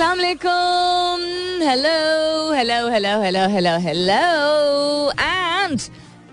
अस्सलाम 0.00 0.18
वालेकुम 0.18 1.22
hello 1.68 2.52
hello 2.54 2.76
hello 2.90 3.10
hello 3.22 3.40
hello 3.54 3.76
hello 3.86 5.10
and 5.20 5.78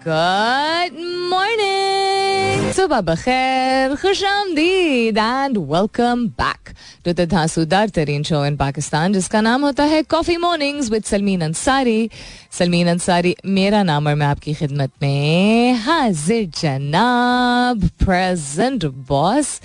good 0.08 1.02
morning 1.31 2.71
सुबह 2.79 3.02
बखैर 3.12 3.96
खुश 4.02 4.24
आमदीद 4.31 5.18
and 5.18 5.58
welcome 5.74 6.26
back 6.39 6.74
to 7.05 7.13
the 7.13 7.28
धांसूदार 7.36 7.89
तरीन 8.00 8.24
शो 8.31 8.46
इन 8.46 8.58
पाकिस्तान 8.58 9.13
जिसका 9.13 9.42
नाम 9.51 9.65
होता 9.65 9.83
है 9.92 10.01
coffee 10.15 10.38
mornings 10.47 10.92
with 10.92 11.04
Salmeen 11.13 11.42
Ansari 11.51 12.10
Salmeen 12.60 12.90
Ansari 12.90 13.35
मेरा 13.60 13.83
नाम 13.92 14.08
और 14.08 14.15
मैं 14.15 14.28
आपकी 14.28 14.54
खिदमत 14.54 14.92
में 15.01 15.74
हाजिर 15.85 16.45
जनाब 16.62 17.90
प्रेजेंट 18.05 18.85
बॉस 19.09 19.59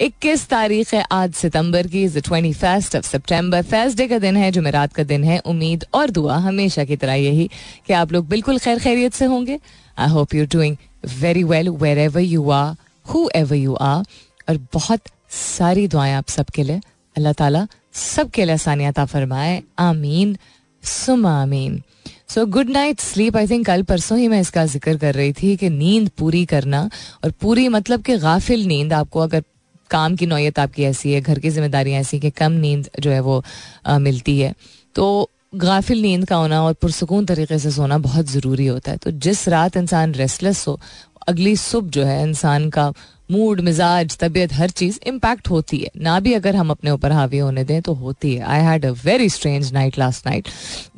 इक्कीस 0.00 0.46
तारीख 0.48 0.92
है 0.94 1.02
आज 1.12 1.32
सितंबर 1.34 1.86
की 1.86 2.02
is 2.04 2.18
twenty 2.18 2.52
first 2.52 2.96
of 2.96 3.06
September 3.06 3.62
Thursday 3.72 4.06
का 4.08 4.18
दिन 4.18 4.36
है, 4.36 4.50
जुमेरात 4.52 4.92
का 4.92 5.02
दिन 5.04 5.24
है, 5.24 5.38
उम्मीद 5.40 5.84
और 5.94 6.10
दुआ 6.10 6.36
हमेशा 6.36 6.84
की 6.84 6.96
तरह 6.96 7.14
यही 7.14 7.48
कि 7.86 7.92
आप 7.92 8.12
लोग 8.12 8.28
बिल्कुल 8.28 8.58
खैर 8.58 8.78
खैरियत 8.78 9.14
से 9.14 9.24
होंगे। 9.24 9.58
I 9.98 10.10
hope 10.10 10.34
you 10.34 10.44
doing 10.52 10.76
very 11.20 11.42
well 11.44 11.68
where 11.82 11.98
ever 11.98 12.20
you 12.20 12.50
are 12.50 12.74
who 13.06 13.28
ever 13.36 13.56
you 13.56 13.74
are 13.74 14.04
और 14.48 14.58
बहुत 14.74 15.08
सारी 15.30 15.88
दुआएँ 15.88 16.14
आप 16.14 16.28
सबके 16.28 16.62
लिए। 16.62 16.80
अल्लाह 17.16 17.32
ताला 17.32 17.66
सबके 17.94 18.44
लिए 18.44 18.54
आसानियत 18.54 19.00
फरमाए। 19.02 19.62
आमीन। 19.80 20.36
सुम 20.84 21.26
आमीन। 21.26 21.82
So 22.28 22.46
good 22.46 22.70
night 22.70 23.00
sleep 23.00 23.36
I 23.36 23.46
think 23.48 23.66
कल 23.66 23.82
परसों 23.82 24.18
ही 24.18 24.28
मैं 24.28 24.40
इसका 24.40 24.66
ज़िक्र 24.66 24.96
कर 24.96 25.14
रही 25.14 25.32
थी 25.32 25.56
कि 25.56 25.70
नींद 25.70 26.08
पूरी 26.18 26.44
करना 26.46 26.88
और 27.24 27.30
पूरी 27.40 27.68
मतलब 27.68 28.02
कि 28.02 28.18
गाफिल 28.18 28.66
नींद 28.66 28.92
आपको 28.92 29.20
अगर 29.20 29.42
काम 29.90 30.16
की 30.16 30.26
नौयत 30.26 30.58
आपकी 30.58 30.84
ऐसी 30.84 31.12
है 31.12 31.20
घर 31.20 31.38
की 31.38 31.50
जिम्मेदारियाँ 31.50 32.00
ऐसी 32.00 32.20
कि 32.20 32.30
कम 32.30 32.52
नींद 32.52 32.88
जो 33.00 33.10
है 33.10 33.20
वो 33.20 33.42
आ, 33.86 33.98
मिलती 33.98 34.38
है। 34.40 34.54
तो 34.94 35.30
गाफिल 35.54 36.00
नींद 36.02 36.24
का 36.24 36.36
होना 36.36 36.62
और 36.62 36.72
पुरसकून 36.72 37.26
तरीके 37.26 37.58
से 37.58 37.70
सोना 37.70 37.98
बहुत 37.98 38.26
ज़रूरी 38.26 38.66
होता 38.66 38.90
है। 38.90 38.96
तो 38.96 39.10
जिस 39.10 39.48
रात 39.48 39.76
इंसान 39.76 40.14
रेस्टलेस 40.14 40.66
हो 40.68 40.80
अगली 41.28 41.54
सुबह 41.56 41.90
जो 41.90 42.04
है 42.04 42.22
इंसान 42.22 42.68
का 42.70 42.92
मूड 43.30 43.60
मिजाज 43.60 44.16
तबीयत 44.18 44.52
हर 44.52 44.70
चीज़ 44.70 44.98
इम्पैक्ट 45.06 45.50
होती 45.50 45.78
है। 45.78 45.90
ना 45.96 46.18
भी 46.20 46.32
अगर 46.32 46.56
हम 46.56 46.70
अपने 46.70 46.90
ऊपर 46.90 47.12
हावी 47.12 47.38
होने 47.38 47.64
दें 47.64 47.80
तो 47.82 47.94
होती 47.94 48.34
है। 48.34 48.44
I 48.44 48.60
had 48.60 48.86
a 48.86 48.90
very 49.04 49.28
strange 49.28 49.72
night 49.72 49.98
last 49.98 50.26
night 50.26 50.48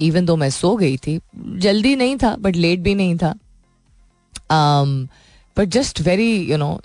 even 0.00 0.26
though 0.26 0.36
मैं 0.36 0.50
सो 0.50 0.74
गई 0.76 0.96
थी 0.96 1.18
जल्दी 1.36 1.96
नहीं 1.96 2.16
था 2.16 2.34
बट 2.36 2.56
लेट 2.56 2.80
भी 2.80 2.94
नहीं 2.94 3.16
था। 3.18 3.34
Um, 4.50 4.92
but 5.60 5.68
just 5.68 6.00
very 6.00 6.50
you 6.50 6.56
know 6.56 6.80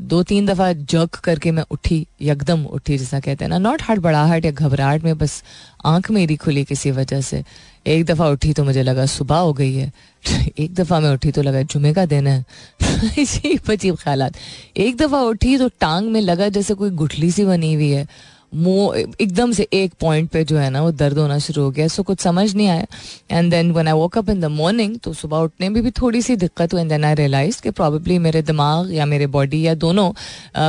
दो 0.00 0.22
तीन 0.22 0.46
दफ़ा 0.46 0.72
जर्क 0.72 1.14
करके 1.14 1.50
मैं 1.50 1.64
उठी, 1.70 2.06
यकदम 2.22 2.64
उठी 2.64 2.98
जैसा 2.98 3.20
कहते 3.20 3.44
हैं 3.44 3.48
ना 3.50 3.58
नॉट 3.58 3.82
हड़बड़ाहट 3.88 4.44
या 4.44 4.50
घबराहट 4.50 5.04
में, 5.04 5.18
बस 5.18 5.42
आँख 5.84 6.10
मेरी 6.10 6.36
खुली 6.36 6.64
किसी 6.64 6.90
वजह 6.90 7.20
से। 7.20 7.42
एक 7.86 8.04
दफ़ा 8.04 8.28
उठी 8.28 8.52
तो 8.52 8.64
मुझे 8.64 8.82
लगा 8.82 9.06
सुबह 9.06 9.36
हो 9.36 9.52
गई 9.52 9.74
है। 9.74 9.92
एक 10.58 10.74
दफ़ा 10.74 11.00
मैं 11.00 11.10
उठी 11.10 11.30
तो 11.32 11.42
लगा 11.42 11.62
जुमे 11.62 11.92
का 11.94 12.06
दिन 12.06 12.26
है। 12.26 12.44
अजीब 12.82 13.70
अजीब 13.70 13.96
ख्याल 13.96 14.30
एक 14.76 14.96
दफ़ा 14.96 15.20
उठी 15.20 15.58
तो 15.58 15.68
टांग 15.68 16.08
में 16.08 16.20
लगा 16.20 16.48
जैसे 16.48 16.74
कोई 16.74 16.90
गुठली 16.90 17.30
सी 17.30 17.44
बनी 17.44 17.74
हुई 17.74 17.90
है। 17.90 18.06
एकदम 18.52 19.52
से 19.52 19.66
एक 19.72 19.92
पॉइंट 20.00 20.30
पे 20.30 20.44
जो 20.44 20.56
है 20.58 20.68
ना, 20.70 20.82
वो 20.82 20.90
दर्द 20.92 21.18
होना 21.18 21.38
शुरू 21.38 21.62
हो 21.62 21.70
गया। 21.70 21.88
सो 21.88 22.02
कुछ 22.02 22.20
समझ 22.20 22.54
नहीं 22.54 22.68
आया। 22.68 22.86
And 23.30 23.50
then 23.50 23.70
when 23.72 23.88
I 23.88 23.94
woke 23.94 24.18
up 24.18 24.28
in 24.30 24.40
the 24.40 24.44
morning 24.52 24.98
तो 25.04 25.12
सुबह 25.12 25.38
उठने 25.38 25.68
में 25.68 25.82
भी 25.82 25.90
थोड़ी 25.92 26.22
सी 26.22 26.36
दिक्कत 26.36 26.72
हुई। 26.72 26.80
एंड 26.80 26.90
देन 26.90 27.04
आई 27.04 27.14
रियलाइज़ 27.14 27.60
कि 27.62 27.70
प्रॉबेबली 27.70 28.18
मेरे 28.18 28.42
दिमाग 28.42 28.92
या 28.94 29.06
मेरे 29.06 29.26
बॉडी 29.28 29.66
या 29.66 29.74
दोनों 29.76 30.12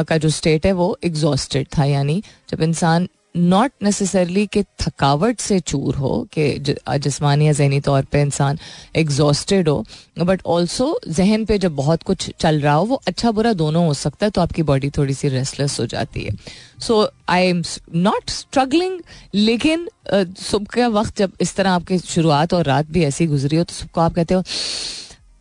का 0.03 0.17
जो 0.17 0.29
स्टेट 0.29 0.65
है, 0.65 0.71
वो 0.71 0.97
एग्जॉस्टेड 1.03 1.67
था। 1.77 1.85
यानी 1.85 2.21
जब 2.49 2.61
इंसान 2.61 3.07
नॉट 3.37 3.71
नेसेसरली 3.83 4.45
कि 4.47 4.63
थकावट 4.81 5.39
से 5.39 5.59
चूर 5.59 5.95
हो, 5.95 6.27
कि 6.33 6.75
जिसमानी 6.99 7.47
या 7.47 7.53
जहनी 7.53 7.79
तौर 7.81 8.03
पे 8.11 8.21
इंसान 8.21 8.59
एग्जॉस्टेड 8.95 9.69
हो 9.69 9.83
बट 10.19 10.41
ऑल्सो 10.45 10.99
जहन 11.07 11.45
पे 11.45 11.57
जब 11.57 11.75
बहुत 11.75 12.03
कुछ 12.03 12.29
चल 12.39 12.59
रहा 12.61 12.73
हो, 12.73 12.85
वो 12.85 13.01
अच्छा 13.07 13.31
बुरा 13.31 13.53
दोनों 13.53 13.85
हो 13.87 13.93
सकता 13.93 14.25
है 14.25 14.29
तो 14.29 14.41
आपकी 14.41 14.63
बॉडी 14.63 14.89
थोड़ी 14.97 15.13
सी 15.13 15.27
रेस्टलेस 15.29 15.79
हो 15.79 15.85
जाती 15.85 16.23
है। 16.23 16.35
So 16.79 17.09
I 17.29 17.45
am 17.45 17.61
not 17.95 18.29
struggling 18.29 18.99
लेकिन 19.35 19.87
सुबह 20.13 20.75
का 20.75 20.87
वक्त 20.99 21.17
जब 21.17 21.31
इस 21.41 21.55
तरह 21.55 21.71
आपकी 21.71 21.97
शुरुआत 21.99 22.53
और 22.53 22.65
रात 22.65 22.91
भी 22.91 23.03
ऐसी 23.05 23.27
गुजरी 23.27 23.57
हो 23.57 23.63
तो 23.63 23.73
सबको 23.73 24.01
आप 24.01 24.13
कहते 24.13 24.33
हो 24.33 24.43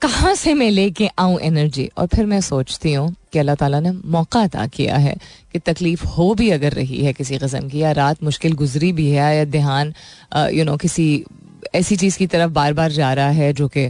कहाँ 0.02 0.34
से 0.34 0.52
मैं 0.54 0.70
लेके 0.70 1.08
आऊँ 1.18 1.38
एनर्जी 1.40 1.88
और 1.98 2.06
फिर 2.06 2.26
मैं 2.26 2.40
सोचती 2.40 2.92
हूँ 2.92 3.14
कि 3.32 3.38
अल्लाह 3.38 3.54
ताला 3.56 3.80
ने 3.80 3.90
मौका 4.06 4.40
अदा 4.44 4.66
किया 4.66 4.96
है 4.96 5.14
कि 5.52 5.58
तकलीफ़ 5.58 6.04
हो 6.08 6.34
भी 6.34 6.50
अगर 6.50 6.72
रही 6.72 7.04
है 7.04 7.12
किसी 7.12 7.38
कस्म 7.38 7.68
की, 7.68 7.78
या 7.78 7.92
रात 7.92 8.22
मुश्किल 8.24 8.52
गुजरी 8.54 8.92
भी 8.92 9.08
है, 9.10 9.36
या 9.36 9.44
ध्यान 9.46 9.92
यू 10.52 10.64
नो 10.64 10.76
किसी 10.76 11.24
ऐसी 11.74 11.96
चीज़ 11.96 12.18
की 12.18 12.26
तरफ़ 12.26 12.50
बार 12.52 12.72
बार 12.72 12.92
जा 12.92 13.12
रहा 13.14 13.30
है 13.30 13.52
जो 13.52 13.68
कि 13.68 13.88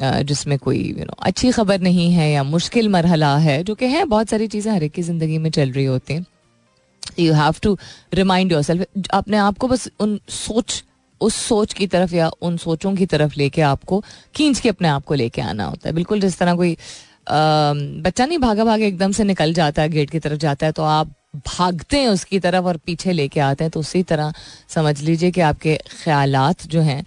जिसमें 0.00 0.58
कोई 0.58 0.78
यू 0.88 1.04
नो 1.04 1.14
अच्छी 1.20 1.50
खबर 1.52 1.80
नहीं 1.80 2.10
है 2.12 2.30
या 2.30 2.42
मुश्किल 2.44 2.88
मरहला 2.88 3.36
है, 3.38 3.62
जो 3.64 3.74
कि 3.74 3.86
है 3.86 4.04
बहुत 4.06 4.28
सारी 4.28 4.46
चीज़ें 4.48 4.72
हर 4.72 4.82
एक 4.82 4.92
की 4.92 5.02
ज़िंदगी 5.02 5.38
में 5.38 5.50
चल 5.50 5.70
रही 5.70 5.84
होती 5.84 6.14
हैं। 6.14 6.26
You 7.20 7.32
have 7.34 7.54
to 7.62 7.76
remind 8.14 8.52
yourself 8.62 9.08
अपने 9.14 9.36
आप 9.38 9.58
को 9.58 9.68
बस 9.68 9.88
उन 10.00 10.18
सोच 10.30 10.82
उस 11.20 11.34
सोच 11.38 11.72
की 11.74 11.86
तरफ़ 11.86 12.14
या 12.14 12.30
उन 12.42 12.56
सोचों 12.56 12.94
की 12.96 13.06
तरफ़ 13.06 13.34
लेके 13.38 13.62
आपको 13.62 14.02
खींच 14.34 14.60
के 14.60 14.68
अपने 14.68 14.88
आप 14.88 15.04
को 15.04 15.14
लेके 15.14 15.42
आना 15.42 15.64
होता 15.64 15.88
है। 15.88 15.94
बिल्कुल 15.94 16.20
जिस 16.20 16.38
तरह 16.38 16.54
कोई 16.54 16.76
बच्चा 17.28 18.26
नहीं 18.26 18.38
भागा 18.38 18.64
भागे 18.64 18.86
एकदम 18.86 19.12
से 19.12 19.24
निकल 19.24 19.52
जाता 19.54 19.82
है, 19.82 19.88
गेट 19.88 20.10
की 20.10 20.18
तरफ़ 20.18 20.38
जाता 20.38 20.66
है 20.66 20.72
तो 20.72 20.82
आप 20.84 21.14
भागते 21.48 22.00
हैं 22.00 22.08
उसकी 22.08 22.38
तरफ़ 22.40 22.64
और 22.64 22.76
पीछे 22.86 23.12
लेके 23.12 23.40
आते 23.40 23.64
हैं 23.64 23.70
तो 23.70 23.80
उसी 23.80 24.02
तरह 24.02 24.32
समझ 24.68 25.00
लीजिए 25.02 25.30
कि 25.30 25.40
आपके 25.42 25.76
ख्यालात 26.04 26.66
जो 26.66 26.80
हैं 26.80 27.04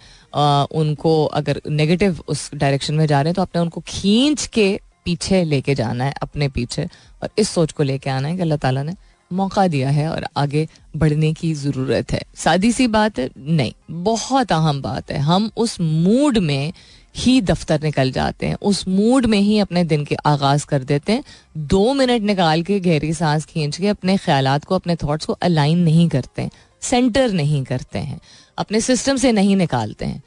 उनको 0.74 1.24
अगर 1.26 1.60
नेगेटिव 1.68 2.20
उस 2.28 2.50
डायरेक्शन 2.54 2.94
में 2.94 3.06
जा 3.06 3.20
रहे 3.20 3.30
हैं 3.30 3.34
तो 3.34 3.42
आपने 3.42 3.60
उनको 3.62 3.80
खींच 3.86 4.46
के 4.46 4.68
पीछे 5.04 5.42
लेके 5.44 5.74
जाना 5.74 6.04
है, 6.04 6.12
अपने 6.22 6.48
पीछे 6.48 6.84
और 7.22 7.28
इस 7.38 7.48
सोच 7.48 7.72
को 7.72 7.82
लेके 7.82 8.10
आना 8.10 8.28
है 8.28 8.36
कि 8.36 8.42
अल्लाह 8.42 8.58
ताला 8.58 8.82
ने 8.82 8.94
मौका 9.32 9.68
दिया 9.68 9.90
है 9.90 10.08
और 10.08 10.26
आगे 10.36 10.68
बढ़ने 10.96 11.32
की 11.32 11.54
ज़रूरत 11.54 12.12
है। 12.12 12.22
सादी 12.36 12.72
सी 12.72 12.86
बात 12.86 13.18
है? 13.18 13.30
नहीं। 13.38 13.72
बहुत 13.90 14.52
अहम 14.52 14.82
बात 14.82 15.10
है। 15.10 15.18
हम 15.18 15.50
उस 15.56 15.80
मूड 15.80 16.38
में 16.38 16.72
ही 17.16 17.40
दफ्तर 17.40 17.82
निकल 17.82 18.12
जाते 18.12 18.46
हैं। 18.46 18.56
उस 18.62 18.88
मूड 18.88 19.26
में 19.26 19.38
ही 19.38 19.58
अपने 19.58 19.84
दिन 19.84 20.04
के 20.04 20.14
आगाज़ 20.14 20.66
कर 20.66 20.84
देते 20.84 21.12
हैं। 21.12 21.24
दो 21.56 21.94
मिनट 21.94 22.22
निकाल 22.22 22.62
के 22.62 22.80
गहरी 22.80 23.14
सांस 23.14 23.44
खींच 23.44 23.76
के 23.76 23.88
अपने 23.88 24.16
ख्याल 24.16 24.58
को, 24.58 24.74
अपने 24.74 24.96
थॉट्स 24.96 25.24
को 25.26 25.32
अलाइन 25.32 25.78
नहीं 25.78 26.08
करते 26.08 26.42
हैं। 26.42 26.50
सेंटर 26.80 27.32
नहीं 27.32 27.64
करते 27.64 27.98
हैं। 27.98 28.20
अपने 28.58 28.80
सिस्टम 28.80 29.16
से 29.16 29.32
नहीं 29.32 29.56
निकालते 29.56 30.04
हैं। 30.04 30.22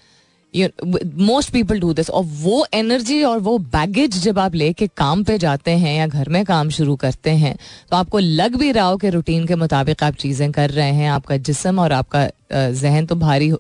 मोस्ट 0.53 1.51
पीपल 1.53 1.79
डू 1.79 1.93
दिस 1.93 2.09
और 2.09 2.23
वो 2.23 2.65
एनर्जी 2.73 3.21
और 3.23 3.39
वो 3.39 3.57
बैगेज 3.57 4.17
जब 4.23 4.39
आप 4.39 4.55
लेके 4.55 4.87
काम 4.87 5.23
पे 5.23 5.37
जाते 5.37 5.71
हैं 5.71 5.97
या 5.97 6.07
घर 6.07 6.29
में 6.29 6.43
काम 6.45 6.69
शुरू 6.69 6.95
करते 6.95 7.29
हैं 7.29 7.55
तो 7.91 7.97
आपको 7.97 8.19
लग 8.19 8.55
भी 8.55 8.71
रहा 8.71 8.85
हो 8.85 8.97
कि 8.97 9.09
रूटीन 9.09 9.47
के 9.47 9.55
मुताबिक 9.55 10.03
आप 10.03 10.15
चीज़ें 10.15 10.51
कर 10.51 10.69
रहे 10.69 10.91
हैं 10.91 11.09
आपका 11.09 11.37
जिसम 11.37 11.79
और 11.79 11.91
आपका 11.91 12.27
जहन 12.53 13.05
तो 13.05 13.15
भारी 13.15 13.51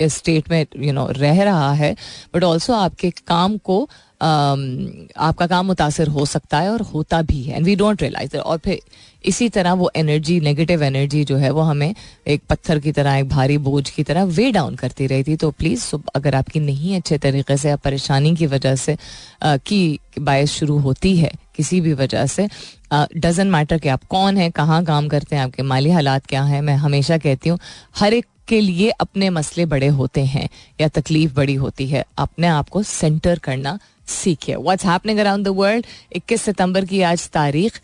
स्टेट 0.00 0.50
में 0.50 0.60
यू 0.60 0.84
you 0.84 0.94
नो 0.94 1.04
know, 1.04 1.16
रह 1.16 1.42
रहा 1.42 1.72
है 1.72 1.94
बट 2.34 2.44
ऑल्सो 2.44 2.72
आपके 2.72 3.10
काम 3.10 3.56
को 3.58 3.88
आपका 4.20 5.46
काम 5.46 5.66
मुतासर 5.66 6.08
हो 6.08 6.24
सकता 6.26 6.58
है 6.58 6.70
और 6.70 6.82
होता 6.84 7.20
भी 7.22 7.42
है। 7.42 7.56
एंड 7.56 7.66
वी 7.66 7.74
डोंट 7.76 8.02
रियलाइज़ 8.02 8.36
और 8.36 8.58
फिर 8.58 8.80
इसी 9.24 9.48
तरह 9.48 9.72
वो 9.72 9.90
एनर्जी 9.96 10.38
नेगेटिव 10.40 10.82
एनर्जी 10.82 11.24
जो 11.24 11.36
है 11.36 11.50
वो 11.50 11.60
हमें 11.60 11.94
एक 12.26 12.42
पत्थर 12.50 12.78
की 12.78 12.92
तरह 12.92 13.14
एक 13.14 13.28
भारी 13.28 13.58
बोझ 13.58 13.88
की 13.90 14.02
तरह 14.02 14.24
वे 14.24 14.50
डाउन 14.52 14.74
करती 14.74 15.06
रहती 15.06 15.36
तो 15.36 15.50
प्लीज़ 15.50 15.90
अगर 16.14 16.34
आपकी 16.34 16.60
नहीं 16.60 16.96
अच्छे 16.96 17.18
तरीके 17.18 17.56
से 17.56 17.68
या 17.68 17.76
परेशानी 17.76 18.34
की 18.36 18.46
वजह 18.46 18.74
से 18.76 18.96
आ, 19.42 19.56
की 19.56 19.98
बायस 20.18 20.52
शुरू 20.52 20.78
होती 20.78 21.16
है 21.16 21.32
किसी 21.56 21.80
भी 21.80 21.92
वजह 21.92 22.26
से 22.26 22.48
डजेंट 22.92 23.50
मैटर 23.52 23.78
कि 23.78 23.88
आप 23.88 24.04
कौन 24.04 24.36
हैं 24.36 24.50
कहाँ 24.52 24.84
काम 24.84 25.08
करते 25.08 25.36
हैं 25.36 25.42
आपके 25.42 25.62
माली 25.62 25.90
हालात 25.90 26.26
क्या 26.26 26.42
हैं 26.42 26.60
मैं 26.62 26.76
हमेशा 26.76 27.18
कहती 27.18 27.48
हूँ 27.48 27.58
हर 27.98 28.14
एक 28.14 28.26
के 28.48 28.60
लिए 28.60 28.90
अपने 28.90 29.28
मसले 29.30 29.64
बड़े 29.66 29.86
होते 29.86 30.24
हैं 30.24 30.48
या 30.80 30.88
तकलीफ़ 30.88 31.34
बड़ी 31.34 31.54
होती 31.54 31.86
है। 31.88 32.04
अपने 32.18 32.46
आप 32.46 32.68
को 32.68 32.82
सेंटर 32.82 33.38
करना 33.38 33.78
सीखे 34.08 34.56
what's 34.56 34.84
happening 34.86 35.18
around 35.18 35.44
the 35.44 35.54
world 35.56 35.86
21 36.16 36.42
सितंबर 36.42 36.84
की 36.84 37.02
आज 37.02 37.28
तारीख। 37.30 37.80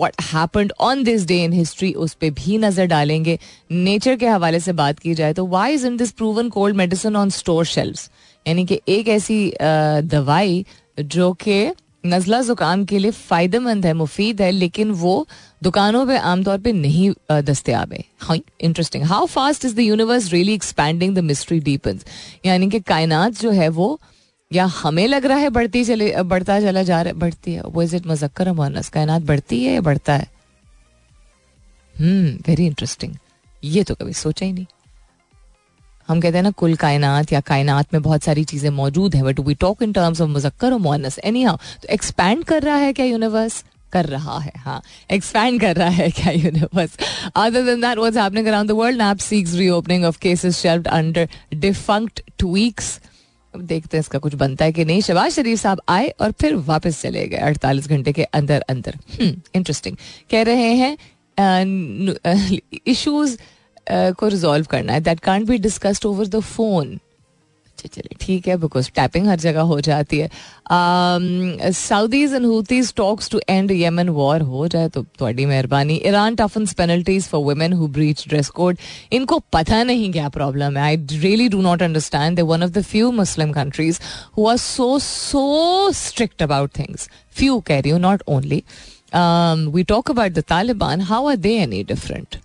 What 0.00 0.22
happened 0.22 0.72
on 0.80 1.02
this 1.04 1.26
day 1.26 1.42
in 1.44 1.52
history 1.52 1.92
उस 1.94 2.14
पर 2.14 2.30
भी 2.32 2.58
नज़र 2.58 2.86
डालेंगे। 2.86 3.38
नेचर 3.72 4.16
के 4.16 4.26
हवाले 4.28 4.60
से 4.60 4.72
बात 4.72 4.98
की 4.98 5.14
जाए 5.14 5.32
तो 5.34 5.46
why 5.46 5.74
is 5.74 5.86
in 5.86 5.96
this 5.96 6.12
proven 6.12 6.48
cold 6.48 6.76
medicine 6.76 7.16
on 7.16 7.30
store 7.30 7.64
shelf 7.66 8.08
यानी 8.46 8.64
कि 8.66 8.80
एक 8.88 9.08
ऐसी 9.08 9.48
uh, 9.50 10.10
दवाई 10.10 10.64
जो 10.98 11.32
कि 11.32 11.70
नज़ला 12.06 12.40
ज़ुकाम 12.42 12.84
के 12.84 12.98
लिए 12.98 13.10
फ़ायदेमंद 13.10 13.86
है 13.86 13.92
मुफीद 13.92 14.40
है 14.42 14.50
लेकिन 14.50 14.90
वो 14.90 15.26
दुकानों 15.62 16.06
पे 16.06 16.16
आमतौर 16.16 16.58
पे 16.58 16.72
नहीं 16.72 17.10
दस्तियाब 17.30 17.92
है। 17.92 18.04
हाँ 18.20 18.36
interesting 18.60 19.04
how 19.04 19.26
fast 19.26 19.64
is 19.64 19.74
the 19.76 19.80
universe 19.80 20.32
really 20.32 20.54
expanding 20.54 21.14
the 21.16 21.18
mystery 21.24 21.58
deepens 21.60 22.04
यानी 22.46 22.68
कि 22.70 22.80
कायनात 22.80 23.40
जो 23.40 23.50
है 23.50 23.68
वो 23.68 24.00
या 24.50 24.64
हमें 24.66 25.06
लग 25.08 25.26
रहा 25.26 25.38
है 25.38 25.48
बढ़ती 25.50 25.84
चले, 25.84 26.22
बढ़ता 26.22 26.60
चला 26.60 26.82
जा 26.82 27.00
रहा 27.02 27.12
है 27.12 27.18
बढ़ती 27.18 27.52
है? 27.52 27.62
वो 27.62 27.82
इज़ 27.82 27.94
इट 27.96 28.06
मुजक्कर 28.06 28.50
मोनस 28.52 28.88
कायनात 28.88 29.22
बढ़ती 29.22 29.62
है 29.64 29.74
या 29.74 29.80
बढ़ता 29.80 30.14
है? 30.14 30.26
हम्म 31.94 32.28
वेरी 32.48 32.66
इंटरेस्टिंग 32.66 33.14
ये 33.62 33.82
तो 33.84 33.94
कभी 33.94 34.12
सोचा 34.12 34.46
ही 34.46 34.52
नहीं। 34.52 34.66
हम 36.08 36.20
कहते 36.20 36.36
हैं 36.36 36.42
ना, 36.42 36.50
कुल 36.50 36.74
कायनात 36.76 37.32
या 37.32 37.40
कायनात 37.42 37.92
में 37.94 38.02
बहुत 38.02 38.22
सारी 38.22 38.44
चीज़ें 38.44 38.70
मौजूद 38.70 39.14
हैं 39.14 39.24
but 39.24 39.40
we 39.40 39.54
talk 39.54 39.82
in 39.82 39.92
terms 39.92 40.20
of 40.20 40.28
मुजक्कर 40.30 40.72
और 40.72 40.78
मोनस 40.80 41.18
एनी 41.24 41.42
हाउ 41.42 41.56
तो 41.82 41.88
एक्सपैंड 41.94 42.44
कर 42.44 42.62
रहा 42.62 42.76
है 42.76 42.92
क्या 42.92 43.06
यूनिवर्स 43.06 43.62
कर 43.92 44.06
रहा 44.06 44.38
है 44.38 44.52
हाँ। 44.56 44.80
एक्सपैंड 45.12 45.60
कर 45.60 45.76
रहा 45.76 45.88
है 45.90 46.10
क्या 46.10 46.32
universe 46.32 46.96
other 47.36 47.62
than 47.64 47.80
that 47.80 47.98
what's 47.98 48.16
happening 48.18 48.46
around 48.46 48.68
the 48.68 48.72
world 48.80 48.98
NAB 48.98 49.18
seeks 49.20 49.54
reopening 49.54 50.04
of 50.04 50.18
cases 50.18 50.58
shelved 50.58 50.88
under 50.88 51.28
defunct 51.54 52.20
tweaks 52.38 52.98
देखते 53.54 53.96
हैं 53.96 54.00
इसका 54.00 54.18
कुछ 54.18 54.34
बनता 54.34 54.64
है 54.64 54.72
कि 54.72 54.84
नहीं। 54.84 55.00
शबाज 55.00 55.32
शरीफ 55.32 55.58
साहब 55.60 55.80
आए 55.88 56.08
और 56.20 56.32
फिर 56.32 56.54
वापस 56.66 57.00
चले 57.02 57.26
गए 57.28 57.36
अड़तालीस 57.38 57.88
घंटे 57.88 58.12
के 58.12 58.22
अंदर 58.24 58.60
अंदर। 58.68 58.98
इंटरेस्टिंग 59.20 59.96
हम्म, 59.96 60.26
कह 60.30 60.42
रहे 60.42 60.72
हैं 60.74 60.96
इश्यूज़ 62.86 63.36
को 63.90 64.28
रिजॉल्व 64.28 64.66
करना 64.70 64.92
है। 64.92 65.00
That 65.00 65.20
can't 65.20 65.46
be 65.46 65.58
discussed 65.58 66.06
over 66.06 66.26
the 66.26 66.40
phone 66.40 66.98
अच्छा 67.80 68.00
चलिए, 68.00 68.16
ठीक 68.20 68.48
है 68.48 68.56
बिकॉज़ 68.56 68.90
टैपिंग 68.94 69.26
हर 69.28 69.38
जगह 69.40 69.60
हो 69.60 69.80
जाती 69.80 70.18
है। 70.18 70.28
Saudis 71.72 72.34
and 72.34 72.46
Houthis 72.46 72.92
talks 72.96 73.30
to 73.30 73.40
end 73.48 73.70
Yemen 73.70 74.08
war 74.08 74.40
हो 74.42 74.66
जाए 74.68 74.88
तो 74.88 75.02
थोड़ी 75.20 75.46
मेहरबानी। 75.46 75.94
Iran 76.06 76.34
toughens 76.36 76.72
penalties 76.74 77.26
for 77.28 77.40
women 77.44 77.72
who 77.72 77.86
breach 77.88 78.24
dress 78.28 78.48
code 78.58 78.78
इनको 79.12 79.38
पता 79.52 79.82
नहीं 79.82 80.12
क्या 80.12 80.28
प्रॉब्लम 80.28 80.76
है। 80.76 80.82
I 80.82 80.96
really 81.12 81.48
do 81.48 81.60
not 81.62 81.82
understand 81.82 82.36
they 82.36 82.42
one 82.42 82.62
of 82.62 82.70
the 82.70 82.82
few 82.84 83.10
Muslim 83.12 83.52
countries 83.52 84.00
who 84.36 84.48
are 84.48 84.56
so 84.58 84.98
so 85.00 85.90
strict 85.96 86.42
about 86.42 86.78
things 86.78 87.08
few 87.38 87.58
care 87.66 87.86
you 87.88 87.98
not 87.98 88.22
only 88.28 88.62
we 89.74 89.82
talk 89.84 90.10
about 90.10 90.32
the 90.32 90.44
Taliban 90.48 91.00
how 91.10 91.28
are 91.28 91.36
they 91.38 91.56
any 91.58 91.82
different 91.84 92.36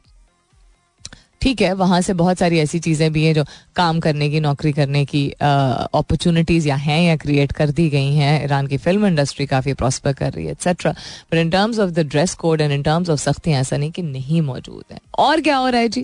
ठीक 1.45 1.61
है, 1.61 1.71
वहाँ 1.73 1.99
से 2.01 2.13
बहुत 2.15 2.37
सारी 2.37 2.59
ऐसी 2.59 2.79
चीज़ें 2.79 3.11
भी 3.13 3.23
हैं 3.23 3.33
जो 3.33 3.43
काम 3.75 3.99
करने 3.99 4.29
की, 4.29 4.39
नौकरी 4.39 4.71
करने 4.73 5.03
की 5.05 5.29
अपॉर्चुनिटीज़ 5.39 6.67
या 6.67 6.75
हैं 6.75 7.01
या 7.01 7.15
क्रिएट 7.17 7.51
कर 7.51 7.69
दी 7.69 7.89
गई 7.89 8.13
हैं। 8.13 8.43
ईरान 8.43 8.67
की 8.67 8.77
फ़िल्म 8.77 9.05
इंडस्ट्री 9.07 9.45
काफ़ी 9.45 9.73
प्रॉस्पर 9.73 10.13
कर 10.13 10.31
रही 10.33 10.45
है 10.45 10.51
etcetera 10.51 10.91
but 10.91 11.35
in 11.35 11.49
terms 11.49 11.79
of 11.79 11.91
the 11.91 12.05
dress 12.07 12.33
code 12.35 12.61
and 12.61 12.71
in 12.71 12.83
terms 12.83 13.09
of 13.09 13.19
सख्तियाँ, 13.19 13.59
ऐसा 13.61 13.77
नहीं 13.77 13.91
कि 13.91 14.01
नहीं 14.01 14.41
मौजूद 14.41 14.83
है। 14.91 14.99
और 15.17 15.41
क्या 15.41 15.57
हो 15.57 15.67
रहा 15.69 15.81
है 15.81 15.87
जी? 15.87 16.01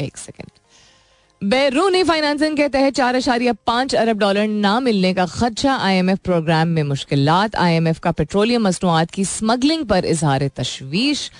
एक 0.00 0.16
सेकेंड 0.16 0.50
बैरूनी 1.42 2.02
फाइनेंसिंग 2.04 2.56
के 2.56 2.68
तहत 2.68 2.94
चार 2.94 3.14
अशारिया 3.14 3.52
पाँच 3.66 3.94
अरब 3.94 4.18
डॉलर 4.18 4.46
ना 4.46 4.78
मिलने 4.80 5.12
का 5.14 5.26
खदशा। 5.28 5.76
आईएमएफ 5.76 6.18
प्रोग्राम 6.24 6.68
में 6.68 6.82
मुश्किल 6.82 7.28
आईएमएफ 7.28 7.98
का 7.98 8.10
पेट्रोलियम 8.12 8.62
मसनूआत 8.62 9.10
की 9.10 9.24
स्मगलिंग 9.26 9.86
पर 9.86 10.04
इजहार 10.06 10.48
तशवीश 10.56 11.30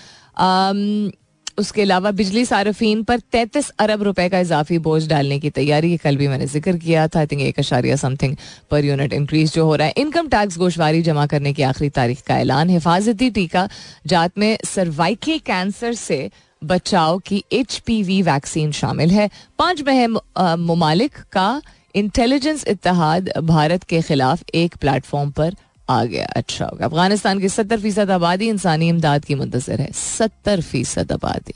उसके 1.59 1.83
अलावा 1.83 2.11
बिजली 2.11 2.45
सार्फिन 2.45 3.03
पर 3.05 3.21
तैतीस 3.33 3.69
अरब 3.79 4.03
रुपए 4.03 4.29
का 4.29 4.39
इजाफी 4.41 4.79
बोझ 4.79 5.07
डालने 5.09 5.39
की 5.41 5.51
तैयारी 5.51 5.97
कल 5.97 6.17
भी 6.17 6.29
मैंने 6.29 6.47
ज़िक्र 6.47 6.77
किया 6.77 7.07
था। 7.09 7.19
आई 7.19 7.27
थिंक 7.27 7.43
एक 7.43 7.59
अशारिया 7.59 7.97
समथिंग 7.97 8.37
पर 8.71 8.85
यूनिट 8.85 9.13
इंक्रीज 9.13 9.53
जो 9.55 9.65
हो 9.67 9.75
रहा 9.77 9.87
है। 9.87 9.95
इनकम 9.97 10.29
टैक्स 10.29 10.59
गोशवारी 10.59 11.03
जमा 11.03 11.27
करने 11.27 11.53
की 11.53 11.63
आखिरी 11.63 11.91
तारीख 11.91 12.23
का 12.23 12.39
ऐलान 12.39 12.71
हिफाजती 12.71 13.31
टीका 13.31 13.69
जात 14.07 14.39
में 14.39 14.57
सर्वाइकल 14.67 15.39
कैंसर 15.47 15.95
से 15.95 16.31
बचाव 16.63 17.19
की 17.19 17.45
एच 17.53 17.83
वैक्सीन 17.89 18.73
शामिल 18.73 19.11
है। 19.11 19.29
पाँच 19.59 19.83
महम 19.83 20.19
ममालिक 20.67 21.19
का 21.33 21.63
इंटेलिजेंस 21.95 22.65
इतिहाद 22.69 23.31
भारत 23.39 23.83
के 23.83 24.01
खिलाफ 24.03 24.43
एक 24.55 24.77
प्लेटफॉर्म 24.77 25.31
पर 25.31 25.55
आ 25.91 26.05
गया। 26.05 26.27
अच्छा 26.37 26.65
होगा। 26.65 26.87
अफ़गानिस्तान 26.87 27.39
की 27.41 27.49
सत्तर 27.49 27.81
फ़ीसद 27.81 28.11
आबादी 28.11 28.49
इंसानी 28.49 28.89
इमदाद 28.89 29.25
की 29.25 29.35
मुंतजर 29.35 29.81
है। 29.81 29.91
सत्तर 29.93 30.61
फ़ीसद 30.63 31.13
आबादी। 31.13 31.55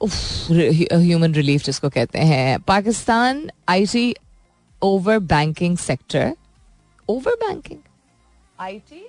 ह्यूमन 0.00 1.34
रिलीफ 1.34 1.64
जिसको 1.64 1.88
कहते 1.88 2.18
हैं। 2.20 2.58
Pakistan 2.60 3.50
IT 3.68 4.14
over 4.82 5.18
banking 5.18 5.76
sector 5.78 6.36
over 7.08 7.34
banking 7.40 7.80
IT 8.60 9.04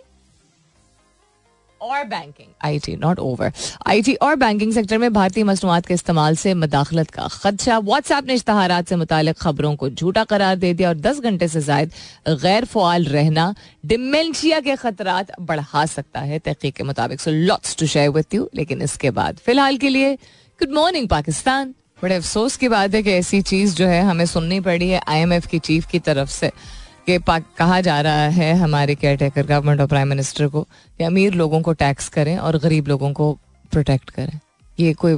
और 1.83 2.03
banking 2.05 2.47
I 2.63 2.79
T 2.79 2.95
not 2.95 3.19
over 3.19 3.51
I 3.87 4.01
T 4.01 4.13
और 4.15 4.35
बैंकिंग 4.35 4.73
सेक्टर 4.73 4.97
में 4.97 5.11
भारतीय 5.13 5.43
मसनूआत 5.43 5.85
के 5.85 5.93
इस्तेमाल 5.93 6.35
से 6.35 6.53
मदाखलत 6.53 7.09
का 7.09 7.27
खदशा। 7.27 7.77
व्हाट्सएप 7.79 8.27
ने 8.27 8.33
इश्तहार 8.33 8.83
से 8.89 8.95
मुतल 8.95 9.31
खबरों 9.31 9.75
को 9.75 9.89
झूठा 9.89 10.23
करार 10.23 10.55
दे 10.55 10.73
दिया 10.73 10.89
और 10.89 10.97
दस 10.97 11.19
घंटे 11.19 11.47
से 11.47 11.61
जायद 11.61 11.91
गैर 12.41 12.65
फ़ाल 12.65 13.05
रहना 13.05 13.53
डिमेंशिया 13.85 14.59
के 14.59 14.75
खतरा 14.75 15.23
बढ़ा 15.41 15.85
सकता 15.85 16.19
है। 16.21 16.39
तहकीक 16.39 16.75
के 16.75 16.83
मुताबिक 16.83 17.21
so 17.21 17.31
lots 17.31 17.75
to 17.77 17.87
share 17.87 18.09
with 18.09 18.33
you 18.33 18.49
लेकिन 18.55 18.81
इसके 18.81 19.11
बाद 19.11 19.37
फ़िलहाल 19.45 19.77
के 19.77 19.89
लिए 19.89 20.13
गुड 20.59 20.71
मॉर्निंग 20.75 21.07
पाकिस्तान। 21.09 21.73
बड़े 22.03 22.15
अफसोस 22.15 22.55
की 22.57 22.67
बात 22.69 22.95
है 22.95 23.01
कि 23.03 23.11
ऐसी 23.11 23.41
चीज़ 23.41 23.75
जो 23.75 23.85
है 23.87 24.01
हमें 24.03 24.25
सुननी 24.25 24.59
पड़ी 24.59 24.89
है। 24.89 25.01
आई 25.07 25.19
एम 25.19 25.33
एफ़ 25.33 25.47
की 25.47 25.59
चीफ 25.59 25.85
की 25.85 25.99
तरफ़ 25.99 26.29
से। 26.29 26.51
कि 27.07 27.17
कहा 27.57 27.79
जा 27.81 27.99
रहा 28.01 28.27
है 28.29 28.53
हमारे 28.53 28.95
केयर 28.95 29.17
टेकर 29.17 29.45
गवर्नमेंट 29.45 29.81
और 29.81 29.87
प्राइम 29.87 30.07
मिनिस्टर 30.07 30.47
को 30.47 30.61
कि 30.97 31.03
अमीर 31.03 31.33
लोगों 31.33 31.61
को 31.61 31.73
टैक्स 31.73 32.09
करें 32.09 32.37
और 32.37 32.57
गरीब 32.57 32.87
लोगों 32.87 33.11
को 33.13 33.31
प्रोटेक्ट 33.71 34.09
करें। 34.09 34.39
ये 34.79 34.93
कोई 34.93 35.17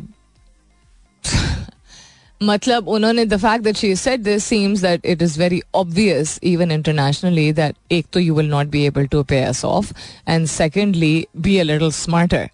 मतलब 2.43 2.87
उन्होंने 2.87 3.25
the 3.25 3.37
fact 3.37 3.63
that 3.63 3.75
she 3.75 3.95
said 3.95 4.23
this 4.23 4.45
seems 4.45 4.81
that 4.81 5.05
it 5.05 5.21
is 5.21 5.39
very 5.39 5.61
obvious 5.75 6.39
even 6.43 6.71
internationally 6.71 7.51
that 7.53 7.75
एक 7.91 8.05
तो 8.13 8.19
you 8.19 8.35
will 8.35 8.49
not 8.49 8.67
be 8.67 8.83
able 8.85 9.07
to 9.07 9.23
pay 9.23 9.41
us 9.43 9.63
off 9.65 9.93
and 10.27 10.47
secondly 10.47 11.27
be 11.37 11.57
a 11.57 11.63
little 11.63 11.91
smarter 11.91 12.49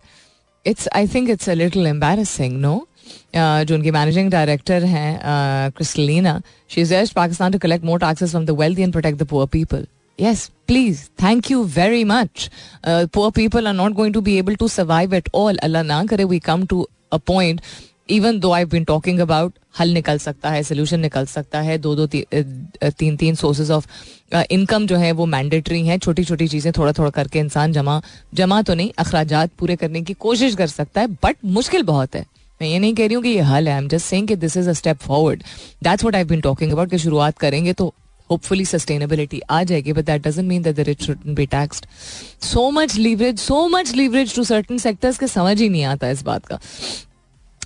it's 0.65 0.87
I 0.95 1.07
think 1.07 1.29
it's 1.29 1.49
a 1.49 1.53
little 1.53 1.87
embarrassing 1.87 2.59
no 2.61 2.87
जो 3.35 3.75
उनकी 3.75 3.91
managing 3.91 4.31
director 4.31 4.83
हैं 4.83 5.71
Kristalina 5.71 6.41
she 6.69 6.81
is 6.81 6.93
asked 6.93 7.13
Pakistan 7.13 7.51
to 7.51 7.59
collect 7.59 7.85
more 7.85 7.99
taxes 7.99 8.29
from 8.29 8.45
the 8.45 8.59
wealthy 8.59 8.81
and 8.81 8.91
protect 8.91 9.19
the 9.19 9.27
poor 9.27 9.47
people 9.47 9.87
please. 10.67 10.99
Thank 11.21 11.47
you 11.49 11.61
very 11.65 12.03
much. 12.03 12.43
Uh, 12.83 13.07
poor 13.15 13.31
people 13.31 13.67
are 13.67 13.73
not 13.73 13.95
going 13.95 14.13
to 14.13 14.21
be 14.21 14.37
able 14.37 14.55
to 14.55 14.67
survive 14.69 15.13
at 15.13 15.29
all. 15.33 15.57
Allah 15.63 15.83
na 15.83 16.03
kare 16.05 16.27
we 16.27 16.39
come 16.39 16.67
to 16.67 16.85
a 17.11 17.19
point 17.31 17.61
even 18.09 18.39
though 18.39 18.51
I 18.51 18.65
been 18.65 18.83
talking 18.83 19.19
about 19.19 19.53
हल 19.79 19.89
निकल 19.89 20.17
सकता 20.17 20.49
है 20.49 20.63
solution 20.63 20.99
निकल 20.99 21.25
सकता 21.25 21.59
है 21.61 21.77
दो 21.77 21.95
दो 21.95 22.07
ती, 22.07 22.25
तीन 22.83 23.15
तीन 23.17 23.35
सोर्सेज 23.35 23.71
ऑफ़ 23.71 23.87
इनकम 24.51 24.87
जो 24.87 24.95
है 24.95 25.11
वो 25.11 25.25
मैंडेटरी 25.25 25.87
हैं 25.87 25.97
छोटी 25.99 26.23
छोटी 26.23 26.47
चीज़ें 26.47 26.73
थोड़ा 26.77 26.93
थोड़ा 26.93 27.09
करके 27.09 27.39
इंसान 27.39 27.73
जमा 27.73 28.01
जमा 28.33 28.61
तो 28.61 28.73
नहीं 28.73 28.91
अखराज 28.97 29.49
पूरे 29.59 29.75
करने 29.75 30.01
की 30.01 30.13
कोशिश 30.13 30.55
कर 30.55 30.67
सकता 30.67 31.01
है 31.01 31.07
बट 31.07 31.37
मुश्किल 31.45 31.83
बहुत 31.83 32.15
है। 32.15 32.25
मैं 32.61 32.67
ये 32.67 32.79
नहीं 32.79 32.93
कह 32.95 33.05
रही 33.05 33.15
हूँ 33.15 33.23
कि 33.23 33.29
ये 33.29 33.41
हल 33.41 33.67
है 33.67 33.73
आई 33.73 33.79
एम 33.79 33.87
जस्ट 33.89 34.05
सेइंग 34.05 34.27
कि 34.27 34.35
this 34.35 34.57
is 34.57 34.69
a 34.69 34.73
step 34.73 34.97
forward 35.01 35.43
that's 35.83 36.03
what 36.03 36.15
I 36.15 36.23
been 36.23 36.41
talking 36.41 36.71
about 36.71 36.89
कि 36.89 36.97
शुरुआत 36.97 37.37
करेंगे 37.39 37.73
तो 37.73 37.93
होपफुली 38.29 38.65
सस्टेनेबिलिटी 38.65 39.39
आ 39.49 39.63
जाएगी 39.63 39.93
but 39.93 40.05
that 40.05 40.27
doesn't 40.27 40.47
mean 40.47 40.61
that 40.63 40.79
rich 40.79 41.03
shouldn't 41.05 41.35
be 41.35 41.45
taxed 41.53 41.85
so 42.45 42.69
much 42.71 42.95
leverage 42.95 43.39
so 43.39 43.67
much 43.67 43.93
leverage 43.95 44.35
to 44.35 44.43
certain 44.43 44.77
sectors 44.77 45.17
के 45.17 45.27
समझ 45.27 45.59
ही 45.61 45.69
नहीं 45.69 45.83
आता 45.85 46.09
इस 46.09 46.21
बात 46.23 46.45
का 46.45 46.59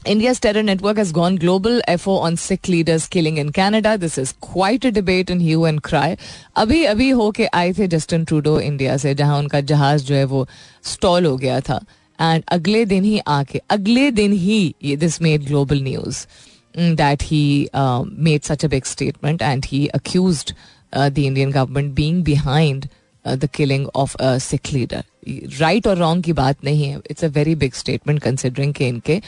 India's 0.06 0.40
terror 0.40 0.62
network 0.62 0.98
has 0.98 1.12
gone 1.12 1.36
global. 1.36 1.80
FO 1.92 2.16
on 2.26 2.36
Sikh 2.38 2.68
leaders 2.68 3.08
killing 3.08 3.38
in 3.38 3.52
Canada. 3.52 3.94
This 3.98 4.18
is 4.20 4.34
quite 4.48 4.86
a 4.86 4.92
debate 4.92 5.32
in 5.36 5.40
hue 5.40 5.64
and 5.66 5.82
cry. 5.88 6.10
अभी 6.56 6.84
अभी 6.86 7.10
होके 7.22 7.46
आए 7.46 7.72
थे 7.74 7.88
जस्टिन 7.88 8.26
ट्रूडो 8.26 8.60
इंडिया 8.60 8.98
से, 8.98 9.14
जहाँ 9.16 9.38
उनका 9.40 9.62
जहाज़ 9.72 10.04
जो 10.04 10.16
है 10.16 10.24
वो 10.26 10.48
स्टॉल 10.84 11.26
हो 11.26 11.36
गया 11.38 11.60
था 11.60 11.80
एंड 12.20 12.44
अगले 12.52 12.86
दिन 12.86 13.04
ही 13.04 13.18
आके, 13.20 13.62
अगले 13.70 14.10
दिन 14.12 14.34
ही 14.34 14.76
this 14.98 15.22
made 15.22 15.46
global 15.46 15.82
news 15.84 16.26
that 16.78 17.24
he 17.24 17.70
made 18.20 18.42
such 18.44 18.66
a 18.66 18.68
big 18.68 18.84
statement 18.86 19.42
and 19.42 19.66
he 19.66 19.86
accuse 19.88 20.46
the 20.94 21.18
Indian 21.18 21.52
government 21.52 21.94
being 21.96 22.24
behind 22.24 22.88
the 23.26 23.50
killing 23.56 23.88
of 23.96 24.16
a 24.16 24.38
Sikh 24.40 24.74
leader 24.74 25.04
right 25.60 25.88
और 25.88 25.98
रॉन्ग 25.98 26.24
की 26.24 26.34
बात 26.34 26.64
नहीं 26.64 26.84
है. 26.84 27.00
It's 27.10 27.24
a 27.26 27.28
very 27.28 27.56
big 27.56 27.74
statement 27.74 28.20
considering 28.22 28.74
के 28.74 28.88
इनके 28.88 29.22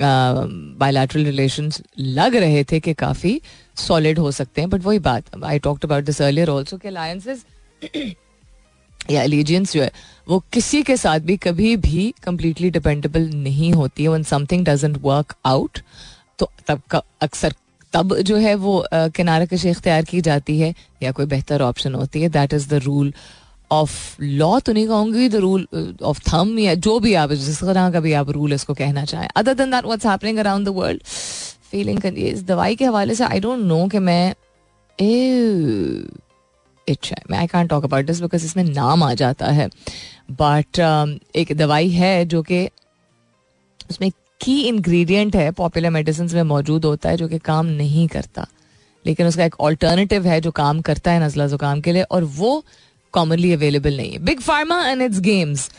bilateral 0.00 1.24
relation 1.24 1.70
लग 1.98 2.36
रहे 2.36 2.64
थे 2.64 2.80
कि 2.80 2.94
काफ़ी 2.94 3.40
सॉलिड 3.76 4.18
हो 4.18 4.30
सकते 4.32 4.60
हैं. 4.60 4.70
बट 4.70 4.84
वही 4.84 4.98
बात 4.98 5.44
I 5.44 5.58
talked 5.58 5.84
about 5.84 6.04
this 6.04 6.20
earlier 6.22 6.48
also 6.50 6.76
के 6.76 6.88
अलायंसेज 6.88 7.44
या 9.10 9.22
एलिजियंस 9.22 9.72
जो 9.72 9.82
है, 9.82 9.90
वो 10.28 10.38
किसी 10.52 10.82
के 10.82 10.96
साथ 10.96 11.20
भी 11.20 11.36
कभी 11.38 11.76
भी 11.78 12.12
कम्प्लीटली 12.24 12.70
डिपेंडेबल 12.70 13.28
नहीं 13.34 13.72
होती 13.72 14.02
है। 14.02 14.08
When 14.08 14.22
something 14.24 14.64
doesn't 14.66 14.98
work 15.02 15.34
out 15.46 15.78
तो 16.38 16.50
तब 16.68 16.80
का 16.90 17.02
अक्सर, 17.22 17.54
तब 17.92 18.16
जो 18.18 18.36
है 18.36 18.54
वो 18.56 18.84
किनारा 18.92 19.44
कशी 19.46 19.70
इख्तियार 19.70 20.04
की 20.04 20.20
जाती 20.20 20.58
है 20.58 20.74
या 21.02 21.12
कोई 21.12 21.26
बेहतर 21.26 21.62
ऑप्शन 21.62 21.94
होती 21.94 22.22
है। 22.22 22.28
That 22.30 22.54
is 22.54 22.68
the 22.68 22.80
rule 22.84 23.12
of 23.70 24.22
law 24.22 24.58
तो 24.60 24.72
नहीं 24.72 24.86
कहूँगी 24.88 25.28
द 25.28 25.36
रूल 25.36 25.66
ऑफ़ 26.02 26.20
थम 26.28 26.58
या 26.58 26.74
जो 26.76 26.98
भी 27.00 27.14
आप, 27.14 27.32
जिस 27.32 27.60
तरह 27.60 27.90
का 27.90 28.00
भी 28.00 28.12
आप 28.12 28.30
रूल 28.30 28.52
इसको 28.52 28.74
कहना 28.74 29.04
चाहें। 29.04 29.28
Other 29.36 29.54
than 29.54 29.70
that 29.70 29.84
what's 29.84 30.06
happening 30.06 30.38
around 30.38 30.66
the 30.66 30.74
world 30.76 31.02
feeling 31.70 32.04
इस 32.06 32.42
दवाई 32.46 32.76
के 32.76 32.84
हवाले 32.84 33.14
से 33.14 33.24
आई 33.24 33.40
डोंट 33.40 33.64
नो 33.64 33.86
कि 33.88 33.98
मैं 33.98 34.34
इच्छा 36.88 37.16
है। 37.18 37.22
मैं 37.30 37.38
I 37.38 37.46
can't 37.46 37.70
talk 37.70 37.84
about 37.84 38.04
this 38.04 38.20
because 38.20 38.44
इसमें 38.44 38.64
नाम 38.64 39.02
आ 39.02 39.14
जाता 39.14 39.46
है। 39.46 39.68
बट 40.30 40.80
um, 40.80 41.36
एक 41.36 41.52
दवाई 41.52 41.90
है 41.90 42.24
जो 42.24 42.42
कि 42.42 42.64
उसमें 43.90 44.10
की 44.40 44.60
इंग्रेडिएंट 44.62 45.36
है 45.36 45.50
पॉपुलर 45.50 45.90
मेडिसिन 45.90 46.30
में 46.34 46.42
मौजूद 46.42 46.84
होता 46.84 47.10
है 47.10 47.16
जो 47.16 47.28
कि 47.28 47.38
काम 47.38 47.66
नहीं 47.66 48.08
करता। 48.08 48.46
लेकिन 49.06 49.26
उसका 49.26 49.44
एक 49.44 49.60
ऑल्टरनेटिव 49.60 50.26
है 50.26 50.40
जो 50.40 50.50
काम 50.50 50.80
करता 50.80 51.12
है 51.12 51.22
नजला 51.24 51.46
जुकाम 51.46 51.80
के 51.80 51.92
लिए 51.92 52.02
और 52.02 52.24
वो 52.24 52.64
कॉमनली 53.12 53.52
अवेलेबल 53.52 53.96
नहीं 53.96 54.12
है। 54.12 54.18
Big 54.18 54.40
pharma 54.40 54.88
and 54.88 55.02
its 55.02 55.20
games 55.20 55.70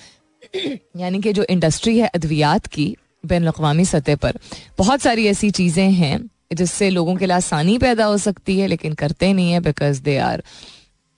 यानी 0.98 1.22
कि 1.22 1.34
जो 1.34 1.44
इंडस्ट्री 1.44 1.98
है 2.00 2.08
अद्वियात 2.08 2.68
की 2.68 2.96
बैन 3.26 3.48
अवी 3.48 3.86
सतह 3.86 4.16
पर 4.16 4.38
बहुत 4.78 5.02
सारी 5.02 5.28
ऐसी 5.28 5.52
चीज़ें 5.52 5.92
हैं 5.92 6.30
जिससे 6.54 6.90
लोगों 6.90 7.16
के 7.16 7.26
लिए 7.26 7.36
आसानी 7.36 7.78
पैदा 7.78 8.06
हो 8.06 8.18
सकती 8.18 8.60
है 8.60 8.68
लेकिन 8.68 8.94
करते 8.94 9.34
नहीं 9.34 9.52
है 9.52 9.60
because 9.60 10.02
they 10.02 10.18
are 10.18 10.44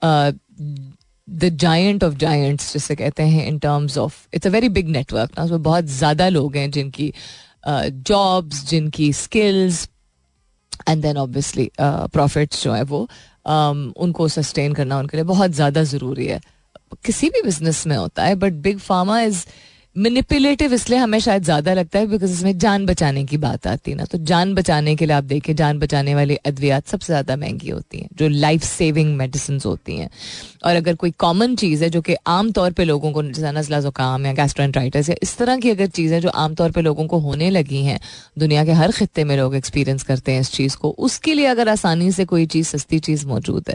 the 0.04 1.48
giant 1.52 2.04
of 2.04 2.14
giants 2.14 2.72
जिसे 2.72 2.96
कहते 2.96 3.22
हैं 3.22 3.46
in 3.46 3.58
terms 3.58 3.98
of 3.98 4.26
it's 4.34 4.46
a 4.46 4.50
very 4.50 4.68
big 4.68 4.88
network 4.88 5.30
ना 5.38 5.44
उसमें 5.44 5.62
बहुत 5.62 5.84
ज़्यादा 5.84 6.28
लोग 6.28 6.56
हैं 6.56 6.70
जिनकी 6.70 7.12
जॉब्स 7.68 8.62
uh, 8.62 8.68
जिनकी 8.68 9.12
skills 9.12 9.88
and 10.88 11.02
then 11.02 11.16
obviously 11.16 11.70
profits 11.80 12.62
जो 12.64 12.72
है 12.72 12.82
वो 12.82 13.08
um, 13.48 13.92
उनको 13.96 14.28
सस्टेन 14.28 14.72
करना 14.72 14.98
उनके 14.98 15.16
लिए 15.16 15.24
बहुत 15.24 15.50
ज़्यादा 15.50 15.82
ज़रूरी 15.82 16.26
है। 16.26 16.40
किसी 17.04 17.28
भी 17.28 17.42
बिज़नेस 17.42 17.86
में 17.86 17.96
होता 17.96 18.24
है 18.24 18.34
but 18.34 18.52
big 18.52 18.78
pharma 18.78 19.20
is 19.20 19.44
manipulative 19.98 20.74
इसलिए 20.74 20.98
हमें 20.98 21.18
शायद 21.18 21.44
ज़्यादा 21.44 21.72
लगता 21.74 21.98
है 21.98 22.06
बिकॉज़ 22.06 22.32
इसमें 22.32 22.58
जान 22.58 22.84
बचाने 22.86 23.24
की 23.24 23.36
बात 23.36 23.66
आती 23.66 23.90
है 23.90 23.96
ना। 23.96 24.04
तो 24.04 24.18
जान 24.20 24.54
बचाने 24.54 24.94
के 24.96 25.06
लिए 25.06 25.14
आप 25.16 25.24
देखिए, 25.24 25.54
जान 25.54 25.78
बचाने 25.78 26.14
वाली 26.14 26.34
अद्वियात 26.36 26.86
सबसे 26.88 27.06
ज़्यादा 27.06 27.36
महँगी 27.36 27.70
होती 27.70 27.98
हैं, 27.98 28.08
जो 28.18 28.28
लाइफ 28.28 28.62
सेविंग 28.62 29.16
मेडिसिन 29.16 29.58
होती 29.66 29.96
हैं। 29.96 30.08
और 30.64 30.76
अगर 30.76 30.94
कोई 30.94 31.10
कॉमन 31.18 31.56
चीज़ 31.56 31.82
है 31.84 31.90
जो 31.90 32.00
कि 32.00 32.14
आम 32.26 32.50
तौर 32.50 32.72
पे 32.72 32.84
लोगों 32.84 33.12
को, 33.12 33.22
जैसा 33.22 33.52
नजला 33.52 33.80
जुकाम 33.80 34.26
या 34.26 34.32
गैस्ट्रोएंट्राइटिस 34.32 35.08
या 35.08 35.16
इस 35.22 35.36
तरह 35.38 35.58
की 35.58 35.70
अगर 35.70 35.86
चीज़ें 35.88 36.20
जो 36.20 36.28
आम 36.28 36.54
तौर 36.54 36.80
लोगों 36.80 37.06
को 37.06 37.18
होने 37.18 37.50
लगी 37.50 37.82
हैं, 37.84 37.98
दुनिया 38.38 38.64
के 38.64 38.72
हर 38.72 38.92
खत्ते 38.92 39.24
में 39.24 39.36
लोग 39.36 39.54
एक्सपीरियंस 39.56 40.02
करते 40.02 40.32
हैं 40.32 40.40
इस 40.40 40.52
चीज़ 40.52 40.76
को, 40.76 40.90
उसके 40.90 41.34
लिए 41.34 41.46
अगर 41.46 41.68
आसानी 41.68 42.12
से 42.12 42.24
कोई 42.24 42.46
चीज़, 42.46 42.68
सस्ती 42.68 42.98
चीज़ 43.00 43.26
मौजूद 43.26 43.64
है 43.68 43.74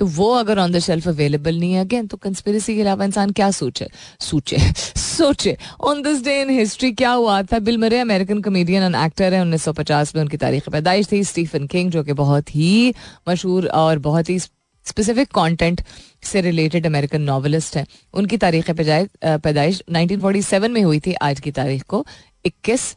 तो 0.00 0.06
वो 0.06 0.32
अगर 0.34 0.58
ऑन 0.58 0.72
द 0.72 0.78
शेल्फ 0.78 1.08
अवेलेबल 1.08 1.58
नहीं 1.60 1.72
है 1.72 1.80
अगेन 1.80 2.06
तो 2.06 2.16
कंस्पिरेसी 2.16 2.74
के 2.74 2.80
अलावा 2.80 3.04
इंसान 3.04 3.30
क्या 3.30 3.50
सोचे? 3.50 3.86
सोचे 4.20 4.56
सोचे। 4.96 5.56
On 5.80 6.02
this 6.02 6.22
day 6.24 6.40
in 6.42 6.50
history 6.50 6.92
क्या 6.92 7.10
हुआ 7.10 7.42
था? 7.42 7.58
बिल 7.58 7.78
मरे 7.78 7.98
अमेरिकन 7.98 8.40
कॉमेडियन 8.42 8.82
एंड 8.82 8.94
एक्टर 8.94 9.34
है 9.34 9.42
1950 9.42 10.14
में 10.14 10.22
उनकी 10.22 10.36
तारीख 10.36 10.68
पैदाइश 10.68 11.12
थी। 11.12 11.24
स्टीफन 11.24 11.66
किंग 11.66 11.90
जो 11.90 12.02
कि 12.02 12.12
बहुत 12.12 12.54
ही 12.56 12.94
मशहूर 13.28 13.66
और 13.66 13.98
बहुत 13.98 14.30
ही 14.30 14.38
स्पेसिफिक 14.38 15.28
कंटेंट 15.28 15.82
से 16.22 16.40
रिलेटेड 16.40 16.86
अमेरिकन 16.86 17.22
नॉवलिस्ट 17.22 17.76
हैं। 17.76 17.86
उनकी 18.14 18.36
तारीख 18.36 18.70
पैदाइश 18.70 19.82
1947 19.90 20.70
में 20.70 20.82
हुई 20.82 21.00
थी। 21.00 21.12
आज 21.12 21.40
की 21.40 21.50
तारीख 21.50 21.82
को 21.82 22.06
21 22.44 22.96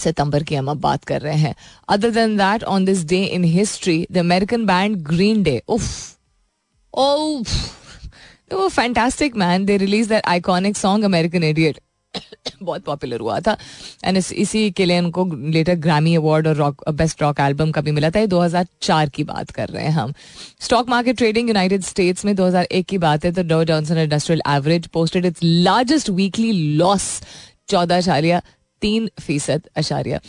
सितंबर 0.00 0.42
की 0.42 0.54
हम 0.54 0.70
अब 0.70 0.80
बात 0.80 1.04
कर 1.04 1.20
रहे 1.20 1.36
हैं। 1.38 1.54
Other 1.88 2.10
than 2.10 2.36
that 2.36 2.64
on 2.64 2.84
this 2.84 3.04
day 3.04 3.22
in 3.24 3.44
history 3.44 4.06
the 4.12 4.18
American 4.18 4.66
band 4.66 4.96
Green 5.06 5.42
Day 5.42 5.62
उफ 5.68 5.82
ओ 6.94 7.42
वो 8.52 8.68
fantastic 8.68 9.36
man 9.36 9.64
they 9.64 9.76
release 9.76 10.08
that 10.08 10.26
iconic 10.26 10.76
song 10.76 11.04
American 11.04 11.44
idiot 11.44 11.80
बहुत 12.62 12.82
पॉपुलर 12.84 13.20
हुआ 13.20 13.38
था। 13.40 13.56
एंड 14.04 14.16
इस, 14.16 14.32
इसी 14.32 14.70
के 14.70 14.84
लिए 14.84 14.98
उनको 14.98 15.24
लेटर 15.50 15.74
ग्रामी 15.76 16.14
अवार्ड 16.16 16.46
और 16.46 16.54
रॉक 16.56 16.88
बेस्ट 16.90 17.22
रॉक 17.22 17.40
एल्बम 17.40 17.70
का 17.70 17.80
भी 17.80 17.90
मिला 17.90 18.10
था। 18.10 18.20
ये 18.20 18.26
2004 18.26 19.08
की 19.08 19.24
बात 19.24 19.50
कर 19.50 19.68
रहे 19.68 19.84
हैं 19.84 19.90
हम। 19.90 20.12
Stock 20.60 20.88
market 20.88 21.16
trading 21.16 21.48
United 21.48 21.82
States 21.82 22.24
में 22.24 22.34
2001 22.36 22.86
की 22.88 22.98
बात 22.98 23.24
है 23.24 23.32
तो 23.32 23.42
Dow 23.42 23.62
Jones 23.64 23.98
Industrial 23.98 24.42
Average 24.48 24.86
posted 24.86 25.26
its 25.26 25.40
largest 25.42 26.10
weekly 26.10 26.52
loss 26.76 27.20
चौदह 27.68 28.00
चालिया। 28.00 28.40
तीन 28.80 29.10
फ़ीसद 29.20 29.68
अशारिया 29.76 30.20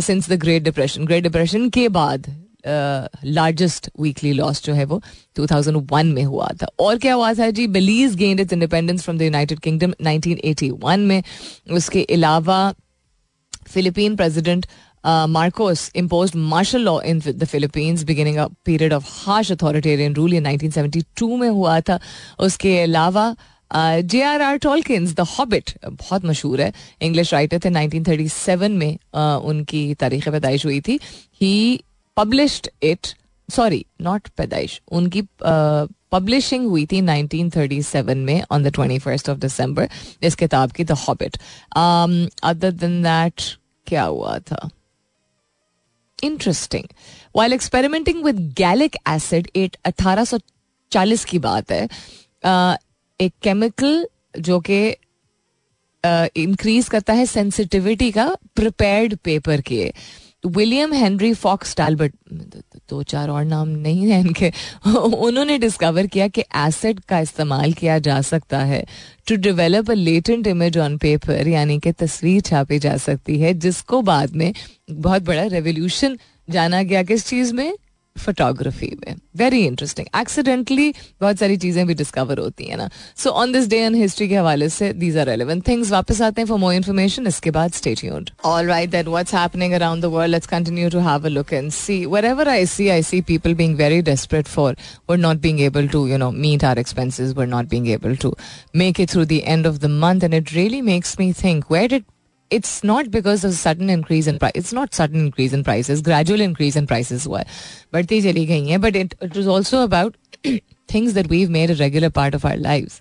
since 0.00 0.30
the 0.30 0.38
Great 0.40 0.62
Depression 0.62 1.04
Great 1.04 1.22
Depression 1.22 1.68
के 1.70 1.88
बाद 1.88 2.26
लार्जेस्ट 2.66 3.88
वीकली 4.00 4.32
लॉस 4.32 4.62
जो 4.64 4.72
है 4.74 4.84
वो 4.84 5.00
2001 5.36 6.04
में 6.04 6.22
हुआ 6.22 6.48
था। 6.62 6.66
और 6.80 6.98
क्या 6.98 7.14
हुआ 7.14 7.32
था 7.34 7.48
जी? 7.50 7.66
Belize 7.66 8.14
gained 8.16 8.40
its 8.40 8.52
independence 8.52 9.02
from 9.02 9.18
the 9.18 9.22
United 9.22 9.60
Kingdom 9.60 9.92
1981 10.02 10.98
में। 10.98 11.22
उसके 11.72 12.02
अलावा 12.12 12.72
Philippine 13.68 14.16
president 14.16 14.66
Marcos 15.04 15.90
imposed 15.96 16.32
martial 16.36 16.80
law 16.80 17.00
in 17.02 17.20
the 17.20 17.44
Philippines 17.44 18.02
beginning 18.04 18.36
a 18.36 18.46
period 18.64 18.92
of 18.92 19.04
harsh 19.24 19.52
authoritarian 19.52 20.14
rule 20.14 20.34
in 20.34 20.46
1972 20.48 21.36
में 21.38 21.48
हुआ 21.48 21.80
था। 21.80 21.98
उसके 22.38 22.78
अलावा 22.80 23.34
J 23.72 24.22
R 24.22 24.42
R 24.42 24.56
Tolkien 24.56 25.14
the 25.14 25.20
Hobbit 25.20 25.70
बहुत 25.86 26.24
मशहूर 26.24 26.60
है। 26.60 26.72
इंग्लिश 27.02 27.32
राइटर 27.32 27.58
थे। 27.58 27.70
1937 27.70 28.70
में 28.70 28.96
uh, 28.96 29.44
उनकी 29.44 29.94
तारीख 29.94 30.28
पैदाइश 30.28 30.66
हुई 30.66 30.80
थी। 30.80 31.00
He 31.42 31.84
published 32.16 32.68
it 32.82 33.06
sorry 33.50 33.86
not 34.00 34.28
पैदाइश 34.28 34.80
उनकी 34.92 35.22
पब्लिशिंग 36.12 36.64
uh, 36.64 36.70
हुई 36.70 36.86
थी 36.86 37.00
1937 37.02 38.14
में 38.14 38.42
on 38.50 38.62
the 38.62 38.66
twenty 38.66 38.98
first 38.98 39.30
of 39.30 39.38
December 39.38 39.88
इस 40.22 40.34
किताब 40.34 40.72
की 40.72 40.84
the 40.84 40.92
Hobbit 40.92 41.36
other 42.44 42.70
than 42.70 43.02
that 43.02 43.42
क्या 43.86 44.02
हुआ 44.02 44.38
था? 44.38 44.70
Interesting 46.22 46.84
while 47.36 47.52
experimenting 47.52 48.24
with 48.24 48.54
gallic 48.58 48.96
acid 49.08 49.48
at 49.56 49.76
1840 49.86 51.24
की 51.24 51.38
बात 51.38 51.72
है 51.72 51.88
uh, 51.88 52.76
एक 53.20 53.32
केमिकल 53.42 54.06
जो 54.40 54.60
कि 54.60 54.78
इंक्रीज 56.42 56.88
करता 56.88 57.12
है 57.12 57.26
सेंसिटिविटी 57.26 58.10
का 58.10 58.26
प्रिपेयर्ड 58.56 59.16
पेपर 59.24 59.60
के 59.60 59.92
विलियम 60.46 60.92
हेनरी 60.92 61.32
फॉक्स 61.34 61.74
टालबर्ट 61.76 62.14
दो 62.90 63.02
चार 63.02 63.30
और 63.30 63.44
नाम 63.44 63.68
नहीं 63.68 64.08
है 64.10 64.18
इनके, 64.20 64.50
उन्होंने 64.86 65.58
डिस्कवर 65.58 66.06
किया 66.06 66.26
कि 66.28 66.40
एसिड 66.56 67.00
का 67.00 67.18
इस्तेमाल 67.20 67.72
किया 67.72 67.98
जा 67.98 68.20
सकता 68.22 68.58
है 68.60 68.84
to 69.28 69.36
develop 69.36 69.90
a 69.90 69.94
latent 69.94 70.46
image 70.46 70.78
on 70.78 70.98
paper 70.98 71.48
यानी 71.48 71.78
कि 71.78 71.92
तस्वीर 71.92 72.40
छापी 72.40 72.78
जा 72.78 72.96
सकती 72.96 73.38
है, 73.40 73.54
जिसको 73.54 74.02
बाद 74.02 74.36
में 74.36 74.52
बहुत 74.90 75.22
बड़ा 75.22 75.44
रेवोल्यूशन 75.46 76.18
जाना 76.48 76.82
गया 76.82 77.02
किस 77.02 77.26
चीज़ 77.26 77.54
में? 77.54 77.72
फोटोग्राफी 78.24 78.90
में 79.06 79.14
वेरी 79.36 79.64
इंटरेस्टिंग 79.66 80.06
एक्सीडेंटली 80.20 80.92
बहुत 81.20 81.38
सारी 81.38 81.56
चीज़ें 81.64 81.86
भी 81.86 81.94
डिस्कवर 81.94 82.38
होती 82.38 82.64
है 82.64 82.76
ना 82.76 82.88
so 83.22 83.30
on 83.42 83.52
this 83.52 83.68
day 83.68 83.78
and 83.84 83.96
history 83.96 84.28
के 84.28 84.36
हवाले 84.36 84.68
से 84.68 84.92
दीज 84.92 85.18
आर 85.18 85.26
रेलिवेंट 85.26 85.66
थिंग्स 85.68 85.90
वापस 85.92 86.20
आते 86.22 86.40
हैं 86.40 86.48
फॉर 86.48 86.58
मोर 86.58 86.74
इन्फॉर्मेशन 86.74 87.26
इसके 87.26 87.50
बाद 87.58 87.72
stay 87.80 87.94
tuned 88.00 88.30
all 88.44 88.66
right 88.66 88.90
that 88.90 89.08
what's 89.08 89.34
happening 89.34 89.72
around 89.80 90.02
the 90.02 90.12
world 90.14 90.30
let's 90.32 90.46
continue 90.46 90.90
to 90.90 91.00
have 91.08 91.26
a 91.26 91.34
look 91.38 91.52
and 91.52 91.70
see 91.72 92.02
wherever 92.14 92.44
I 92.48 92.64
see, 92.64 92.90
I 92.90 93.00
see 93.02 93.20
people 93.22 93.54
being 93.54 93.76
very 93.76 94.00
desperate 94.02 94.48
for 94.48 94.68
we're 95.08 95.20
not 95.24 95.40
being 95.40 95.58
able 95.68 95.88
to, 95.94 96.06
you 96.06 96.18
know, 96.18 96.30
meet 96.46 96.64
our 96.64 96.78
expenses, 96.78 97.34
we're 97.34 97.50
not 97.54 97.68
being 97.68 97.86
able 97.96 98.16
to 98.24 98.32
make 98.82 99.00
it 99.04 99.14
through 99.14 99.26
the 99.26 99.42
end 99.56 99.66
of 99.66 99.80
the 99.80 99.92
month, 99.96 100.22
and 100.22 100.34
it 100.34 100.54
really 100.54 100.82
makes 100.82 101.18
me 101.18 101.32
think 101.34 101.70
where 101.70 101.88
did 101.88 102.04
it's 102.54 102.80
not 102.84 103.08
because 103.10 103.46
of 103.46 103.54
sudden 103.54 103.90
increase 103.90 104.28
in 104.28 104.38
price 104.38 104.56
it's 104.56 104.74
not 104.74 104.94
sudden 104.94 105.24
increase 105.24 105.54
in 105.54 105.62
price 105.62 105.90
gradual 106.04 106.42
increase 106.42 106.76
in 106.76 106.86
price 106.86 107.26
हुआ 107.26 107.38
है 107.38 107.46
बढ़ती 107.92 108.20
चली 108.22 108.44
गई 108.46 108.68
हैं 108.68 108.80
but 108.80 108.96
it 108.96 109.14
it 109.22 109.36
is 109.36 109.48
also 109.48 109.82
about 109.82 110.16
things 110.94 111.12
that 111.12 111.26
we've 111.26 111.50
made 111.50 111.70
a 111.70 111.74
regular 111.74 112.08
part 112.10 112.34
of 112.34 112.46
our 112.46 112.58
life 112.58 113.00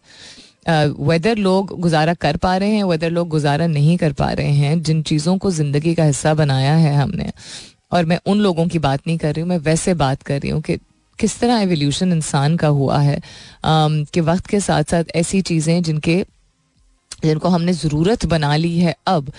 whether 1.02 1.38
लोग 1.38 1.80
गुजारा 1.82 2.14
कर 2.16 2.38
पा 2.38 2.56
रहे 2.58 2.70
हैं 2.70 2.84
वेदर 2.84 3.10
लोग 3.10 3.28
गुजारा 3.30 3.68
नहीं 3.68 3.98
कर 3.98 4.14
पा 4.14 4.32
रहे 4.32 4.52
हैं 4.54 4.82
जिन 4.84 5.02
चीज़ों 5.04 5.38
को 5.38 5.52
ज़िंदगी 5.52 5.94
का 5.96 6.04
हिस्सा 6.04 6.34
बनाया 6.34 6.74
है 6.76 6.96
हमने 6.96 7.32
और 7.92 8.06
मैं 8.06 8.20
उन 8.26 8.40
लोगों 8.40 8.68
की 8.68 8.80
बात 8.80 9.08
नहीं 9.08 9.18
कर 9.18 9.34
रही 9.34 9.42
हूँ 9.42 9.50
मैं 9.50 9.58
वैसे 9.62 9.94
बात 9.94 10.22
कर 10.22 10.40
रही 10.42 10.52
हूँ 10.52 10.62
कि 10.62 10.78
किस 11.20 11.40
तरह 11.40 11.62
एवोल्यूशन 11.62 12.12
इंसान 12.12 12.56
का 12.58 12.68
हुआ 12.70 13.00
है 13.00 13.18
um, 13.18 14.12
कि 14.14 14.22
वक्त 14.22 14.48
के 14.48 14.60
साथ 14.60 14.84
साथ 14.84 15.16
ऐसी 15.16 15.42
चीज़ें 15.42 15.82
जिनके 15.84 16.24
जिनको 17.26 17.50
हमने 17.50 17.74
ज़रूरत 17.74 18.26
बना 18.26 18.56
ली 18.56 18.78
है 18.80 18.96
अब 19.08 19.32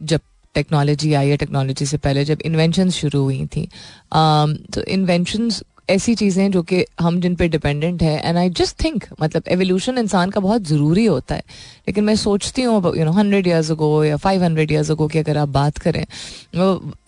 जब 0.00 0.20
टेक्नोलॉजी 0.54 1.12
आई 1.14 1.28
है 1.28 1.36
टेक्नोलॉजी 1.36 1.86
से 1.86 1.96
पहले 1.96 2.24
जब 2.24 2.40
इन्वेंशन 2.44 2.90
शुरू 2.90 3.22
हुई 3.22 3.46
थी। 3.46 3.66
Um, 3.66 4.56
तो 4.74 4.82
इन्वेंशन 4.82 5.50
ऐसी 5.90 6.14
चीज़ें 6.14 6.42
हैं 6.42 6.50
जो 6.52 6.62
कि 6.62 6.84
हम 7.00 7.20
जिन 7.20 7.34
पे 7.34 7.48
डिपेंडेंट 7.48 8.02
है 8.02 8.20
एंड 8.28 8.36
आई 8.38 8.50
जस्ट 8.50 8.84
थिंक 8.84 9.04
मतलब 9.22 9.48
एवोल्यूशन 9.48 9.98
इंसान 9.98 10.30
का 10.30 10.40
बहुत 10.40 10.62
ज़रूरी 10.62 11.04
होता 11.04 11.34
है। 11.34 11.42
लेकिन 11.88 12.04
मैं 12.04 12.14
सोचती 12.16 12.62
हूँ 12.62 12.96
you 12.96 13.04
know 13.04 13.12
hundred 13.12 13.46
years 13.46 13.70
ago 13.70 14.04
या 14.04 14.16
फाइव 14.16 14.42
हंड्रेड 14.44 14.72
ईयर्स 14.72 14.90
अगो 14.90 15.06
की 15.08 15.18
अगर 15.18 15.38
आप 15.38 15.48
बात 15.48 15.78
करें 15.78 16.04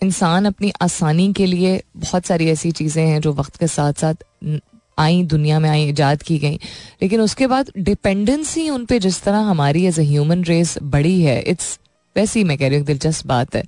इंसान 0.03 0.45
अपनी 0.45 0.71
आसानी 0.81 1.31
के 1.33 1.45
लिए 1.45 1.81
बहुत 1.97 2.25
सारी 2.25 2.49
ऐसी 2.49 2.71
चीज़ें 2.71 3.05
हैं 3.05 3.21
जो 3.21 3.33
वक्त 3.33 3.57
के 3.57 3.67
साथ 3.67 3.93
साथ 3.93 4.25
आई, 4.97 5.23
दुनिया 5.25 5.59
में 5.59 5.69
आई, 5.69 5.83
ईजाद 5.89 6.23
की 6.23 6.37
गई। 6.39 6.59
लेकिन 7.01 7.21
उसके 7.21 7.47
बाद 7.47 7.71
डिपेंडेंसी 7.79 8.69
उन 8.69 8.85
पर 8.85 8.97
जिस 8.99 9.21
तरह 9.23 9.49
हमारी 9.49 9.85
एज 9.85 9.99
ए 9.99 10.03
ह्यूमन 10.05 10.43
रेस 10.45 10.77
बड़ी 10.83 11.21
है 11.21 11.41
इट्स 11.41 11.77
वैसे 12.15 12.39
ही 12.39 12.43
मैं 12.43 12.57
कह 12.57 12.67
रही 12.67 12.77
हूँ 12.77 12.85
दिलचस्प 12.85 13.27
बात 13.27 13.55
है। 13.55 13.63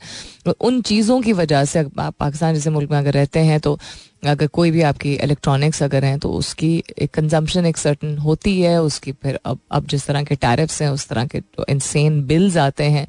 उन 0.61 0.81
चीज़ों 0.81 1.19
की 1.21 1.33
वजह 1.33 1.63
से 1.65 1.79
आप 1.79 2.15
पाकिस्तान 2.19 2.53
जैसे 2.53 2.69
मुल्क 2.69 2.91
में 2.91 2.97
अगर 2.97 3.13
रहते 3.13 3.39
हैं 3.41 3.59
तो 3.59 3.77
अगर 4.25 4.47
कोई 4.47 4.71
भी 4.71 4.81
आपकी 4.81 5.13
इलेक्ट्रॉनिक्स 5.15 5.81
अगर 5.83 6.05
हैं 6.05 6.17
तो 6.19 6.29
उसकी 6.33 6.71
एक 6.97 7.11
कंजम्पशन 7.13 7.65
एक 7.65 7.77
सर्टन 7.77 8.17
होती 8.17 8.59
है, 8.61 8.81
उसकी 8.81 9.11
फिर 9.13 9.39
अब 9.45 9.59
अब 9.71 9.87
जिस 9.87 10.05
तरह 10.07 10.23
के 10.23 10.35
टैरिफ्स 10.37 10.81
हैं, 10.81 10.89
उस 10.89 11.07
तरह 11.07 11.25
के 11.25 11.39
तो 11.39 11.65
इंसेन 11.69 12.21
बिल्स 12.27 12.57
आते 12.57 12.83
हैं 12.83 13.07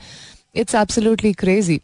इट्स 0.54 0.74
एब्सोल्युटली 0.74 1.32
क्रेजी 1.34 1.80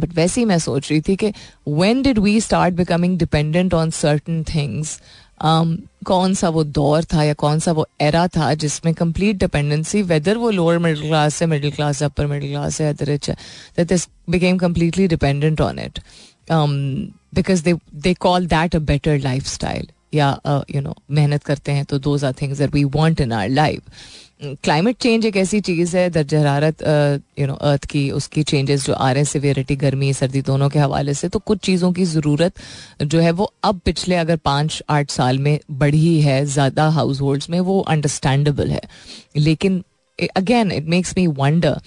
बट 0.00 0.14
वैसे 0.14 0.40
ही 0.40 0.44
मैं 0.44 0.58
सोच 0.58 0.90
रही 0.90 1.00
थी 1.00 1.16
कि 1.16 1.32
when 1.68 2.02
did 2.02 2.18
we 2.18 2.40
start 2.40 2.74
becoming 2.74 3.18
dependent 3.18 3.74
on 3.74 3.90
certain 3.92 4.42
things 4.44 5.00
कौन 5.42 6.34
सा 6.34 6.48
वो 6.48 6.64
दौर 6.64 7.04
था 7.04 7.22
या 7.22 7.34
कौन 7.34 7.58
सा 7.58 7.72
वो 7.72 7.86
एरा 8.00 8.26
था 8.28 8.52
जिसमें 8.54 8.92
कंप्लीट 8.94 9.36
डिपेंडेंसी 9.36 10.02
वेदर 10.02 10.36
वो 10.36 10.50
लोअर 10.50 10.78
मिडिल 10.78 11.02
क्लास 11.02 11.40
है 11.42 11.48
मिडिल 11.48 11.70
क्लास 11.70 12.02
है 12.02 12.08
अपर 12.08 12.26
मिडिल 12.26 12.50
क्लास 12.50 12.80
है 12.80 12.92
रिच 13.02 13.28
है 13.30 13.36
that 13.76 13.92
is 13.92 14.06
became 14.30 14.58
completely 14.58 15.06
dependent 15.08 15.60
on 15.60 15.78
it 15.78 16.00
because 17.34 17.64
they 17.64 17.74
they 17.94 18.14
call 18.20 18.46
that 18.46 18.76
a 18.76 18.78
better 18.78 19.18
lifestyle 19.46 19.86
या 20.14 20.38
यू 20.70 20.80
नो 20.80 20.94
मेहनत 21.10 21.44
करते 21.44 21.72
हैं 21.72 21.84
तो 21.84 21.98
those 21.98 22.24
are 22.24 22.32
things 22.42 22.58
that 22.58 22.74
we 22.74 22.84
want 22.96 23.20
in 23.20 23.32
our 23.32 23.48
life 23.48 23.82
climate 24.40 24.96
change 24.96 25.24
एक 25.26 25.36
ऐसी 25.36 25.60
चीज़ 25.60 25.96
है 25.96 26.08
दर्ज 26.10 26.34
हरारत 26.34 26.82
यू 27.38 27.46
नो 27.46 27.54
अर्थ 27.54 27.84
की, 27.84 28.10
उसकी 28.10 28.42
चेंजेस 28.42 28.84
जो 28.86 28.92
आ 28.92 29.10
रहे 29.10 29.20
हैं 29.20 29.24
सिवियरिटी 29.26 29.76
गर्मी, 29.76 30.12
सर्दी 30.12 30.42
दोनों 30.42 30.68
के 30.70 30.78
हवाले 30.78 31.14
से 31.14 31.28
तो 31.28 31.38
कुछ 31.40 31.58
चीज़ों 31.60 31.92
की 31.92 32.04
ज़रूरत 32.06 32.60
जो 33.02 33.20
है 33.20 33.30
वो 33.32 33.52
अब 33.64 33.80
पिछले 33.84 34.16
अगर 34.16 34.36
पाँच, 34.38 34.82
आठ 34.90 35.10
साल 35.10 35.38
में 35.38 35.58
बढ़ी 35.72 36.20
है, 36.20 36.44
ज़्यादा 36.46 36.88
हाउस 36.90 37.20
होल्ड्स 37.20 37.50
में, 37.50 37.58
वो 37.60 37.80
अंडरस्टैंडेबल 37.80 38.70
है। 38.70 38.80
लेकिन 39.38 39.82
again 40.36 40.72
it 40.72 40.86
makes 40.86 41.14
me 41.18 41.26
wonder 41.26 41.80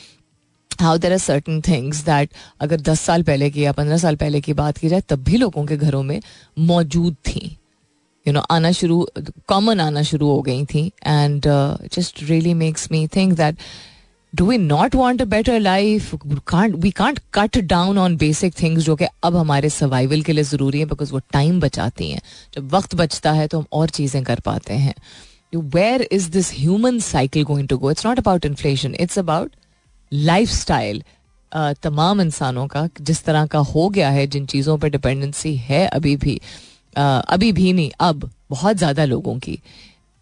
how 0.81 0.97
there 0.97 1.11
are 1.11 1.17
certain 1.19 1.61
things 1.61 2.03
that 2.05 2.29
अगर 2.61 2.81
दस 2.81 3.01
साल 3.01 3.23
पहले 3.23 3.49
की 3.49 3.65
या 3.65 3.71
पंद्रह 3.71 3.97
साल 3.97 4.15
पहले 4.15 4.41
की 4.41 4.53
बात 4.53 4.77
की 4.77 4.89
जाए, 4.89 5.01
तब 5.01 5.23
भी 5.23 5.37
लोगों 5.37 5.65
के 5.65 5.77
घरों 5.77 6.03
में 6.03 6.19
मौजूद 6.61 7.15
थी। 7.27 7.57
यू 8.27 8.33
नो 8.33 8.39
आना 8.51 8.71
शुरू 8.71 9.07
कॉमन 9.47 9.79
आना 9.79 10.03
शुरू 10.03 10.27
हो 10.27 10.41
गई 10.41 10.65
थी 10.65 10.85
and 11.05 11.47
just 11.93 12.23
really 12.23 12.53
makes 12.53 12.91
me 12.91 13.07
think 13.15 13.33
that 13.33 13.57
do 14.33 14.45
we 14.45 14.57
not 14.57 14.95
want 14.95 15.21
a 15.21 15.25
better 15.25 15.59
life 15.59 16.13
we 16.25 16.91
can't 16.91 17.19
cut 17.33 17.57
down 17.57 17.97
on 17.97 18.15
basic 18.17 18.53
things 18.61 18.83
जो 18.83 18.95
कि 18.95 19.05
अब 19.23 19.35
हमारे 19.35 19.69
सर्वाइवल 19.69 20.21
के 20.21 20.33
लिए 20.33 20.43
ज़रूरी 20.43 20.79
है 20.79 20.85
बिकॉज़ 20.85 21.11
वो 21.13 21.19
टाइम 21.33 21.59
बचाती 21.59 22.09
हैं। 22.11 22.21
जब 22.55 22.73
वक्त 22.75 22.95
बचता 22.95 23.31
है 23.31 23.47
तो 23.47 23.59
हम 23.59 23.65
और 23.71 23.89
चीज़ें 23.89 24.23
कर 24.23 24.39
पाते 24.39 24.73
हैं। 24.73 24.93
Where 25.53 26.01
is 26.11 26.29
this 26.31 26.51
human 26.53 26.99
cycle 26.99 27.43
going 27.43 27.67
to 27.67 27.77
go 27.77 27.91
it's 27.91 28.05
not 28.05 28.19
about 28.19 28.45
inflation 28.45 28.95
it's 28.99 29.19
about 29.19 29.51
lifestyle 30.51 31.03
तमाम 31.83 32.21
इंसानों 32.21 32.65
का, 32.67 32.87
जिस 33.01 33.23
तरह 33.23 33.45
का 33.45 33.59
हो 33.59 33.87
गया 33.89 34.09
है, 34.09 34.25
जिन 34.27 34.45
चीज़ों 34.45 34.77
पर 34.77 34.89
डिपेंडेंसी 34.89 35.55
है 35.57 35.85
अभी 35.87 36.15
भी 36.15 36.39
अभी 36.97 37.51
भी 37.51 37.73
नहीं 37.73 37.91
अब 37.99 38.29
बहुत 38.49 38.77
ज़्यादा 38.77 39.05
लोगों 39.05 39.37
की 39.39 39.59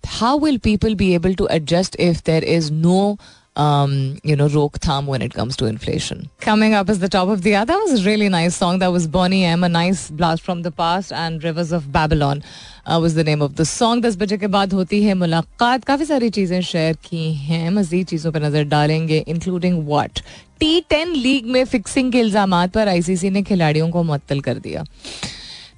how 0.03 0.39
will 0.39 0.57
people 0.63 0.95
be 0.95 1.11
able 1.13 1.35
to 1.35 1.47
adjust 1.51 1.95
if 1.99 2.21
there 2.25 2.43
is 2.43 2.71
no 2.73 3.17
um, 3.55 4.17
you 4.23 4.35
know, 4.35 4.47
Rokham 4.47 5.05
when 5.05 5.21
it 5.21 5.33
comes 5.33 5.57
to 5.57 5.65
inflation. 5.65 6.29
Coming 6.39 6.73
up 6.73 6.89
is 6.89 6.99
the 6.99 7.09
top 7.09 7.27
of 7.27 7.41
the 7.41 7.55
hour. 7.55 7.65
That 7.65 7.77
was 7.77 8.01
a 8.01 8.05
really 8.05 8.29
nice 8.29 8.55
song. 8.55 8.79
That 8.79 8.91
was 8.91 9.07
Bonnie 9.07 9.43
M, 9.43 9.63
a 9.63 9.69
nice 9.69 10.09
blast 10.09 10.41
from 10.43 10.61
the 10.61 10.71
past, 10.71 11.11
and 11.11 11.43
Rivers 11.43 11.71
of 11.71 11.91
Babylon 11.91 12.43
uh, 12.85 12.99
was 13.01 13.15
the 13.15 13.23
name 13.23 13.41
of 13.41 13.55
the 13.55 13.65
song. 13.65 14.01
दस 14.01 14.15
बजे 14.17 14.37
के 14.37 14.47
बाद 14.47 14.73
होती 14.73 15.03
है 15.03 15.13
मुलाकात 15.13 15.83
काफ़ी 15.85 16.05
सारी 16.05 16.29
चीज़ें 16.29 16.61
शेयर 16.61 16.95
की 17.05 17.33
हैं 17.33 17.69
मजीद 17.69 18.07
चीज़ों 18.07 18.31
पर 18.31 18.43
नज़र 18.43 18.63
डालेंगे 18.69 19.23
including 19.27 19.85
what 19.87 20.19
T 20.59 20.79
ten 20.89 21.13
league 21.15 21.45
में 21.51 21.63
फिक्सिंग 21.65 22.11
के 22.11 22.19
इल्ज़ाम 22.19 22.65
पर 22.73 22.87
आईसीसी 22.87 23.29
ने 23.29 23.43
खिलाड़ियों 23.43 23.89
को 23.89 24.03
मुअत्तल 24.03 24.39
कर 24.41 24.59
दिया 24.59 24.83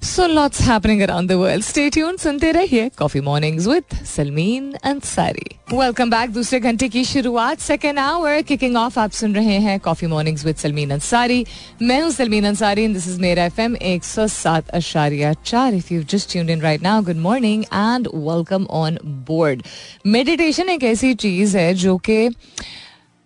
So 0.04 0.26
lots 0.26 0.60
happening 0.60 1.02
around 1.02 1.30
the 1.30 1.38
world. 1.38 1.64
Stay 1.64 1.88
tuned. 1.88 2.18
सुनते 2.20 2.50
रहिए 2.52 2.88
coffee 2.98 3.20
mornings 3.20 3.66
with 3.66 3.94
Salmeen 4.06 4.72
Ansari 4.84 5.44
welcome 5.72 6.10
back 6.10 6.30
दूसरे 6.30 6.58
घंटे 6.60 6.88
की 6.88 7.04
शुरुआत 7.04 7.60
सेकेंड 7.60 7.98
आवर 7.98 8.42
किकिंग 8.42 8.76
ऑफ़ 8.76 8.98
आप 9.00 9.10
सुन 9.10 9.34
रहे 9.34 9.56
हैं 9.66 9.78
coffee 9.80 10.06
mornings 10.06 10.44
with 10.44 10.56
Salmeen 10.56 10.90
Ansari 10.90 11.44
मैं 11.82 12.00
हूँ 12.02 12.10
सलमीन 12.10 12.46
अंसारी 12.46 12.86
दिस 12.88 13.06
इज़ 13.08 13.20
मेरा 13.20 13.44
एफ़ 13.44 13.60
एम 13.60 13.76
एक 13.92 14.04
सौ 14.04 14.26
सात 14.26 14.68
अशारिया 14.70 15.32
चार 15.44 15.74
if 15.74 15.92
you 15.94 16.02
just 16.12 16.30
tuned 16.32 16.50
in 16.50 16.60
right 16.60 16.82
now 16.82 17.02
good 17.04 17.22
morning 17.26 17.62
and 17.64 18.08
welcome 18.14 18.66
on 18.80 18.98
board 19.28 19.62
meditation 20.06 20.68
एक 20.70 20.84
ऐसी 20.84 21.14
चीज़ 21.24 21.56
है 21.58 21.72
जो 21.84 21.96
कि 22.10 22.28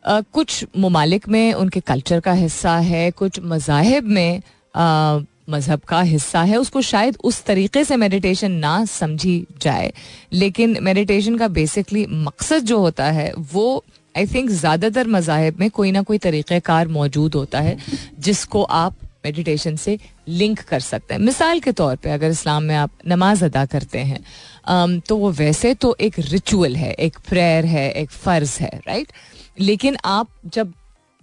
कुछ 0.05 0.65
ममालिक 0.79 1.29
में 1.29 1.53
उनके 1.55 1.81
कल्चर 1.91 2.21
का 2.21 2.33
हिस्सा 2.45 2.77
है 2.87 3.11
कुछ 3.13 3.41
मजाहब 3.45 4.05
में 4.11 4.41
uh, 4.75 5.27
मज़हब 5.49 5.81
का 5.89 6.01
हिस्सा 6.03 6.43
है, 6.43 6.57
उसको 6.57 6.81
शायद 6.83 7.17
उस 7.25 7.43
तरीके 7.45 7.85
से 7.85 7.97
मेडिटेशन 7.97 8.53
ना 8.53 8.85
समझी 8.87 9.47
जाए। 9.63 9.93
लेकिन 10.35 10.77
मेडिटेशन 10.83 11.37
का 11.39 11.49
बेसिकली 11.51 12.07
मकसद 12.09 12.65
जो 12.65 12.79
होता 12.81 13.11
है, 13.11 13.33
वो 13.37 13.85
आई 14.15 14.27
थिंक 14.27 14.51
ज़्यादातर 14.51 15.07
मजाहब 15.09 15.61
में 15.61 15.71
कोई 15.71 15.93
ना 15.93 16.03
कोई 16.03 16.19
तरीक़ेकार 16.21 16.89
मौजूद 16.91 17.35
होता 17.35 17.61
है, 17.61 17.77
जिसको 18.19 18.63
आप 18.63 18.97
मेडिटेशन 19.25 19.77
से 19.77 19.99
लिंक 20.31 20.61
कर 20.61 20.81
सकते 20.81 21.15
हैं। 21.15 21.21
मिसाल 21.21 21.61
के 21.61 21.73
तौर 21.73 21.97
पे 21.97 22.11
अगर 22.11 22.31
इस्लाम 22.31 22.63
में 22.63 22.75
आप 22.77 22.91
नमाज़ 23.09 23.45
अदा 23.45 23.65
करते 23.67 23.99
हैं 24.01 25.01
तो 25.01 25.17
वो 25.17 25.31
वैसे 25.33 25.73
तो 25.75 25.95
एक 26.01 26.19
रिचुअल 26.21 26.77
है, 26.77 26.93
एक 26.93 27.17
प्रेयर 27.29 27.65
है, 27.67 27.91
एक 27.93 28.11
फ़र्ज़ 28.11 28.59
है 28.61 28.71
राइट 28.87 29.13
लेकिन 29.61 29.97
आप 30.05 30.29
जब 30.47 30.73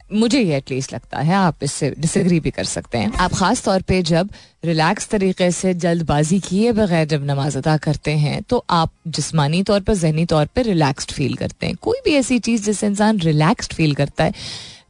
मुझे 0.10 0.40
ये 0.40 0.58
एटलीस्ट 0.58 0.94
लगता 0.94 1.20
है 1.20 1.34
आप 1.34 1.64
इससे 1.64 1.90
डिसग्री 2.00 2.40
भी 2.40 2.52
कर 2.52 2.64
सकते 2.64 2.98
हैं। 2.98 3.12
आप 3.14 3.34
खास 3.34 3.64
तौर 3.64 3.82
पे 3.82 4.02
जब 4.04 4.30
रिलैक्स 4.66 5.08
तरीके 5.08 5.50
से 5.52 5.74
जल्दबाजी 5.74 6.40
किए 6.40 6.72
बगैर 6.72 7.08
जब 7.08 7.26
नमाज़ 7.26 7.58
अदा 7.58 7.76
करते 7.78 8.12
हैं 8.12 8.42
तो 8.44 8.64
आप 8.70 8.92
जिस्मानी 9.08 9.64
तौर 9.64 9.80
पर 9.80 9.94
जहनी 9.94 10.26
तौर 10.26 10.46
पर 10.46 10.64
रिलैक्सड 10.64 11.12
फील 11.12 11.34
करते 11.36 11.68
हैं। 11.68 11.76
कोई 11.82 12.00
भी 12.06 12.14
ऐसी 12.16 12.40
चीज़ 12.40 12.64
जिससे 12.66 12.88
इंसान 12.88 13.20
रिलैक्सड 13.20 13.74
फील 13.74 13.94
करता 13.96 14.24
है 14.24 14.34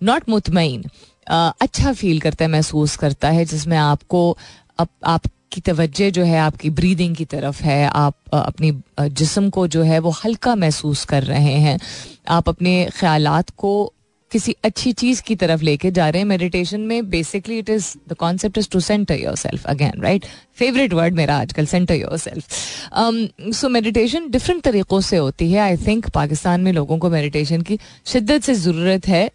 नॉट 0.03 0.29
मुतमिन 0.29 0.83
अच्छा 1.27 1.93
फील 1.93 2.19
करता 2.19 2.45
है 2.45 2.51
महसूस 2.51 2.95
करता 2.95 3.29
है 3.29 3.45
जिसमें 3.45 3.77
आपको 3.77 4.37
अप, 4.79 4.89
आपकी 5.05 5.61
तवज्जो 5.61 6.09
जो 6.09 6.23
है 6.23 6.39
आपकी 6.39 6.69
ब्रीदिंग 6.69 7.15
की 7.15 7.25
तरफ़ 7.25 7.63
है 7.63 7.87
आप 7.87 8.15
अपनी 8.33 8.71
जिस्म 8.99 9.49
को 9.49 9.67
जो 9.67 9.83
है 9.83 9.99
वो 9.99 10.09
हल्का 10.23 10.55
महसूस 10.55 11.05
कर 11.05 11.23
रहे 11.23 11.53
हैं। 11.59 11.79
आप 12.29 12.49
अपने 12.49 12.89
ख्यालात 12.93 13.49
को 13.49 13.91
किसी 14.35 14.55
अच्छी 14.65 14.91
चीज़ 14.93 15.21
की 15.23 15.35
तरफ़ 15.35 15.61
लेके 15.63 15.91
जा 15.91 16.09
रहे 16.09 16.21
हैं। 16.21 16.27
मेडिटेशन 16.27 16.81
में 16.83 17.09
basically 17.09 17.57
it 17.59 17.69
is 17.69 17.93
the 18.09 18.13
concept 18.19 18.57
is 18.57 18.69
to 18.71 18.79
centre 18.81 19.15
yourself 19.37 19.65
again 19.67 20.01
right 20.01 20.25
favourite 20.57 20.93
word 20.93 21.15
मेरा 21.15 21.37
आजकल 21.37 21.65
centre 21.65 21.95
yourself 22.17 23.53
so 23.55 23.69
meditation 23.69 24.29
different 24.31 24.63
तरीक़ों 24.63 24.99
से 25.01 25.17
होती 25.17 25.51
है। 25.51 25.59
आई 25.59 25.77
थिंक 25.77 26.09
पाकिस्तान 26.15 26.61
में 26.61 26.71
लोगों 26.73 26.97
को 26.97 27.09
मेडिटेशन 27.09 27.61
की 27.61 27.79
शिद्दत 28.05 28.43
से 28.43 28.53
ज़रूरत 28.55 29.07
है 29.07 29.29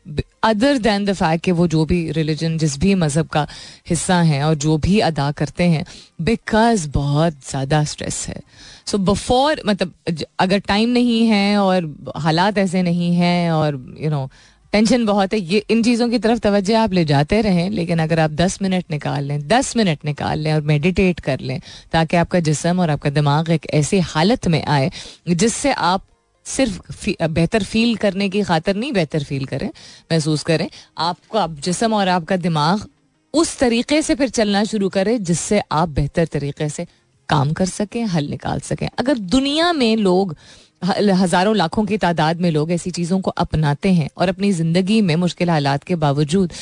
अदर 0.45 0.79
दैन 0.79 1.05
द 1.05 1.13
फैक्ट 1.13 1.45
कि 1.45 1.53
वो 1.53 1.67
जो 1.69 1.85
भी 1.85 2.01
रिलीजन 2.13 2.59
जिस 2.59 2.79
भी 2.81 2.95
मज़हब 2.97 3.27
का 3.29 3.47
हिस्सा 3.91 4.21
हैं 4.23 4.43
और 4.45 4.55
जो 4.57 4.77
भी 4.79 4.99
अदा 5.09 5.31
करते 5.33 5.65
हैं 5.69 5.85
बिकॉज़ 6.21 6.89
बहुत 6.91 7.41
ज़्यादा 7.51 7.83
स्ट्रेस 7.87 8.25
है। 8.29 8.41
सो 8.87 8.97
so 8.97 9.05
बिफोर 9.05 9.63
मतलब 9.67 10.25
अगर 10.39 10.59
टाइम 10.69 10.89
नहीं 10.91 11.27
है 11.27 11.59
और 11.59 11.95
हालात 12.19 12.59
ऐसे 12.59 12.83
नहीं 12.83 13.13
हैं 13.17 13.51
और 13.51 13.75
you 13.75 14.05
you 14.05 14.11
know 14.11 14.17
know, 14.17 14.33
tension 14.73 15.05
बहुत 15.07 15.33
है। 15.33 15.41
ये, 15.41 15.65
इन 15.71 15.83
चीज़ों 15.83 16.09
की 16.09 16.19
तरफ़ 16.19 16.39
तवज्जो 16.39 16.77
आप 16.77 16.93
ले 16.93 17.05
जाते 17.05 17.41
रहें, 17.41 17.71
लेकिन 17.71 17.99
अगर 17.99 18.21
आप 18.21 18.31
दस 18.31 18.59
मिनट 18.63 18.85
निकाल 18.91 19.25
लें, 19.25 19.47
दस 19.49 19.77
मिनट 19.77 20.05
निकाल 20.05 20.39
लें 20.39 20.53
और 20.53 20.61
मेडिटेट 20.63 21.21
कर 21.21 21.41
लें, 21.41 21.61
ताकि 21.93 22.17
आपका 22.17 22.41
जिसम 22.41 22.81
और 22.81 22.91
आपका 22.91 23.11
दिमाग 23.11 23.51
एक 23.51 23.67
ऐसी 23.75 23.99
हालत 23.99 24.49
में 24.49 24.65
आए, 24.65 24.91
जिससे 25.29 25.73
आप 25.73 26.05
सिर्फ़ 26.47 27.11
बेहतर 27.23 27.63
फील 27.63 27.97
करने 27.97 28.29
की 28.29 28.43
खातर 28.43 28.77
नहीं, 28.77 28.93
बेहतर 28.93 29.25
फील 29.25 29.45
करें, 29.45 29.69
महसूस 30.13 30.43
करें। 30.43 30.69
आपका 30.99 31.47
जिसम 31.61 31.95
और 31.95 32.09
आपका 32.09 32.37
दिमाग 32.37 32.89
उस 33.35 33.59
तरीके 33.59 34.01
से 34.03 34.15
फिर 34.15 34.29
चलना 34.29 34.65
शुरू 34.65 34.89
करें, 34.89 35.23
जिससे 35.23 35.61
आप 35.73 35.89
बेहतर 35.89 36.27
तरीके 36.27 36.69
से 36.69 36.87
काम 37.31 37.53
कर 37.53 37.67
सकें, 37.69 38.05
हल 38.07 38.27
निकाल 38.29 38.61
सकें। 38.63 38.89
अगर 38.99 39.19
दुनिया 39.31 39.73
में 39.75 39.97
लोग 39.99 40.37
हज़ारों 40.85 41.57
लाखों 41.57 41.85
की 41.85 41.97
तादाद 41.99 42.41
में 42.41 42.51
लोग 42.51 42.71
ऐसी 42.73 42.91
चीज़ों 42.93 43.21
को 43.21 43.31
अपनाते 43.39 43.93
हैं 43.93 44.09
और 44.17 44.29
अपनी 44.29 44.53
ज़िंदगी 44.53 45.01
में 45.01 45.17
मुश्किल 45.19 45.51
हालात 45.51 45.85
के 45.85 45.95
बावजूद 45.97 46.53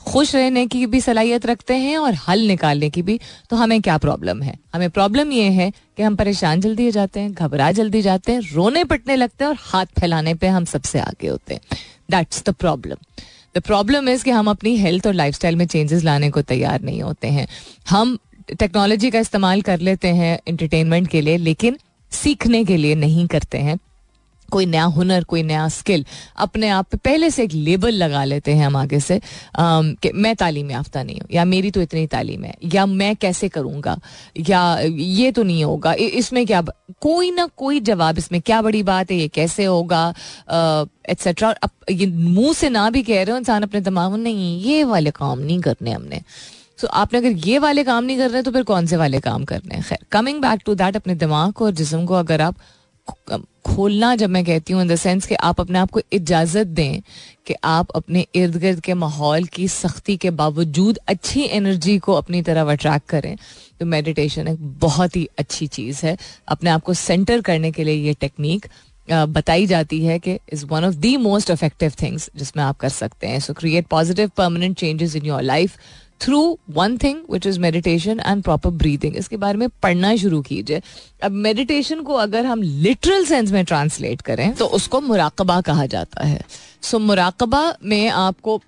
खुश 0.00 0.34
रहने 0.34 0.66
की 0.66 0.84
भी 0.86 1.00
सलाहियत 1.00 1.46
रखते 1.46 1.74
हैं 1.76 1.96
और 1.98 2.14
हल 2.18 2.40
निकालने 2.48 2.88
की 2.90 3.02
भी 3.02 3.18
तो 3.50 3.56
हमें 3.56 3.80
क्या 3.82 3.96
प्रॉब्लम 3.98 4.42
है? 4.42 4.54
हमें 4.74 4.90
प्रॉब्लम 4.90 5.32
ये 5.32 5.48
है 5.50 5.70
कि 5.70 6.02
हम 6.02 6.16
परेशान 6.16 6.60
जल्दी 6.60 6.84
हो 6.84 6.90
जाते 6.90 7.20
हैं, 7.20 7.32
घबरा 7.32 7.70
जल्दी 7.72 8.02
जाते 8.02 8.32
हैं, 8.32 8.40
रोने 8.52 8.84
पटने 8.84 9.16
लगते 9.16 9.44
हैं 9.44 9.50
और 9.50 9.58
हाथ 9.62 9.86
फैलाने 10.00 10.34
पे 10.34 10.48
हम 10.48 10.64
सबसे 10.66 11.00
आगे 11.00 11.28
होते 11.28 11.54
हैं। 11.54 11.78
That's 12.10 12.42
the 12.46 12.54
problem 12.54 12.96
the 13.56 13.60
problem 13.62 14.08
is 14.08 14.24
कि 14.24 14.30
हम 14.30 14.50
अपनी 14.50 14.76
हेल्थ 14.76 15.06
और 15.06 15.14
लाइफ 15.14 15.44
में 15.44 15.66
चेंजेस 15.66 16.04
लाने 16.04 16.30
को 16.30 16.42
तैयार 16.44 16.82
नहीं 16.82 17.02
होते 17.02 17.28
हैं। 17.28 17.46
हम 17.88 18.18
टेक्नोलॉजी 18.50 19.10
का 19.10 19.18
इस्तेमाल 19.18 19.62
कर 19.62 19.80
लेते 19.80 20.08
हैं 20.14 20.38
इंटरटेनमेंट 20.48 21.08
के 21.08 21.20
लिए, 21.20 21.36
लेकिन 21.38 21.78
सीखने 22.12 22.64
के 22.64 22.76
लिए 22.76 22.94
नहीं 22.96 23.26
करते 23.26 23.58
हैं। 23.58 23.78
कोई 24.48 24.66
नया 24.66 24.84
हुनर, 24.84 25.24
कोई 25.24 25.42
नया 25.42 25.68
स्किल 25.68 26.04
अपने 26.38 26.68
आप 26.68 26.86
पे 26.90 26.96
पहले 26.98 27.30
से 27.30 27.42
एक 27.44 27.52
लेबल 27.52 27.92
लगा 27.92 28.22
लेते 28.24 28.52
हैं 28.52 28.66
हम 28.66 28.76
आगे 28.76 29.00
से 29.00 29.20
कि 29.56 30.10
मैं 30.14 30.34
तालीम 30.36 30.70
याफ्ता 30.70 31.02
नहीं 31.02 31.18
हूँ, 31.20 31.28
या 31.32 31.44
मेरी 31.44 31.70
तो 31.70 31.80
इतनी 31.80 32.06
तालीम 32.06 32.44
है, 32.44 32.54
या 32.64 32.86
मैं 32.86 33.14
कैसे 33.16 33.48
करूँगा, 33.48 33.98
या 34.48 34.78
ये 34.80 35.30
तो 35.32 35.42
नहीं 35.42 35.64
होगा 35.64 35.92
इसमें 35.92 36.44
क्या 36.46 36.62
कोई 37.00 37.30
ना 37.30 37.46
कोई 37.56 37.80
जवाब 37.82 38.18
इसमें, 38.18 38.40
क्या 38.40 38.62
बड़ी 38.62 38.82
बात 38.82 39.10
है, 39.10 39.16
ये 39.16 39.28
कैसे 39.28 39.64
होगा 39.64 40.08
एट्सेट्रा 41.10 41.54
ये 41.90 42.06
मुँह 42.06 42.52
से 42.52 42.68
ना 42.70 42.88
भी 42.90 43.02
कह 43.02 43.22
रहे 43.22 43.32
हो 43.32 43.38
इंसान 43.38 43.62
अपने 43.62 43.80
दिमाग 43.80 44.12
में, 44.12 44.18
नहीं, 44.18 44.60
ये 44.62 44.84
वाले 44.84 45.10
काम 45.10 45.38
नहीं 45.38 45.60
करने 45.60 45.90
हमने। 45.90 46.22
सो 46.78 46.86
so, 46.86 46.92
आपने 46.92 47.18
अगर 47.18 47.46
ये 47.46 47.58
वाले 47.58 47.84
काम 47.84 48.04
नहीं 48.04 48.18
कर 48.18 48.30
रहे 48.30 48.42
तो 48.42 48.50
फिर 48.52 48.62
कौन 48.62 48.86
से 48.86 48.96
वाले 48.96 49.20
काम 49.20 49.44
करने 49.44 49.74
हैं? 49.74 49.84
खैर 49.84 50.06
कमिंग 50.12 50.40
बैक 50.42 50.60
टू 50.66 50.74
दैट 50.74 50.96
अपने 50.96 51.14
दिमाग 51.16 51.52
को 51.52 51.64
और 51.64 51.72
जिसम 51.72 52.04
को 52.06 52.14
अगर 52.14 52.40
आप 52.40 52.56
खोलना 53.66 54.14
जब 54.16 54.30
मैं 54.30 54.44
कहती 54.44 54.72
हूँ 54.72 54.82
इन 54.82 54.88
द 54.88 54.96
सेंस 54.96 55.26
कि 55.26 55.34
आप 55.34 55.60
अपने 55.60 55.78
आप 55.78 55.90
को 55.90 56.00
इजाज़त 56.12 56.66
दें 56.66 57.00
कि 57.46 57.54
आप 57.64 57.90
अपने 57.96 58.26
इर्द 58.34 58.56
गिर्द 58.56 58.80
के 58.80 58.94
माहौल 58.94 59.44
की 59.44 59.68
सख्ती 59.68 60.16
के 60.16 60.30
बावजूद 60.32 60.98
अच्छी 61.08 61.42
एनर्जी 61.42 61.98
को 61.98 62.12
अपनी 62.14 62.42
तरफ़ 62.42 62.68
अट्रैक्ट 62.68 63.08
करें 63.08 63.36
तो 63.80 63.86
मेडिटेशन 63.86 64.48
एक 64.48 64.58
बहुत 64.80 65.16
ही 65.16 65.28
अच्छी 65.38 65.66
चीज़ 65.68 66.04
है। 66.06 66.16
अपने 66.48 66.70
आप 66.70 66.82
को 66.82 66.94
सेंटर 66.94 67.40
करने 67.40 67.70
के 67.72 67.84
लिए 67.84 67.94
ये 68.06 68.14
टेक्निक 68.20 68.66
बताई 69.08 69.66
जाती 69.66 70.04
है 70.04 70.18
कि 70.18 70.38
is 70.52 70.64
one 70.66 70.84
of 70.84 70.94
the 70.96 71.16
most 71.16 71.50
effective 71.50 71.92
things 72.02 72.30
जिसमें 72.36 72.64
आप 72.64 72.78
कर 72.78 72.88
सकते 72.88 73.26
हैं। 73.26 73.40
So 73.40 73.52
create 73.52 73.86
positive 73.86 74.30
permanent 74.36 74.76
changes 74.78 75.16
in 75.16 75.26
your 75.26 75.42
life 75.42 75.76
through 76.20 76.58
one 76.70 76.96
thing 76.98 77.18
which 77.30 77.46
is 77.46 77.58
meditation 77.60 78.20
and 78.20 78.42
proper 78.42 78.70
breathing 78.70 79.16
इसके 79.16 79.36
बारे 79.36 79.58
में 79.58 79.68
पढ़ना 79.82 80.14
शुरू 80.16 80.40
कीजिए। 80.42 80.80
अब 81.22 81.32
मेडिटेशन 81.32 82.00
को 82.00 82.14
अगर 82.14 82.46
हम 82.46 82.62
लिटरल 82.62 83.24
सेंस 83.24 83.52
में 83.52 83.64
ट्रांसलेट 83.64 84.20
करें 84.20 84.52
तो 84.54 84.66
उसको 84.66 85.00
मुराकबा 85.00 85.60
कहा 85.60 85.86
जाता 85.86 86.26
है। 86.26 86.40
सो 86.82 86.96
so, 86.96 87.04
मुराकबा 87.04 87.62
में 87.84 88.08
आपको 88.08 88.60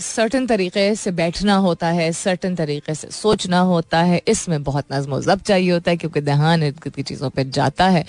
सर्टन 0.00 0.46
तरीके 0.46 0.94
से 0.94 1.10
बैठना 1.10 1.54
होता 1.54 1.88
है 1.88 2.12
सर्टन 2.12 2.54
तरीके 2.54 2.94
से 2.94 3.08
सोचना 3.10 3.60
होता 3.60 3.98
है, 4.02 4.22
इसमें 4.28 4.62
बहुत 4.62 4.84
नज्म 4.92 5.20
जब 5.20 5.40
चाहिए 5.40 5.70
होता 5.72 5.90
है, 5.90 5.96
क्योंकि 5.96 6.20
दहान 6.20 6.62
इर्द 6.62 6.78
की 6.88 7.02
चीज़ों 7.02 7.30
पर 7.30 7.42
जाता 7.42 7.88
है। 7.88 8.04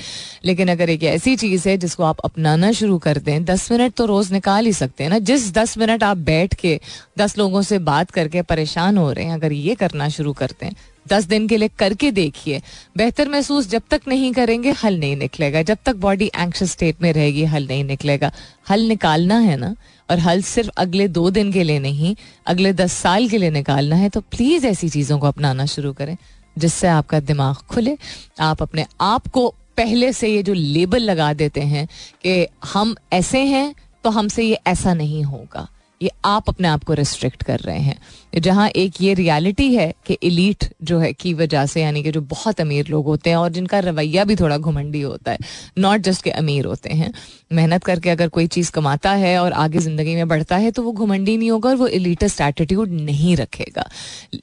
लेकिन 0.45 0.67
अगर 0.67 0.89
एक 0.89 1.03
ऐसी 1.03 1.35
चीज़ 1.35 1.69
है, 1.69 1.77
जिसको 1.77 2.03
आप 2.03 2.19
अपनाना 2.19 2.71
शुरू 2.71 2.97
कर 2.97 3.17
दें, 3.17 3.45
दस 3.45 3.71
मिनट 3.71 3.93
तो 3.93 4.05
रोज़ 4.05 4.33
निकाल 4.33 4.65
ही 4.65 4.73
सकते 4.73 5.03
हैं 5.03 5.09
ना। 5.09 5.19
जिस 5.19 5.51
दस 5.53 5.77
मिनट 5.77 6.03
आप 6.03 6.17
बैठ 6.17 6.53
के 6.53 6.79
दस 7.19 7.37
लोगों 7.37 7.61
से 7.61 7.79
बात 7.79 8.11
करके 8.11 8.41
परेशान 8.41 8.97
हो 8.97 9.11
रहे 9.11 9.25
हैं, 9.25 9.33
अगर 9.33 9.51
ये 9.51 9.75
करना 9.75 10.09
शुरू 10.09 10.33
करते 10.33 10.65
हैं 10.65 10.75
दस 11.11 11.25
दिन 11.25 11.47
के 11.47 11.57
लिए 11.57 11.69
करके 11.79 12.11
देखिए। 12.11 12.61
बेहतर 12.97 13.29
महसूस 13.29 13.67
जब 13.69 13.81
तक 13.89 14.01
नहीं 14.07 14.31
करेंगे, 14.33 14.71
हल 14.73 14.99
नहीं 14.99 15.15
निकलेगा। 15.17 15.61
जब 15.61 15.77
तक 15.85 15.95
बॉडी 15.97 16.31
एंक्शस 16.35 16.71
स्टेट 16.71 17.01
में 17.01 17.11
रहेगी, 17.13 17.43
हल 17.45 17.67
नहीं 17.67 17.83
निकलेगा। 17.83 18.31
हल 18.69 18.81
निकालना 18.81 19.37
है 19.39 19.57
ना? 19.57 19.75
और 20.09 20.19
हल 20.19 20.41
सिर्फ़ 20.41 20.69
अगले 20.77 21.07
दो 21.07 21.29
दिन 21.29 21.51
के 21.51 21.63
लिए 21.63 21.79
नहीं, 21.79 22.15
अगले 22.47 22.73
दस 22.73 22.93
साल 22.93 23.27
के 23.29 23.37
लिए 23.37 23.49
निकालना 23.51 23.95
है 23.95 24.09
तो 24.09 24.21
प्लीज़ 24.21 24.67
ऐसी 24.67 24.89
चीज़ों 24.89 25.19
को 25.19 25.27
अपनाना 25.27 25.65
शुरू 25.65 25.93
करें, 25.93 26.17
जिससे 26.57 26.87
आपका 26.87 27.19
दिमाग 27.19 27.55
खुले। 27.69 27.97
आप 28.39 28.61
अपने 28.61 28.85
आप 29.01 29.27
को 29.27 29.47
पहले 29.77 30.13
से 30.13 30.27
ये 30.27 30.43
जो 30.43 30.53
लेबल 30.53 31.01
लगा 31.01 31.33
देते 31.33 31.61
हैं 31.63 31.87
कि 32.23 32.47
हम 32.65 32.95
ऐसे 33.13 33.39
हैं 33.39 33.73
तो 34.03 34.09
हमसे 34.09 34.43
ये 34.43 34.57
ऐसा 34.67 34.93
नहीं 34.93 35.23
होगा। 35.23 35.67
ये 36.01 36.11
आप 36.25 36.49
अपने 36.49 36.67
आप 36.67 36.83
को 36.83 36.93
रिस्ट्रिक्ट 36.93 37.43
कर 37.43 37.59
रहे 37.59 37.79
हैं। 37.79 37.97
जहाँ 38.37 38.67
एक 38.69 39.01
ये 39.01 39.13
रियलिटी 39.13 39.73
है 39.75 39.93
कि 40.05 40.13
इलीट 40.13 40.65
जो 40.83 40.99
है 40.99 41.11
की 41.13 41.33
वजह 41.33 41.65
से, 41.65 41.81
यानी 41.81 42.03
कि 42.03 42.11
जो 42.11 42.21
बहुत 42.23 42.61
अमीर 42.61 42.87
लोग 42.87 43.05
होते 43.05 43.29
हैं 43.29 43.37
और 43.37 43.49
जिनका 43.49 43.79
रवैया 43.79 44.23
भी 44.23 44.35
थोड़ा 44.35 44.57
घुमंडी 44.57 45.01
होता 45.01 45.31
है 45.31 45.37
नॉट 45.77 46.01
जस्ट 46.01 46.23
के 46.23 46.31
अमीर 46.31 46.65
होते 46.65 46.89
हैं। 46.91 47.11
मेहनत 47.51 47.83
करके 47.83 48.09
अगर 48.09 48.27
कोई 48.29 48.47
चीज़ 48.47 48.71
कमाता 48.71 49.11
है 49.13 49.37
और 49.39 49.53
आगे 49.53 49.79
ज़िंदगी 49.79 50.15
में 50.15 50.27
बढ़ता 50.27 50.57
है 50.57 50.71
तो 50.71 50.83
वो 50.83 50.91
घुमंडी 50.91 51.37
नहीं 51.37 51.51
होगा 51.51 51.69
और 51.69 51.75
वो 51.75 51.87
इलीटस्ट 51.89 52.41
एटीट्यूड 52.41 52.91
नहीं 52.91 53.35
रखेगा। 53.35 53.89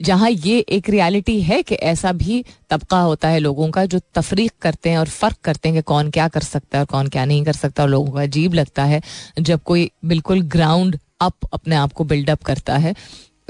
जहाँ 0.03 0.31
ये 0.31 0.59
एक 0.59 0.91
रियलिटी 0.91 1.41
है 1.43 1.63
कि 1.63 1.75
ऐसा 1.75 2.13
भी 2.15 2.45
तबका 2.71 3.01
होता 3.01 3.29
है 3.29 3.39
लोगों 3.39 3.71
का 3.71 3.85
जो 3.87 4.01
तफरीक 4.15 4.53
करते 4.63 4.91
हैं 4.91 4.99
और 4.99 5.09
फ़र्क 5.09 5.37
करते 5.45 5.69
हैं 5.69 5.79
कि 5.79 5.83
कौन 5.85 6.11
क्या 6.11 6.29
कर 6.29 6.41
सकता 6.43 6.79
है 6.79 6.83
और 6.83 6.87
कौन 6.87 7.09
क्या 7.09 7.25
नहीं 7.25 7.45
कर 7.45 7.53
सकता 7.55 7.83
और 7.83 7.89
लोगों 7.89 8.13
को 8.13 8.19
अजीब 8.19 8.55
लगता 8.55 8.85
है। 8.85 9.01
जब 9.41 9.63
कोई 9.63 9.91
बिल्कुल 10.05 10.43
ग्राउंड 10.49 10.99
अप 11.21 11.47
अपने 11.53 11.77
आप 11.77 11.93
को 11.93 12.05
बिल्डअप 12.05 12.43
करता 12.43 12.77
है। 12.77 12.95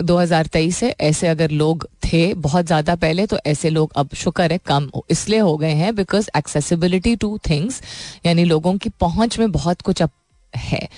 2023 0.01 0.77
से 0.77 0.89
ऐसे 1.01 1.29
अगर 1.29 1.51
लोग 1.51 1.87
थे 2.05 2.23
बहुत 2.37 2.67
ज़्यादा 2.67 2.95
पहले 2.97 3.27
तो 3.27 3.39
ऐसे 3.47 3.71
लोग 3.71 3.93
अब 3.97 4.15
शुक्र 4.15 4.51
है 4.53 4.59
कम 4.67 4.91
इसलिए 5.11 5.39
हो 5.39 5.57
गए 5.57 5.73
हैं 5.73 5.95
बिकॉज़ 5.95 6.29
एक्सेसिबिलिटी 6.37 7.15
टू 7.17 7.39
थिंग्स 7.51 7.81
यानी 8.27 8.45
लोगों 8.45 8.77
की 8.79 8.89
पहुँच 9.01 9.39
में 9.39 9.51
बहुत 9.53 9.83
कुछ 9.83 10.03
अब 10.03 10.11
है। 10.55 10.89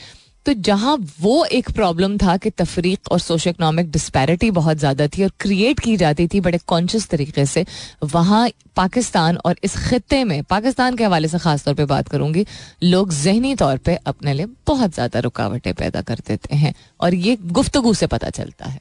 तो 0.49 0.53
जहाँ 0.57 0.97
वो 1.21 1.45
एक 1.45 1.71
प्रॉब्लम 1.71 2.17
था 2.19 2.37
कि 2.37 2.51
तफरीक 2.51 3.11
और 3.13 3.19
सोशो 3.21 3.51
इकनॉमिक 3.51 3.91
डिस्पैरिटी 3.93 4.51
बहुत 4.51 4.77
ज़्यादा 4.79 5.07
थी 5.07 5.23
और 5.25 5.31
क्रिएट 5.41 5.81
की 5.81 5.97
जाती 5.97 6.27
थी 6.29 6.41
बड़े 6.41 6.59
कॉन्शियस 6.67 7.09
तरीके 7.09 7.45
से, 7.47 7.65
वहाँ 8.05 8.49
पाकिस्तान 8.77 9.37
और 9.37 9.57
इस 9.65 9.77
खत्े 9.81 10.23
में, 10.25 10.43
पाकिस्तान 10.45 10.97
के 10.97 11.05
हवाले 11.05 11.29
से 11.29 11.39
ख़ास 11.39 11.65
तौर 11.65 11.75
पे 11.75 11.85
बात 11.85 12.09
करूँगी, 12.09 12.47
लोग 12.83 13.13
जहनी 13.13 13.55
तौर 13.57 13.77
पर 13.79 13.99
अपने 14.07 14.35
लिए 14.35 14.47
बहुत 14.67 14.95
ज़्यादा 14.95 15.21
रुकावटें 15.21 15.73
पैदा 15.75 16.01
कर 16.03 16.23
देते 16.29 16.57
हैं 16.57 16.75
और 17.01 17.15
ये 17.17 17.37
गुफ्तगु 17.43 17.95
से 17.95 18.07
पता 18.09 18.31
चलता 18.31 18.69
है। 18.69 18.81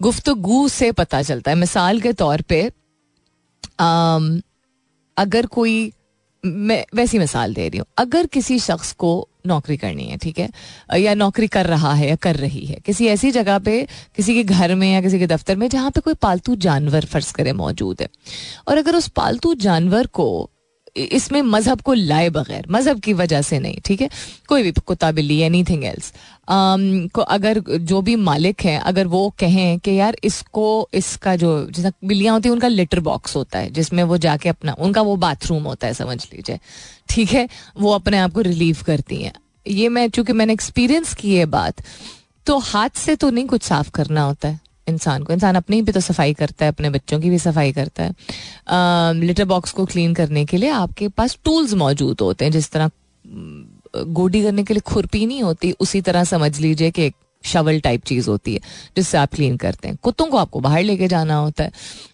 गुफ्तगु 0.00 0.68
से 0.70 0.92
पता 0.94 1.22
चलता 1.22 1.50
है। 1.50 1.56
मिसाल 1.56 2.00
के 2.00 2.12
तौर 2.14 2.42
पर 2.52 2.70
अगर 5.16 5.46
कोई 5.48 5.92
मैं 6.46 6.84
वैसी 6.94 7.18
मिसाल 7.18 7.54
दे 7.54 7.68
रही 7.68 7.78
हूँ। 7.78 7.86
अगर 7.98 8.26
किसी 8.26 8.58
शख्स 8.58 8.92
को 8.92 9.28
नौकरी 9.46 9.76
करनी 9.76 10.04
है, 10.04 10.16
ठीक 10.16 10.38
है? 10.38 10.50
या 10.96 11.14
नौकरी 11.14 11.46
कर 11.46 11.66
रहा 11.66 11.92
है 11.94 12.08
या 12.08 12.16
कर 12.16 12.36
रही 12.36 12.66
है, 12.66 12.76
किसी 12.86 13.06
ऐसी 13.06 13.30
जगह 13.30 13.58
पे, 13.58 13.86
किसी 14.16 14.34
के 14.34 14.44
घर 14.44 14.74
में 14.74 14.92
या 14.92 15.00
किसी 15.00 15.18
के 15.18 15.26
दफ्तर 15.26 15.56
में 15.56 15.68
जहाँ 15.68 15.90
पे 15.90 16.00
कोई 16.00 16.14
पालतू 16.14 16.54
जानवर 16.54 17.04
फ़र्ज़ 17.04 17.32
करे 17.32 17.52
मौजूद 17.52 17.96
है। 18.00 18.08
और 18.68 18.78
अगर 18.78 18.96
उस 18.96 19.08
पालतू 19.08 19.54
जानवर 19.54 20.06
को 20.06 20.50
इसमें 20.96 21.40
मज़हब 21.42 21.80
को 21.80 21.92
लाए 21.92 22.28
बगैर, 22.30 22.66
मज़हब 22.70 23.00
की 23.00 23.12
वजह 23.12 23.42
से 23.42 23.58
नहीं, 23.58 23.80
ठीक 23.84 24.00
है? 24.00 24.08
कोई 24.48 24.62
भी 24.62 24.72
कुत्ता, 24.72 25.10
बिल्ली 25.12 25.38
एनी 25.40 25.62
थिंग 25.64 25.84
एल्स 25.84 26.12
को 26.48 27.20
अगर 27.20 27.58
जो 27.60 28.00
भी 28.02 28.16
मालिक 28.16 28.62
हैं, 28.64 28.78
अगर 28.80 29.06
वो 29.06 29.28
कहें 29.38 29.78
कि 29.78 29.90
यार 29.90 30.16
इसको, 30.24 30.88
इसका 30.94 31.36
जो 31.36 31.50
जैसा 31.70 31.92
बिल्लियाँ 32.04 32.34
होती 32.34 32.48
हैं, 32.48 32.54
उनका 32.54 32.68
लिटर 32.68 33.00
बॉक्स 33.00 33.36
होता 33.36 33.58
है, 33.58 33.70
जिसमें 33.70 34.02
वो 34.02 34.18
जाके 34.18 34.48
अपना, 34.48 34.76
उनका 34.78 35.02
वो 35.02 35.16
बाथरूम 35.16 35.62
होता 35.62 35.86
है, 35.86 35.94
समझ 35.94 36.24
लीजिए। 36.24 36.58
ठीक 37.08 37.32
है? 37.32 37.48
वो 37.80 37.92
अपने 37.92 38.18
आप 38.18 38.32
को 38.32 38.40
रिलीव 38.40 38.78
करती 38.86 39.22
हैं। 39.22 39.32
ये 39.66 39.88
मैं, 39.88 40.08
चूँकि 40.10 40.32
मैंने 40.32 40.52
एक्सपीरियंस 40.52 41.14
की 41.14 41.34
है 41.34 41.46
बात 41.46 41.82
तो 42.46 42.58
हाथ 42.58 42.90
से 42.96 43.16
तो 43.16 43.30
नहीं 43.30 43.46
कुछ 43.46 43.62
साफ़ 43.62 43.90
करना 43.90 44.22
होता 44.22 44.48
है। 44.48 44.60
इंसान 44.92 45.22
को। 45.22 45.32
इंसान 45.32 45.54
अपनी 45.56 45.80
भी 45.82 45.92
तो 45.92 46.00
सफ़ाई 46.02 46.34
करता 46.34 46.64
है, 46.64 46.72
अपने 46.72 46.90
बच्चों 46.90 47.20
की 47.20 47.30
भी 47.30 47.38
सफ़ाई 47.40 47.72
करता 47.72 48.02
है। 48.02 49.14
लिटर 49.16 49.44
बॉक्स 49.46 49.72
को 49.72 49.84
क्लीन 49.86 50.14
करने 50.14 50.44
के 50.44 50.56
लिए 50.56 50.70
आपके 50.72 51.08
पास 51.10 51.38
टूल्स 51.44 51.74
मौजूद 51.76 52.20
होते 52.20 52.44
हैं, 52.44 52.52
जिस 52.52 52.70
तरह 52.70 52.90
गोडी 53.94 54.42
करने 54.42 54.62
के 54.64 54.74
लिए 54.74 54.80
खुरपी 54.86 55.24
नहीं 55.26 55.42
होती, 55.42 55.72
उसी 55.80 56.00
तरह 56.02 56.24
समझ 56.26 56.58
लीजिए 56.60 56.90
कि 56.90 57.02
एक 57.02 57.14
शवल 57.44 57.80
टाइप 57.80 58.04
चीज़ 58.04 58.28
होती 58.30 58.54
है, 58.54 58.60
जिससे 58.96 59.18
आप 59.18 59.34
क्लीन 59.34 59.56
करते 59.56 59.88
हैं। 59.88 59.96
कुत्तों 60.02 60.26
को 60.26 60.36
आपको 60.36 60.60
बाहर 60.60 60.82
लेके 60.82 61.08
जाना 61.08 61.36
होता 61.36 61.64
है, 61.64 61.72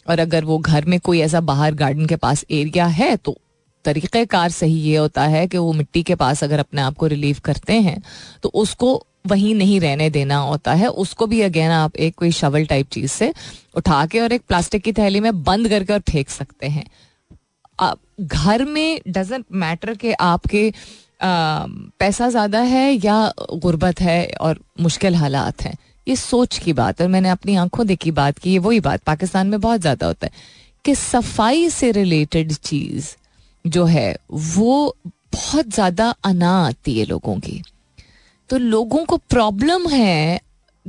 और 0.09 0.21
अगर 0.21 0.45
वो 0.45 0.59
घर 0.59 0.85
में 0.85 0.99
कोई 1.01 1.21
ऐसा 1.21 1.41
बाहर 1.43 1.75
गार्डन 1.75 2.07
के 2.07 2.17
पास 2.17 2.45
एरिया 2.51 2.87
है 2.87 3.17
तो 3.17 3.37
तरीक़ेकार 3.85 4.51
सही 4.51 4.79
ये 4.81 4.97
होता 4.97 5.25
है 5.25 5.47
कि 5.49 5.59
वो 5.59 5.73
मिट्टी 5.73 6.03
के 6.03 6.14
पास 6.14 6.43
अगर 6.45 6.59
अपने 6.59 6.81
आप 6.83 6.95
को 6.95 7.07
रिलीव 7.07 7.37
करते 7.45 7.73
हैं 7.81 8.03
तो 8.43 8.49
उसको 8.55 8.91
वहीं 9.24 9.54
नहीं 9.54 9.81
रहने 9.81 10.09
देना 10.11 10.37
होता 10.38 10.72
है। 10.74 10.88
उसको 10.88 11.26
भी 11.26 11.40
अगेन 11.42 11.70
आप 11.70 11.96
एक 11.96 12.14
कोई 12.14 12.31
शवल 12.33 12.64
टाइप 12.66 12.88
चीज़ 12.92 13.11
से 13.11 13.33
उठा 13.76 14.04
के 14.07 14.20
और 14.20 14.33
एक 14.33 14.42
प्लास्टिक 14.48 14.83
की 14.83 14.92
थैली 14.92 15.20
में 15.20 15.42
बंद 15.44 15.68
करके 15.68 15.92
और 15.92 16.00
फेंक 16.11 16.28
सकते 16.28 16.66
हैं। 16.68 16.85
आप 17.78 17.98
घर 18.20 18.64
में 18.64 19.00
डजेंट 19.09 19.44
मैटर 19.54 19.94
के 19.94 20.12
आपके 20.12 20.68
आ, 21.22 21.64
पैसा 21.98 22.28
ज़्यादा 22.31 22.61
है 22.62 22.92
या 22.94 23.33
गुर्बत 23.54 24.00
है 24.00 24.31
और 24.40 24.59
मुश्किल 24.81 25.14
हालात 25.14 25.62
हैं। 25.62 25.76
ये 26.07 26.16
सोच 26.16 26.59
की 26.59 26.72
बात 26.72 27.00
और 27.02 27.09
मैंने 27.09 27.28
अपनी 27.28 27.54
आँखों 27.57 27.87
देखी 27.87 28.11
बात 28.11 28.38
की 28.38 28.52
ये 28.52 28.59
वही 28.59 28.81
बात 28.81 29.02
पाकिस्तान 29.02 29.46
में 29.46 29.61
बहुत 29.61 29.81
ज़्यादा 29.81 30.07
होता 30.07 30.26
है 30.26 30.33
कि 30.85 30.94
सफ़ाई 30.94 31.68
से 31.70 31.90
रिलेटेड 31.92 32.52
चीज़ 32.54 33.14
जो 33.64 33.85
है 33.85 34.16
वो 34.31 34.96
बहुत 35.04 35.68
ज़्यादा 35.68 36.09
अना 36.24 36.52
आती 36.66 36.98
है 36.98 37.04
लोगों 37.04 37.38
की। 37.38 37.62
तो 38.51 38.59
लोगों 38.59 39.05
को 39.05 39.17
प्रॉब्लम 39.17 39.89
है 39.89 40.41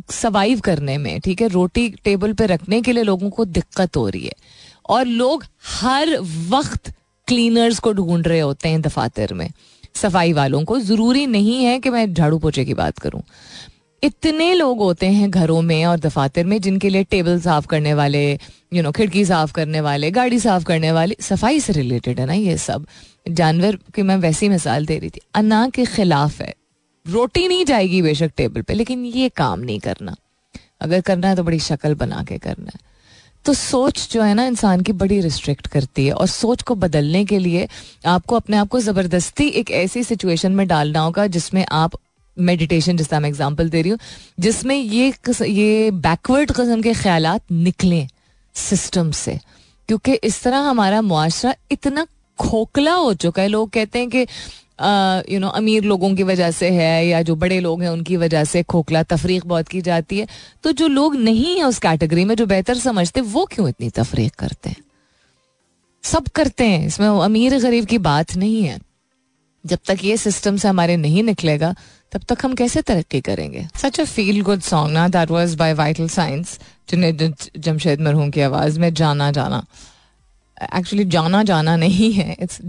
सर्वाइव 0.10 0.60
करने 0.60 0.98
में, 0.98 1.19
ठीक 1.19 1.41
है? 1.41 1.48
रोटी 1.48 1.89
टेबल 1.89 2.34
पे 2.34 2.45
रखने 2.45 2.82
के 2.82 2.91
लिए 2.91 3.04
लोगों 3.04 3.30
को 3.30 3.45
दिक्कत 3.45 3.98
हो 3.98 4.10
रही 4.10 4.26
है। 4.26 4.34
और 4.89 5.06
लोग 5.06 5.45
हर 5.65 6.17
वक्त 6.50 6.93
क्लीनर्स 7.28 7.80
को 7.80 7.93
ढूंढ 7.93 8.28
रहे 8.28 8.39
होते 8.39 8.69
हैं 8.69 8.82
दफातर 8.82 9.34
में। 9.34 9.52
सफ़ाई 9.95 10.34
वालों 10.34 10.63
को। 10.63 10.80
ज़रूरी 10.80 11.28
नहीं 11.28 11.63
है 11.63 11.80
कि 11.80 11.89
मैं 11.89 12.13
झाड़ू 12.13 12.38
पोछे 12.38 12.65
की 12.65 12.74
बात 12.74 13.00
करूँ। 13.00 13.22
इतने 14.04 14.54
लोग 14.54 14.80
होते 14.80 15.08
हैं 15.08 15.32
घरों 15.32 15.62
में 15.62 15.86
और 15.86 16.00
दफातर 16.00 16.43
में 16.43 16.62
जिनके 16.62 16.89
लिए 16.89 17.04
टेबल 17.04 17.39
साफ़ 17.39 17.67
करने 17.67 17.93
वाले 17.93 18.39
यू 18.74 18.84
नो 18.84 18.91
खिड़की 18.91 19.26
साफ़ 19.26 19.54
करने 19.54 19.82
वाले, 19.82 20.12
गाड़ी 20.12 20.39
साफ़ 20.39 20.63
करने 20.63 20.91
वाले, 20.91 21.15
सफ़ाई 21.22 21.60
से 21.60 21.74
रिलेटेड 21.74 22.19
है 22.19 22.26
ना 22.26 22.34
ये 22.34 22.58
सब। 22.58 22.88
जानवर 23.30 23.76
की 23.76 24.02
मैं 24.02 24.17
वैसी 24.17 24.50
मिसाल 24.50 24.86
दे 24.86 25.00
रही 25.00 25.10
थी। 25.10 25.22
अना 25.36 25.69
के 25.69 25.86
खिलाफ 25.86 26.41
है। 26.41 26.54
रोटी 27.10 27.48
नहीं 27.48 27.65
जाएगी 27.65 28.02
बेशक 28.02 28.32
टेबल 28.38 28.62
पे, 28.62 28.74
लेकिन 28.74 29.06
ये 29.06 29.30
काम 29.30 29.60
नहीं 29.60 29.80
करना। 29.80 30.15
अगर 30.82 31.02
करना 31.02 31.28
है 31.28 31.36
तो 31.36 31.43
बड़ी 31.43 31.60
शक्ल 31.62 31.93
बना 31.95 32.24
के 32.24 32.38
करना 32.38 32.72
है। 32.74 32.88
तो 33.45 33.54
सोच 33.54 34.08
जो 34.12 34.22
है 34.22 34.34
ना, 34.34 34.45
इंसान 34.45 34.82
की 34.82 34.91
बड़ी 34.93 35.19
रिस्ट्रिक्ट 35.22 35.67
करती 35.67 36.06
है, 36.06 36.12
और 36.13 36.28
सोच 36.28 36.62
को 36.62 36.76
बदलने 36.76 37.24
के 37.26 37.39
लिए 37.39 37.67
आपको 38.08 38.36
अपने 38.36 38.58
आप 38.58 38.67
को 38.67 38.80
ज़बरदस्ती 38.80 39.48
एक 39.50 39.72
ऐसी 39.74 40.04
सिचुएशन 40.04 40.52
में 40.52 40.67
डालना 40.67 41.00
होगा 41.00 41.28
जिसमें 41.30 41.65
आप 41.74 41.98
मेडिटेशन 42.38 42.98
जिसका 42.98 43.19
मैं 43.19 43.30
एग्ज़ाम्पल 43.30 43.69
दे 43.69 43.82
रही 43.82 43.91
हूँ, 43.91 44.00
जिसमें 44.39 44.76
ये 44.76 45.13
ये 45.41 45.91
बैकवर्ड 45.93 46.52
कस्म 46.52 46.82
के 46.82 46.93
ख्याल 46.93 47.28
निकलें 47.54 48.08
सिस्टम 48.56 49.12
से। 49.13 49.39
क्योंकि 49.89 50.13
इस 50.13 50.41
तरह 50.43 50.58
हमारा 50.60 51.02
मुआशरा 51.02 51.54
इतना 51.72 52.06
खोखला 52.39 52.93
हो 52.93 53.13
चुका 53.15 53.41
है। 53.41 53.48
लोग 53.48 53.69
कहते 53.69 54.00
हैं 54.00 54.10
कि 54.10 54.26
यू 55.29 55.39
नो 55.39 55.47
अमीर 55.47 55.83
लोगों 55.83 56.15
की 56.15 56.23
वजह 56.23 56.51
से 56.51 56.69
है 56.69 57.07
या 57.07 57.21
जो 57.21 57.35
बड़े 57.35 57.59
लोग 57.59 57.81
हैं 57.81 57.89
उनकी 57.89 58.17
वजह 58.17 58.43
से 58.43 58.63
खोखला 58.63 59.03
तफरीक 59.03 59.45
बहुत 59.45 59.67
की 59.67 59.81
जाती 59.81 60.19
है। 60.19 60.27
तो 60.63 60.71
जो 60.71 60.87
लोग 60.87 61.15
नहीं 61.15 61.57
है 61.57 61.63
उस 61.63 61.79
कैटेगरी 61.79 62.25
में 62.25 62.35
जो 62.35 62.45
बेहतर 62.45 62.77
समझते, 62.77 63.21
वो 63.21 63.45
क्यों 63.45 63.69
इतनी 63.69 63.89
तफरीक 63.89 64.35
करते 64.35 64.69
हैं? 64.69 64.77
सब 66.03 66.27
करते 66.27 66.65
हैं, 66.65 66.87
इसमें 66.87 67.07
अमीर 67.07 67.59
गरीब 67.59 67.85
की 67.85 67.97
बात 67.97 68.35
नहीं 68.35 68.63
है। 68.63 68.79
जब 69.65 69.79
तक 69.87 69.97
ये 70.03 70.17
सिस्टम 70.17 70.57
से 70.57 70.67
हमारे 70.67 70.97
नहीं 70.97 71.23
निकलेगा, 71.23 71.75
तब 72.11 72.21
तक 72.29 72.37
हम 72.43 72.53
कैसे 72.55 72.81
तरक्की 72.81 73.21
करेंगे? 73.21 73.67
Such 73.75 73.99
a 73.99 74.03
feel 74.03 74.41
good 74.41 74.61
song 74.61 74.93
ना? 74.93 75.07
That 75.07 75.31
was 75.31 75.55
by 75.55 75.73
Vital 75.73 76.09
Signs 76.09 76.59
जिन्हें 76.89 77.33
जमशेद 77.57 78.01
मरहूम 78.01 78.29
की 78.29 78.41
आवाज़ 78.41 78.79
में 78.79 78.93
जाना 78.93 79.31
जाना। 79.31 79.65
एक्चुअली 80.75 81.05
जाना 81.05 81.43
जाना 81.43 81.75
नहीं 81.75 82.11
है 82.13 82.35
it's 82.39 82.59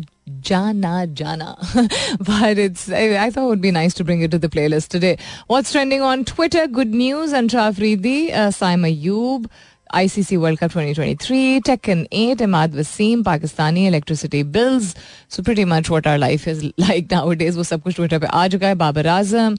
Jana 0.40 1.06
Jana. 1.06 1.56
but 2.20 2.58
it's, 2.58 2.90
I, 2.90 3.24
I, 3.24 3.30
thought 3.30 3.44
it 3.44 3.48
would 3.48 3.60
be 3.60 3.70
nice 3.70 3.94
to 3.94 4.04
bring 4.04 4.22
it 4.22 4.30
to 4.30 4.38
the 4.38 4.48
playlist 4.48 4.88
today. 4.88 5.18
What's 5.46 5.72
trending 5.72 6.02
on 6.02 6.24
Twitter? 6.24 6.66
Good 6.66 6.94
news. 6.94 7.32
Antra 7.32 7.70
Afridi, 7.70 8.32
uh, 8.32 8.48
Saima 8.48 8.90
Yub. 8.90 9.46
ICC 9.92 10.38
World 10.38 10.58
Cup 10.58 10.72
2023, 10.72 11.60
Tekken 11.60 12.06
8, 12.10 12.38
Imad 12.38 12.72
Wasim, 12.72 13.22
Pakistani 13.22 13.86
electricity 13.86 14.42
bills. 14.42 14.94
So 15.28 15.42
pretty 15.42 15.64
much 15.64 15.90
what 15.90 16.06
our 16.06 16.18
life 16.18 16.46
is 16.46 16.64
like 16.78 17.10
nowadays. 17.10 17.56
वो 17.56 17.64
सब 17.64 17.82
कुछ 17.82 17.96
Twitter 17.96 18.18
पे 18.18 18.26
आ 18.26 18.46
चुका 18.48 18.66
है 18.68 18.74
Babar 18.74 19.06
Azam 19.06 19.56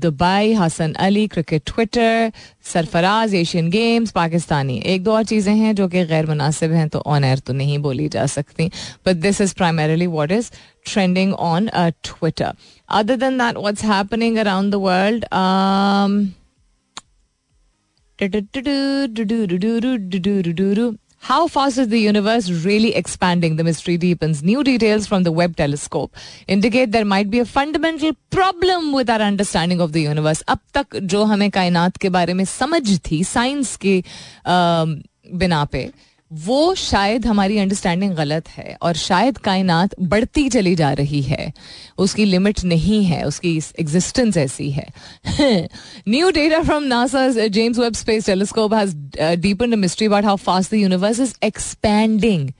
Dubai 0.00 0.52
Hasan 0.54 0.92
Ali 1.00 1.26
cricket 1.28 1.62
Twitter 1.66 2.32
Sarfaraz 2.72 3.34
Asian 3.34 3.70
Games 3.70 4.10
Pakistani 4.12 4.80
एक 4.94 5.02
दो 5.04 5.12
और 5.12 5.24
चीज़ें 5.24 5.54
हैं 5.54 5.74
जो 5.74 5.88
कि 5.88 6.04
गैर 6.06 6.26
मुनासिब 6.26 6.72
हैं 6.72 6.88
तो 6.88 7.02
ऑन 7.06 7.24
एयर 7.24 7.38
तो 7.38 7.52
नहीं 7.52 7.78
बोली 7.78 8.08
जा 8.08 8.26
सकती 8.26 8.70
but 9.06 9.16
this 9.22 9.40
is 9.40 9.54
primarily 9.56 10.06
what 10.18 10.32
is 10.32 10.50
trending 10.92 11.34
on 11.34 11.68
Twitter 11.78 12.52
other 12.88 13.16
than 13.16 13.38
that 13.38 13.56
what's 13.56 13.84
happening 13.84 14.36
around 14.38 14.72
the 14.72 14.82
world 14.82 15.24
How 21.19 21.47
fast 21.47 21.77
is 21.77 21.87
the 21.89 21.99
universe 21.99 22.49
really 22.63 22.95
expanding? 22.95 23.55
The 23.55 23.63
mystery 23.63 23.97
deepens. 23.97 24.43
New 24.43 24.63
details 24.63 25.07
from 25.07 25.23
the 25.23 25.31
Webb 25.31 25.55
telescope 25.55 26.15
indicate 26.47 26.91
there 26.91 27.05
might 27.05 27.29
be 27.29 27.39
a 27.39 27.45
fundamental 27.45 28.11
problem 28.29 28.91
with 28.93 29.09
our 29.09 29.21
understanding 29.21 29.81
of 29.81 29.93
the 29.93 30.01
universe. 30.01 30.43
अब 30.47 30.59
तक 30.73 30.95
जो 30.95 31.23
हमें 31.23 31.49
कायनात 31.51 31.97
के 31.97 32.09
बारे 32.09 32.33
में 32.33 32.45
समझ 32.45 32.99
थी 33.11 33.23
साइंस 33.23 33.75
के 33.85 34.03
बिना 34.47 35.63
पे 35.65 35.91
वो 36.32 36.74
शायद 36.74 37.26
हमारी 37.26 37.58
अंडरस्टैंडिंग 37.58 38.14
गलत 38.14 38.48
है 38.48 38.76
और 38.82 38.94
शायद 38.94 39.38
कायनात 39.38 39.90
बढ़ती 40.00 40.48
चली 40.48 40.74
जा 40.74 40.92
रही 40.92 41.22
है। 41.22 41.52
उसकी 41.98 42.24
लिमिट 42.24 42.64
नहीं 42.64 43.04
है, 43.04 43.24
उसकी 43.24 43.60
एग्जिस्टेंस 43.80 44.36
ऐसी 44.36 44.70
है। 44.70 44.88
New 46.08 46.30
data 46.30 46.62
from 46.62 46.82
NASA 46.82 47.28
James 47.28 47.78
Webb 47.78 47.94
Space 47.94 48.26
Telescope 48.26 48.74
has 48.74 48.96
deepened 49.36 49.70
the 49.70 49.74
mystery 49.74 50.06
about 50.06 50.24
how 50.24 50.36
fast 50.36 50.70
the 50.70 50.74
universe 50.74 51.20
is 51.20 51.34
expanding 51.42 52.50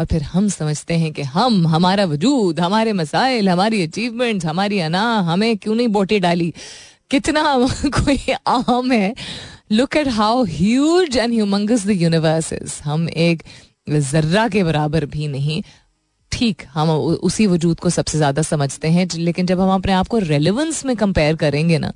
और 0.00 0.06
फिर 0.06 0.22
हम 0.22 0.48
समझते 0.48 0.94
हैं 0.94 1.12
कि 1.12 1.22
हम, 1.22 1.68
हमारा 1.68 2.04
वजूद, 2.04 2.60
हमारे 2.60 2.92
मसाइल, 2.92 3.48
हमारी 3.48 3.82
अचीवमेंट्स 3.82 4.46
हमारी 4.46 4.78
अना 4.78 5.18
हमें 5.18 5.56
क्यों 5.56 5.74
नहीं 5.74 5.88
बोटी 5.88 6.20
डाली? 6.20 6.54
कितना 7.10 7.56
कोई 7.84 8.18
आम 8.46 8.92
है। 8.92 9.14
Look 9.74 9.96
at 9.96 10.08
how 10.10 10.42
huge 10.46 11.16
and 11.16 11.32
humongous 11.32 11.86
the 11.86 11.90
universe 11.92 12.52
is 12.52 12.72
हम 12.82 13.08
एक 13.08 13.42
जर्रा 13.88 14.46
के 14.48 14.62
बराबर 14.64 15.04
भी 15.06 15.26
नहीं। 15.28 15.62
ठीक, 16.32 16.62
हम 16.74 16.90
उसी 16.90 17.46
वजूद 17.46 17.80
को 17.80 17.90
सबसे 17.90 18.18
ज़्यादा 18.18 18.42
समझते 18.42 18.88
हैं 18.88 19.06
लेकिन 19.16 19.46
जब 19.46 19.60
हम 19.60 19.70
अपने 19.70 19.92
आप 19.92 20.08
को 20.08 20.18
रेलिवेंस 20.18 20.84
में 20.84 20.94
कंपेयर 20.96 21.36
करेंगे 21.36 21.78
ना, 21.78 21.92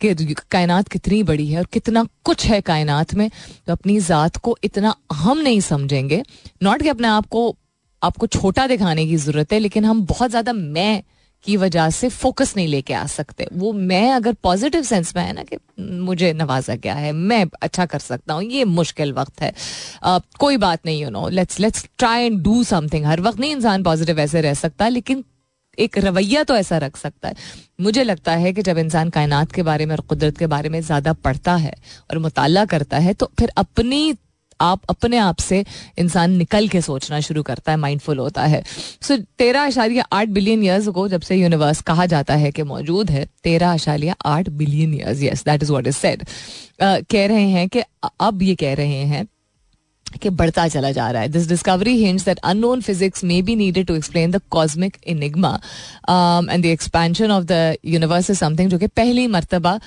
कि 0.00 0.34
कायनात 0.50 0.88
कितनी 0.88 1.22
बड़ी 1.22 1.46
है 1.48 1.58
और 1.58 1.66
कितना 1.72 2.06
कुछ 2.24 2.46
है 2.46 2.60
कायनात 2.62 3.14
में 3.14 3.28
तो 3.66 3.72
अपनी 3.72 3.98
ज़ात 4.00 4.36
को 4.38 4.56
इतना 4.64 4.94
अहम 5.10 5.38
नहीं 5.38 5.60
समझेंगे। 5.62 6.22
नॉट 6.62 6.82
कि 6.82 6.88
अपने 6.88 7.08
आप 7.08 7.26
को, 7.26 7.56
आपको 8.02 8.26
छोटा 8.28 8.66
दिखाने 8.66 9.06
की 9.06 9.16
ज़रूरत 9.18 9.52
है, 9.52 9.58
लेकिन 9.58 9.84
हम 9.84 10.04
बहुत 10.06 10.30
ज़्यादा 10.30 10.52
मैं 10.52 11.02
की 11.44 11.56
वजह 11.56 11.88
से 11.90 12.08
फोकस 12.10 12.56
नहीं 12.56 12.66
लेके 12.68 12.94
आ 12.94 13.04
सकते। 13.08 13.46
वो 13.52 13.72
मैं 13.72 14.10
अगर 14.12 14.32
पॉजिटिव 14.42 14.82
सेंस 14.82 15.14
में 15.16 15.22
है 15.22 15.32
ना 15.32 15.42
कि 15.42 15.56
मुझे 15.80 16.32
नवाजा 16.32 16.74
गया 16.76 16.94
है 16.94 17.12
मैं 17.12 17.44
अच्छा 17.62 17.86
कर 17.86 17.98
सकता 18.00 18.34
हूँ 18.34 18.42
ये 18.44 18.64
मुश्किल 18.66 19.12
वक्त 19.12 19.40
है। 19.40 19.52
uh, 19.52 20.20
कोई 20.38 20.56
बात 20.58 20.86
नहीं 20.86 21.02
you 21.02 21.10
know 21.10 21.28
let's 21.30 21.60
let's 21.60 21.88
try 21.98 22.24
and 22.24 22.40
do 22.42 22.62
something 22.64 23.06
हर 23.06 23.20
वक्त 23.20 23.40
नहीं 23.40 23.52
इंसान 23.52 23.82
पॉजिटिव 23.82 24.20
ऐसे 24.20 24.40
रह 24.40 24.54
सकता 24.54 24.88
लेकिन 24.88 25.24
एक 25.78 25.98
रवैया 25.98 26.42
तो 26.44 26.56
ऐसा 26.56 26.78
रख 26.78 26.96
सकता 26.96 27.28
है। 27.28 27.34
मुझे 27.80 28.02
लगता 28.04 28.32
है 28.32 28.52
कि 28.52 28.62
जब 28.62 28.78
इंसान 28.78 29.10
कायनात 29.10 29.52
के 29.52 29.62
बारे 29.62 29.86
में 29.86 29.94
और 29.94 30.00
कुदरत 30.02 30.38
के 30.38 30.46
बारे 30.46 30.68
में 30.68 30.80
ज़्यादा 30.80 31.12
पढ़ता 31.14 31.54
है 31.56 31.72
और 32.10 32.18
मुताला 32.18 32.64
करता 32.64 32.98
है 32.98 33.14
तो 33.14 33.30
फिर 33.38 33.52
अपनी 33.56 34.12
आप 34.62 34.80
अपने 34.90 35.18
आप 35.18 35.38
से 35.40 35.64
इंसान 35.98 36.36
निकल 36.36 36.68
के 36.68 36.80
सोचना 36.80 37.20
शुरू 37.20 37.42
करता 37.42 37.72
है 37.72 37.78
माइंडफुल 37.78 38.18
होता 38.18 38.44
है। 38.44 38.62
सो 39.02 39.16
तेरह 39.38 39.60
आशालिया 39.60 40.04
आठ 40.12 40.28
बिलियन 40.30 40.62
ईयर्स 40.64 40.88
को 40.88 41.08
जब 41.08 41.20
से 41.20 41.36
यूनिवर्स 41.36 41.80
कहा 41.82 42.06
जाता 42.06 42.34
है 42.34 42.50
कि 42.52 42.62
मौजूद 42.64 43.10
है, 43.10 43.26
तेरह 43.44 43.68
आशालिया 43.68 44.16
आठ 44.26 44.48
billion 44.50 44.94
years 44.94 45.22
yes 45.22 45.44
that 45.44 45.62
is 45.62 45.72
what 45.72 45.86
is 45.86 45.96
said 45.96 46.24
कह 46.82 47.26
रहे 47.26 47.48
हैं 47.48 47.68
कि 47.68 47.82
अब 48.20 48.42
ये 48.42 48.54
कह 48.54 48.74
रहे 48.74 49.04
हैं 49.06 49.26
कि 50.22 50.30
बढ़ता 50.30 50.66
चला 50.68 50.90
जा 50.92 51.10
रहा 51.10 51.22
है। 51.22 51.28
This 51.28 51.48
discovery 51.48 51.94
hints 51.96 52.24
that 52.24 52.38
unknown 52.44 52.80
physics 52.80 53.24
may 53.24 53.40
be 53.42 53.54
needed 53.56 53.86
to 53.86 53.94
explain 53.96 54.30
the 54.30 54.40
cosmic 54.50 54.96
enigma 55.08 55.54
and 56.10 56.62
the 56.62 56.66
expansion 56.66 57.30
of 57.30 57.44
the 57.44 57.76
universe 57.84 58.30
is 58.30 58.38
something 58.38 58.70
जो 58.70 58.78
कि 58.78 58.86
पहली 58.86 59.26
मरतबा 59.26 59.78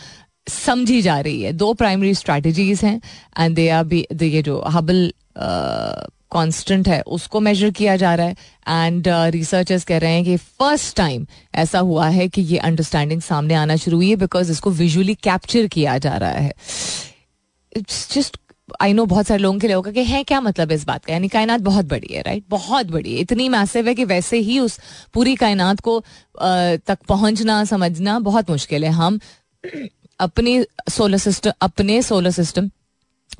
समझी 0.48 1.02
जा 1.02 1.20
रही 1.20 1.42
है। 1.42 1.52
दो 1.54 1.74
प्राइमरी 1.74 2.14
स्ट्रैटेजीज 2.16 2.82
हैं 2.82 3.02
एंड 3.40 3.56
दे 3.56 3.70
आर 3.70 3.84
बी 3.84 4.06
ये 4.24 4.42
जो 4.42 4.62
हबल 4.68 5.12
कांस्टेंट 6.32 6.88
है 6.88 7.02
उसको 7.08 7.40
मेजर 7.40 7.70
किया 7.72 7.96
जा 7.96 8.14
रहा 8.16 8.28
है। 8.28 8.36
एंड 8.68 9.08
रिसर्चर्स 9.08 9.82
uh, 9.82 9.88
कह 9.88 9.98
रहे 9.98 10.14
हैं 10.14 10.24
कि 10.26 10.38
फ़र्स्ट 10.38 10.96
टाइम 10.98 11.26
ऐसा 11.56 11.80
हुआ 11.80 12.08
है 12.10 12.28
कि 12.28 12.42
ये 12.42 12.58
अंडरस्टैंडिंग 12.60 13.22
सामने 13.22 13.54
आना 13.54 13.76
शुरू 13.76 13.98
हुई 13.98 14.10
है 14.10 14.16
बिकॉज़ 14.16 14.52
इसको 14.52 14.72
विजुअली 14.72 15.16
कैप्चर 15.16 15.68
किया 15.68 15.98
जा 15.98 16.16
रहा 16.18 16.30
है। 16.30 16.54
इट्स 17.78 18.14
जस्ट 18.14 18.38
आई 18.82 18.94
नो 18.94 19.06
बहुत 19.06 19.28
सारे 19.28 19.42
लोगों 19.44 19.60
के 19.60 19.68
लिए 19.68 19.76
होगा 19.76 19.92
कि 19.92 20.04
है 20.04 20.24
क्या 20.24 20.42
मतलब 20.42 20.72
इस 20.72 20.86
बात 20.86 21.06
का? 21.06 21.14
यानी 21.14 21.28
कायनात 21.28 21.62
बहुत 21.62 21.86
बड़ी 21.86 22.14
है 22.14 22.22
राइट 22.22 22.44
बहुत 22.50 22.86
बड़ी 22.86 23.14
है। 23.14 23.22
इतनी 23.22 23.50
मैसिव 23.50 23.88
है 23.88 23.96
कि 23.96 24.06
वैसे 24.06 24.38
ही 24.40 24.60
उस 24.60 24.80
पूरी 25.14 25.36
कायनात 25.36 25.80
को 25.80 25.98
uh, 25.98 26.80
तक 26.88 26.98
पहुँचना 27.08 27.64
समझना 27.66 28.20
बहुत 28.20 28.50
मुश्किल 28.50 28.86
है। 28.86 28.92
हम 28.92 29.20
अपनी 30.20 30.64
सोलर 30.90 31.18
सिस्टम 31.18 31.52
अपने 31.62 32.02
सोलर 32.02 32.32
सिस्टम 32.32 32.70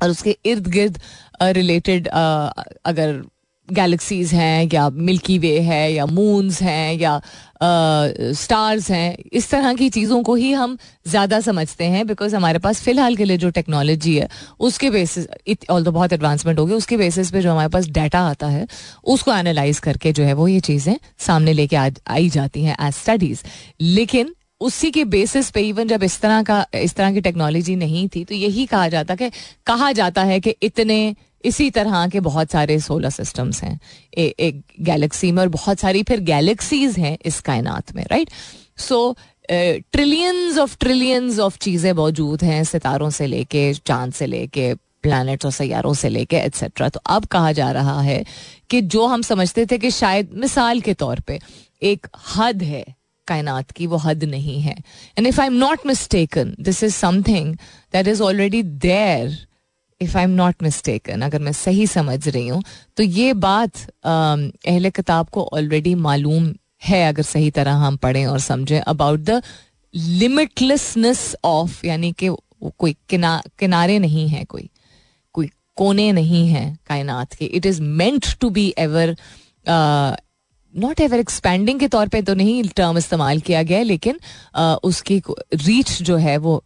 और 0.04 0.10
उसके 0.10 0.38
इर्द 0.46 0.68
गिर्द 0.68 1.00
रिलेटेड 1.42 2.08
अगर 2.08 3.22
गैलेक्सीज 3.70 4.34
हैं 4.34 4.70
या 4.74 4.90
मिल्की 4.90 5.38
वे 5.40 5.60
है 5.60 5.94
या 5.94 6.06
मून्स 6.06 6.62
हैं 6.62 6.94
या 6.94 7.22
स्टार्स 7.64 8.90
हैं, 8.92 9.18
इस 9.34 9.50
तरह 9.50 9.74
की 9.74 9.90
चीज़ों 9.90 10.22
को 10.24 10.36
ही 10.36 10.52
हम 10.52 10.78
ज़्यादा 11.08 11.40
समझते 11.42 11.86
हैं 11.86 12.06
बिकॉज़ 12.08 12.36
हमारे 12.36 12.60
पास 12.60 12.82
फ़िलहाल 12.82 13.16
के 13.16 13.26
लिए 13.26 13.38
जो 13.38 13.50
टेक्नोलॉजी 13.50 14.16
है, 14.16 14.28
उसके 14.60 14.90
बेसिस 14.90 15.28
ऑल 15.70 15.84
तो 15.86 15.92
बहुत 15.92 16.14
एडवांसमेंट 16.14 16.60
हो 16.60 16.66
गई 16.66 16.74
उसके 16.76 16.98
बेसिस 16.98 17.32
पे 17.32 17.42
जो 17.42 17.52
हमारे 17.52 17.70
पास 17.70 17.88
डाटा 17.90 18.22
आता 18.22 18.48
है, 18.48 18.68
उसको 19.04 19.34
एनालाइज 19.34 19.80
करके 19.80 20.12
जो 20.14 20.24
है 20.24 20.34
वो 20.34 20.48
ये 20.48 20.60
चीज़ें 20.62 20.96
सामने 21.28 21.54
लेके 21.54 21.76
आ 21.76 21.90
आई 22.08 22.30
जाती 22.30 22.64
हैं 22.64 22.78
एज 22.82 22.94
स्टडीज़ 22.94 23.44
लेकिन 23.82 24.34
उसी 24.62 24.92
के 24.92 25.04
बेसिस 25.06 25.50
पे 25.52 25.62
इवन 25.62 25.88
जब 25.88 26.04
इस 26.04 26.20
तरह 26.22 26.44
का 26.44 26.66
इस 26.76 26.96
तरह 26.96 27.14
की 27.14 27.22
टेक्नोलॉजी 27.22 27.76
नहीं 27.76 28.10
थी 28.16 28.24
तो 28.26 28.36
यही 28.36 28.66
कहा 28.66 28.88
जाता 28.88 29.16
कि 29.16 29.30
कहा 29.66 29.92
जाता 29.92 30.24
है 30.24 30.40
कि 30.40 30.50
इतने 30.50 31.16
इसी 31.46 31.70
तरह 31.72 32.08
के 32.08 32.20
बहुत 32.20 32.52
सारे 32.52 32.80
सोलर 32.80 33.10
सिस्टम्स 33.10 33.64
हैं। 33.64 33.80
ए, 34.18 34.34
एक 34.40 34.62
गैलेक्सी 34.82 35.32
में 35.32 35.42
और 35.42 35.50
बहुत 35.50 35.80
सारी 35.80 36.04
फिर 36.04 36.20
गैलेक्सीज 36.20 36.98
हैं 37.00 37.18
इस 37.26 37.40
कायनात 37.40 37.96
में 37.96 38.04
right 38.12 38.30
so 38.78 39.16
trillions 39.52 40.58
of 40.58 40.78
trillions 40.80 41.40
of 41.40 41.58
चीज़ें 41.58 41.94
मौजूद 41.94 42.44
हैं 42.44 42.64
सितारों 42.64 43.10
से 43.10 43.28
लेके 43.28 43.74
चाँद 43.74 44.14
से 44.14 44.26
लेके 44.26 44.74
प्लानट्स 44.74 45.46
और 45.46 45.52
सैारों 45.52 45.94
से 45.94 46.10
लेके 46.10 46.36
एट्सेट्रा 46.36 46.90
तो 46.90 47.00
अब 47.06 47.26
कहा 47.26 47.52
जा 47.52 47.72
रहा 47.72 48.02
है 48.02 48.26
कि 48.70 48.82
जो 48.82 49.06
हम 49.06 49.22
समझते 49.22 49.66
थे 49.66 49.78
कि 49.78 49.92
शायद 49.92 50.30
मिसाल 50.34 50.82
के 50.82 50.94
तौर 50.94 51.20
पे 51.20 51.40
एक 51.84 52.08
हद 52.36 52.64
है 52.64 52.86
कायनात 53.28 53.72
की 53.72 53.88
वो 53.88 53.98
हद 53.98 54.24
नहीं 54.24 54.60
है। 54.62 54.76
And 55.18 55.28
if 55.28 55.42
I 55.42 55.48
am 55.48 55.54
not 55.56 55.86
mistaken 55.88 56.56
this 56.60 56.84
is 56.84 56.94
something 56.96 57.56
that 57.94 58.08
is 58.08 58.22
already 58.24 58.64
there 58.64 59.38
if 60.02 60.18
I 60.18 60.24
am 60.24 60.30
not 60.32 60.64
mistaken 60.64 61.22
अगर 61.22 61.40
मैं 61.40 61.52
सही 61.54 61.88
समझ 61.88 62.28
रही 62.28 62.48
हूँ 62.48 62.64
तो 62.98 63.04
ये 63.04 63.34
बात 63.34 63.78
अहले 64.06 64.92
किताब 64.92 65.30
को 65.30 65.50
ऑलरेडी 65.54 65.96
मालूम 65.96 66.54
है 66.84 67.08
अगर 67.08 67.24
सही 67.24 67.52
तरह 67.52 67.74
हम 67.84 67.98
पढ़ें 67.98 68.26
और 68.26 68.40
समझें 68.40 68.80
अबाउट 68.80 69.20
द 69.20 69.42
लिमिटलेसनेस 69.94 71.36
ऑफ़ 71.44 71.86
यानी 71.86 72.12
कि 72.12 72.30
कोई 72.80 72.96
किना, 73.10 73.42
किनारे 73.60 73.98
नहीं 74.00 74.28
है 74.28 74.44
कोई 74.44 74.70
कोई 75.36 75.50
कोने 75.78 76.12
नहीं 76.12 76.48
है 76.48 76.66
कायनात 76.88 77.34
के। 77.34 77.46
It 77.46 77.66
is 77.66 77.82
meant 77.82 78.26
to 78.42 78.50
be 78.50 78.74
ever 78.78 79.16
not 80.76 81.00
ever 81.02 81.20
expanding 81.20 81.80
के 81.80 81.88
तौर 81.88 82.08
पे 82.08 82.22
तो 82.22 82.34
नहीं 82.34 82.64
टर्म 82.76 82.98
इस्तेमाल 82.98 83.40
किया 83.40 83.64
गया, 83.64 83.82
लेकिन 83.84 84.20
उसकी 84.84 85.22
रीच 85.56 86.02
जो 86.02 86.16
है 86.18 86.38
वो 86.38 86.64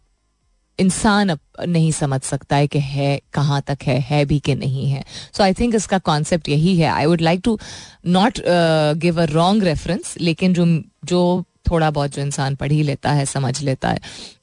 इंसान 0.78 1.36
नहीं 1.68 1.90
समझ 1.92 2.20
सकता 2.22 2.56
है 2.56 2.66
कि 2.66 2.78
है, 2.78 3.20
कहाँ 3.34 3.60
तक 3.66 3.78
है 3.84 3.98
है 4.00 4.24
भी 4.24 4.38
कि 4.38 4.54
नहीं 4.54 4.86
है। 4.90 5.04
सो 5.32 5.42
आई 5.42 5.52
थिंक 5.54 5.74
इसका 5.74 5.98
कॉन्सेप्ट 6.00 6.48
यही 6.48 6.76
है। 6.76 6.88
I 6.88 7.06
would 7.06 7.20
like 7.20 7.40
to 7.44 7.58
not 8.06 8.40
give 8.98 9.20
a 9.22 9.24
wrong 9.26 9.64
reference 9.64 10.14
लेकिन 10.20 10.54
जो 10.54 10.66
जो 11.04 11.44
थोड़ा 11.70 11.90
बहुत 11.90 12.14
जो 12.14 12.22
इंसान 12.22 12.54
पढ़ 12.56 12.72
ही 12.72 12.82
लेता 12.82 13.12
है, 13.12 13.24
समझ 13.26 13.60
लेता 13.62 13.88
है, 13.88 14.00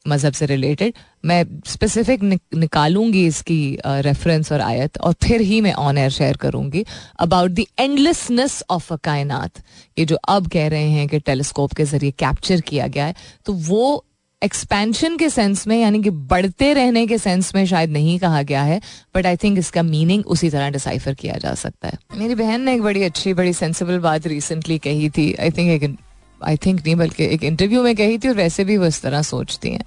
मज़हब 0.08 0.34
से 0.34 0.46
रिलेटेड 0.46 0.94
मैं 1.26 1.44
स्पेसिफिक 1.68 2.24
निकालूँगी 2.24 3.26
इसकी 3.28 3.78
रेफरेंस 3.86 4.52
और 4.52 4.62
आयत 4.62 4.98
और 5.00 5.14
फिर 5.24 5.42
ही 5.42 5.62
मैं 5.62 5.74
ऑन 5.76 5.98
एयर 5.98 6.10
शेयर 6.12 6.38
करूँगी 6.38 6.86
about 7.20 7.52
the 7.52 7.66
endlessness 7.80 8.64
of 8.70 8.94
a 8.94 8.98
कायनात। 9.04 9.62
ये 9.98 10.06
जो 10.06 10.16
अब 10.30 10.48
कह 10.50 10.68
रहे 10.68 10.90
हैं 10.90 11.08
कि 11.08 11.20
टेलीस्कोप 11.22 11.74
के 11.74 11.86
ज़रिए 11.86 12.12
कैप्चर 12.20 12.62
किया 12.64 12.88
गया 12.88 13.06
है 13.06 13.16
तो 13.46 13.54
वो 13.54 14.04
एक्सपेंशन 14.42 15.16
के 15.18 15.30
सेंस 15.30 15.66
में, 15.68 15.78
यानी 15.78 16.02
कि 16.04 16.10
बढ़ते 16.10 16.74
रहने 16.74 17.06
के 17.08 17.18
सेंस 17.18 17.54
में 17.56 17.66
शायद 17.66 17.90
नहीं 17.92 18.18
कहा 18.20 18.42
गया 18.44 18.64
है 18.64 18.80
बट 19.16 19.26
आई 19.26 19.38
थिंक 19.38 19.58
इसका 19.60 19.84
मीनिंग 19.84 20.26
उसी 20.28 20.50
तरह 20.50 20.70
डिसाइफर 20.72 21.14
किया 21.14 21.38
जा 21.38 21.54
सकता 21.56 21.88
है। 21.88 21.98
मेरी 22.16 22.36
बहन 22.36 22.62
ने 22.62 22.74
एक 22.74 22.82
बड़ी 22.82 23.04
अच्छी, 23.04 23.34
बड़ी 23.34 23.54
सेंसिबल 23.56 24.00
बात 24.00 24.28
रिसेंटली 24.28 24.78
कही 24.80 25.10
थी 25.10 25.34
आई 25.36 25.52
थिंक 25.52 25.98
आई 26.42 26.58
थिंक 26.58 26.80
नहीं, 26.80 26.96
बल्कि 26.96 27.26
एक 27.26 27.44
इंटरव्यू 27.44 27.84
में 27.84 27.96
कही 27.96 28.18
थी 28.18 28.28
और 28.28 28.36
वैसे 28.36 28.64
भी 28.66 28.78
वो 28.78 28.86
इस 28.86 29.02
तरह 29.02 29.22
सोचती 29.22 29.70
हैं। 29.70 29.84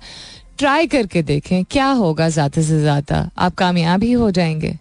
ट्राई 0.59 0.87
करके 0.87 1.23
देखें, 1.23 1.65
क्या 1.65 1.87
होगा 1.87 2.29
ज़्यादा 2.29 2.63
से 2.63 2.81
ज़्यादा? 2.81 3.29
आप 3.39 3.55
कामयाब 3.55 4.03
ही 4.03 4.13
हो 4.13 4.31
जाएँगे। 4.31 4.77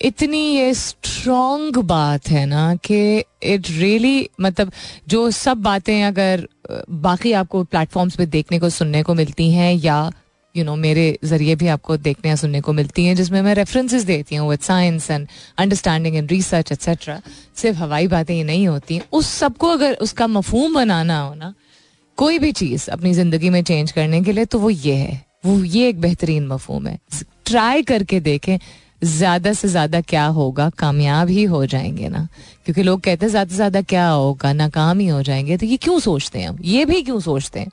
इतनी 0.00 0.38
ये 0.56 0.72
स्ट्रॉन्ग 0.74 1.76
बात 1.78 2.28
है 2.28 2.44
ना 2.46 2.74
कि 2.76 3.18
इट 3.42 3.70
रियली 3.70 4.28
मतलब 4.40 4.72
जो 5.08 5.30
सब 5.30 5.62
बातें 5.62 6.02
अगर 6.02 6.46
बाकी 6.90 7.32
आपको 7.32 7.62
प्लेटफॉर्म्स 7.64 8.16
पे 8.16 8.26
देखने 8.26 8.58
को, 8.58 8.68
सुनने 8.68 9.02
को 9.02 9.14
मिलती 9.14 9.50
हैं 9.52 9.72
या 9.74 10.10
यू 10.54 10.64
नो 10.64 10.74
मेरे 10.76 11.18
ज़रिए 11.24 11.54
भी 11.54 11.68
आपको 11.68 11.96
देखने 11.96 12.30
या 12.30 12.36
सुनने 12.36 12.60
को 12.60 12.72
मिलती 12.72 13.04
हैं, 13.04 13.14
जिसमें 13.16 13.40
मैं 13.42 13.54
रेफरेंसेस 13.54 14.02
देती 14.02 14.36
हूँ 14.36 14.48
with 14.50 14.60
science 14.60 15.10
and 15.10 15.26
understanding 15.58 16.16
and 16.16 16.30
research 16.30 16.72
etcetera 16.72 17.20
सिर्फ़ 17.56 17.78
हवाई 17.78 18.06
बातें 18.08 18.34
ही 18.34 18.44
नहीं 18.44 18.66
होती। 18.68 19.00
उस 19.12 19.28
सबको 19.28 19.68
अगर 19.68 19.94
उसका 20.00 20.26
मफहूम 20.26 20.74
बनाना 20.74 21.20
हो 21.20 21.34
ना, 21.34 21.52
कोई 22.18 22.38
भी 22.38 22.52
चीज़ 22.52 22.90
अपनी 22.90 23.12
ज़िंदगी 23.14 23.50
में 23.50 23.62
चेंज 23.62 23.92
करने 23.92 24.22
के 24.22 24.32
लिए 24.32 24.44
तो 24.44 24.58
वो 24.58 24.70
ये 24.70 24.94
है। 24.94 25.24
वो 25.46 25.62
ये 25.64 25.88
एक 25.88 26.00
बेहतरीन 26.00 26.46
मफहूम 26.46 26.86
है। 26.86 26.98
ट्राई 27.46 27.82
करके 27.82 28.20
देखें, 28.20 28.58
ज़्यादा 29.04 29.52
से 29.52 29.68
ज़्यादा 29.68 30.00
क्या 30.00 30.26
होगा, 30.26 30.68
कामयाब 30.70 31.28
ही 31.28 31.44
हो 31.44 31.64
जाएँगे 31.66 32.08
ना। 32.08 32.26
क्योंकि 32.64 32.82
लोग 32.82 33.00
कहते 33.00 33.26
हैं, 33.26 33.30
ज़्यादा 33.30 33.50
से 33.50 33.56
ज़्यादा 33.56 33.80
क्या 33.82 34.08
होगा, 34.08 34.52
नाकाम 34.52 34.98
ही 34.98 35.06
हो 35.06 35.22
जाएँगे। 35.22 35.56
तो 35.56 35.66
ये 35.66 35.76
क्यों 35.76 35.98
सोचते 36.00 36.38
हैं 36.38 36.48
हम? 36.48 36.58
ये 36.62 36.84
भी 36.84 37.02
क्यों 37.02 37.18
सोचते 37.20 37.60
हैं? 37.60 37.70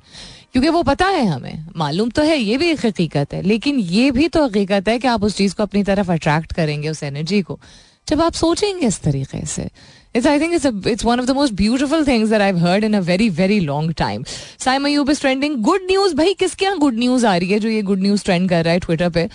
क्योंकि 0.53 0.69
वो 0.69 0.81
पता 0.83 1.05
है 1.07 1.25
हमें, 1.25 1.65
मालूम 1.77 2.09
तो 2.09 2.21
है, 2.23 2.37
ये 2.37 2.57
भी 2.57 2.69
एक 2.71 2.85
हकीकत 2.85 3.33
है। 3.33 3.41
लेकिन 3.41 3.79
ये 3.79 4.09
भी 4.11 4.27
तो 4.27 4.45
हकीकत 4.45 4.87
है 4.87 4.97
कि 4.99 5.07
आप 5.07 5.23
उस 5.23 5.35
चीज़ 5.37 5.55
को 5.55 5.63
अपनी 5.63 5.83
तरफ़ 5.83 6.11
अट्रैक्ट 6.11 6.53
करेंगे, 6.53 6.89
उस 6.89 7.03
एनर्जी 7.03 7.41
को। 7.41 7.59
जब 8.07 8.21
आप 8.21 8.33
सोचेंगे 8.33 8.87
इस 8.87 8.99
तरीके 9.01 9.45
से 9.45 9.69
it's 10.15 10.27
I 10.27 10.39
think 10.39 10.53
it's 10.87 11.05
one 11.05 11.19
of 11.19 11.25
the 11.25 11.31
most 11.31 11.53
beautiful 11.53 12.05
things 12.07 12.29
that 12.29 12.41
I 12.41 12.51
heard 12.59 12.83
in 12.83 12.93
a 12.93 12.99
very 12.99 13.29
very 13.29 13.59
long 13.59 13.93
time 13.97 14.23
Saim 14.59 14.77
Ayub 14.77 15.09
is 15.09 15.19
trending 15.21 15.55
good 15.63 15.81
news 15.81 16.15
भाई 16.15 16.33
किसके 16.33 16.65
यहाँ 16.65 16.77
गुड 16.77 16.97
न्यूज़ 16.99 17.25
आ 17.25 17.35
रही 17.35 17.49
है 17.49 17.59
जो 17.59 17.69
ये 17.69 17.81
गुड 17.81 17.99
न्यूज़ 17.99 18.23
ट्रेंड 18.25 18.49
कर 18.49 18.63
रहा 18.63 18.73
है 18.73 18.79
ट्विटर 18.79 19.09
पर 19.09 19.29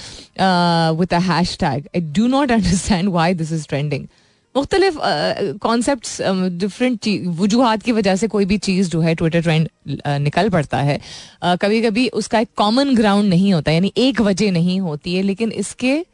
with 0.98 1.14
a 1.14 1.18
hashtag 1.60 1.88
I 1.96 2.00
do 2.12 2.26
not 2.26 2.52
understand 2.52 3.08
why 3.08 3.34
this 3.34 3.52
is 3.52 3.66
trending 3.68 4.06
मुख्तलिफ़ 4.54 4.98
कॉन्सेप्ट 5.60 6.06
डिफरेंट 6.58 7.08
वजूहत 7.38 7.82
की 7.82 7.92
वजह 7.92 8.16
से 8.16 8.28
कोई 8.28 8.44
भी 8.44 8.58
चीज़ 8.58 8.90
जो 8.90 9.00
है 9.00 9.14
ट्विटर 9.14 9.42
ट्रेंड 9.42 9.68
निकल 10.20 10.48
पड़ता 10.48 10.78
है। 10.80 10.98
कभी 11.42 11.80
कभी 11.82 12.08
उसका 12.14 12.40
एक 12.40 12.48
कॉमन 12.56 12.94
ग्राउंड 12.96 13.28
नहीं 13.28 13.52
होता, 13.54 13.72
यानी 13.72 13.92
एक 13.98 14.20
वजह 14.20 14.52
नहीं 14.52 14.80
होती 14.80 15.14
है, 15.14 15.22
लेकिन 15.22 15.52
इसके 15.54 16.04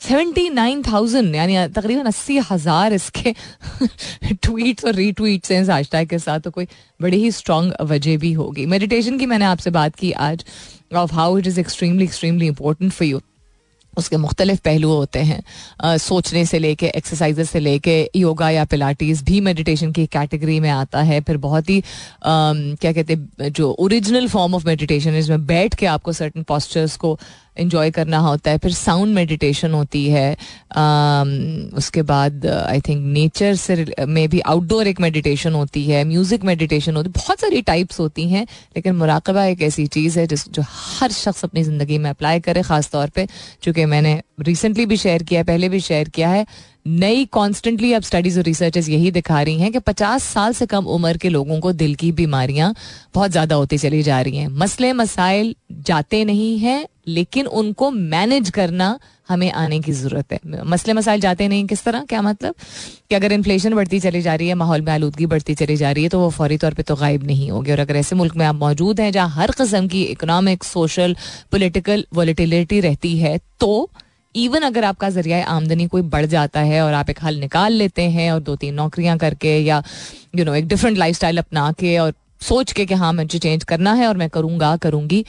सेवेंटी 0.00 0.48
नाइन 0.50 0.82
थाउज़ेंड 0.82 1.34
यानी 1.34 1.56
तकरीबन 1.74 2.06
अस्सी 2.06 2.38
हज़ार 2.50 2.92
इसके 2.92 3.34
ट्वीट्स 4.32 4.84
और 4.84 4.94
रीट्वीट्स 4.94 5.52
हैं 5.52 5.64
हैशटैग 5.66 6.08
के 6.08 6.18
साथ 6.18 6.40
तो 6.40 6.50
कोई 6.50 6.66
बड़ी 7.00 7.16
ही 7.16 7.30
स्ट्रॉन्ग 7.32 7.74
वजह 7.82 8.16
भी 8.18 8.32
होगी। 8.32 8.66
मेडिटेशन 8.66 9.18
की 9.18 9.26
मैंने 9.26 9.44
आपसे 9.44 9.70
बात 9.70 9.94
की 9.96 10.12
आज 10.22 10.44
of 10.94 11.14
how 11.14 11.38
it 11.38 11.46
is 11.46 11.60
extremely 11.60 12.04
extremely 12.04 12.46
important 12.46 12.92
for 12.92 13.08
you 13.08 13.20
उसके 13.96 14.16
मुख्तलिफ़ 14.16 14.60
पहलू 14.64 14.90
होते 14.90 15.18
हैं। 15.18 15.42
आ, 15.80 15.96
सोचने 15.96 16.44
से 16.46 16.58
लेके 16.58 16.86
एक्सरसाइज 16.86 17.40
से 17.40 17.60
लेके 17.60 18.10
योगा 18.16 18.50
या 18.50 18.64
पिलाटीज 18.64 19.22
भी 19.22 19.40
मेडिटेशन 19.40 19.92
की 19.92 20.06
कैटेगरी 20.06 20.60
में 20.60 20.70
आता 20.70 21.02
है। 21.02 21.20
फिर 21.20 21.36
बहुत 21.36 21.70
ही 21.70 21.78
आ, 21.78 21.82
क्या 22.80 22.92
कहते 22.92 23.14
हैं 23.14 23.52
जो 23.52 23.70
ओरिजिनल 23.78 24.28
फॉर्म 24.28 24.54
ऑफ़ 24.54 24.66
मेडिटेशन 24.66 25.10
है 25.10 25.18
इसमें 25.18 25.46
बैठ 25.46 25.74
के 25.74 25.86
आपको 25.86 26.12
सर्टन 26.12 26.42
पॉस्चर्स 26.42 26.96
को 26.96 27.18
इंजॉय 27.56 27.90
करना 27.90 28.18
होता 28.18 28.50
है 28.50 28.58
फिर 28.58 28.72
साउंड 28.72 29.14
मेडिटेशन 29.14 29.72
होती 29.72 30.04
है 30.08 30.34
um, 30.34 31.74
उसके 31.74 32.02
बाद 32.04 32.46
आई 32.46 32.80
थिंक 32.80 33.04
नेचर 33.08 33.54
से 33.56 33.84
मे 34.08 34.26
भी 34.28 34.40
आउटडोर 34.46 34.86
एक 34.86 35.00
मेडिटेशन 35.00 35.52
होती 35.54 35.84
है 35.84 36.04
म्यूज़िक 36.04 36.44
मेडिटेशन 36.44 36.96
होती 36.96 37.08
है 37.08 37.12
बहुत 37.16 37.40
सारी 37.40 37.62
टाइप्स 37.62 38.00
होती 38.00 38.28
हैं 38.28 38.46
लेकिन 38.76 38.96
मुराकबा 38.96 39.44
एक 39.46 39.62
ऐसी 39.62 39.86
चीज़ 39.88 40.18
है 40.18 40.26
जिस 40.26 40.48
जो 40.50 40.62
हर 40.68 41.12
शख्स 41.12 41.44
अपनी 41.44 41.62
ज़िंदगी 41.62 41.98
में 41.98 42.10
अप्लाई 42.10 42.40
करे 42.40 42.62
ख़ास 42.64 42.90
तौर 42.90 43.08
पर 43.08 43.26
चूँकि 43.62 43.84
मैंने 43.86 44.20
रिसेंटली 44.38 44.86
भी 44.86 44.96
शेयर 44.96 45.22
किया 45.22 45.40
है, 45.40 45.44
पहले 45.44 45.68
भी 45.68 45.80
शेयर 45.80 46.08
किया 46.08 46.28
है। 46.28 46.46
नई 46.86 47.24
कॉन्स्टेंटली 47.24 47.92
अब 47.92 48.02
स्टडीज़ 48.02 48.38
और 48.38 48.44
रिसर्चेस 48.44 48.88
यही 48.88 49.10
दिखा 49.10 49.40
रही 49.42 49.58
हैं 49.58 49.70
कि 49.72 49.78
50 49.80 50.24
साल 50.24 50.52
से 50.52 50.66
कम 50.66 50.86
उम्र 50.86 51.16
के 51.16 51.28
लोगों 51.28 51.58
को 51.60 51.72
दिल 51.74 51.94
की 51.94 52.10
बीमारियाँ 52.12 52.74
बहुत 53.14 53.30
ज़्यादा 53.30 53.56
होती 53.56 53.78
चली 53.78 54.02
जा 54.02 54.20
रही 54.20 54.36
हैं। 54.36 54.48
मसले 54.50 54.92
मसाइल 54.92 55.54
जाते 55.72 56.24
नहीं 56.24 56.58
हैं, 56.58 56.86
लेकिन 57.08 57.46
उनको 57.46 57.90
मैनेज 57.90 58.50
करना 58.50 58.98
हमें 59.28 59.50
आने 59.52 59.80
की 59.80 59.92
ज़रूरत 59.92 60.32
है। 60.32 60.64
मसले 60.64 60.92
मसाइल 60.92 61.20
जाते 61.20 61.48
नहीं 61.48 61.66
किस 61.66 61.84
तरह? 61.84 62.04
क्या 62.04 62.22
मतलब? 62.22 62.54
कि 63.10 63.14
अगर 63.14 63.32
इन्फ्लेशन 63.32 63.74
बढ़ती 63.74 64.00
चली 64.00 64.20
जा 64.22 64.34
रही 64.34 64.48
है, 64.48 64.54
माहौल 64.54 64.80
में 64.80 64.92
आलूदगी 64.92 65.26
बढ़ती 65.26 65.54
चली 65.54 65.76
जा 65.76 65.90
रही 65.90 66.02
है 66.02 66.08
तो 66.08 66.20
वो 66.20 66.30
फौरी 66.30 66.56
तौर 66.58 66.74
पे 66.74 66.82
तो 66.82 66.96
गायब 66.96 67.24
नहीं 67.26 67.50
होगी। 67.50 67.72
और 67.72 67.80
अगर 67.80 67.96
ऐसे 67.96 68.16
मुल्क 68.16 68.36
में 68.36 68.46
आप 68.46 68.54
मौजूद 68.56 69.00
हैं 69.00 69.10
जहाँ 69.12 69.28
हर 69.32 69.50
कस्म 69.58 69.86
की 69.88 70.02
इकोनॉमिक 70.04 70.64
सोशल 70.64 71.16
पोलिटिकल 71.50 72.04
वॉलिटिलिटी 72.14 72.80
रहती 72.80 73.18
है 73.18 73.38
तो 73.60 73.90
इवन 74.36 74.60
अगर 74.60 74.84
आपका 74.84 75.10
ज़रिया 75.10 75.44
आमदनी 75.46 75.86
कोई 75.86 76.02
बढ़ 76.02 76.26
जाता 76.26 76.60
है 76.60 76.82
और 76.82 76.92
आप 76.92 77.10
एक 77.10 77.18
हल 77.22 77.36
निकाल 77.36 77.72
लेते 77.72 78.02
हैं 78.02 78.32
और 78.32 78.40
दो 78.40 78.56
तीन 78.56 78.74
नौकरियाँ 78.74 79.18
करके 79.18 79.58
या 79.58 79.76
यू 79.76 80.38
you 80.38 80.46
नो 80.46 80.52
know, 80.52 80.62
एक 80.62 80.68
डिफरेंट 80.68 80.98
लाइफ 80.98 81.24
अपना 81.38 81.72
के 81.72 81.98
और 81.98 82.14
सोच 82.40 82.72
के 82.72 82.86
कि 82.86 82.94
हाँ 82.94 83.12
मुझे 83.12 83.38
चेंज 83.38 83.64
करना 83.64 83.92
है 83.92 84.08
और 84.08 84.16
मैं 84.16 84.30
करूँगा 84.30 84.76
करूँगी 84.76 85.24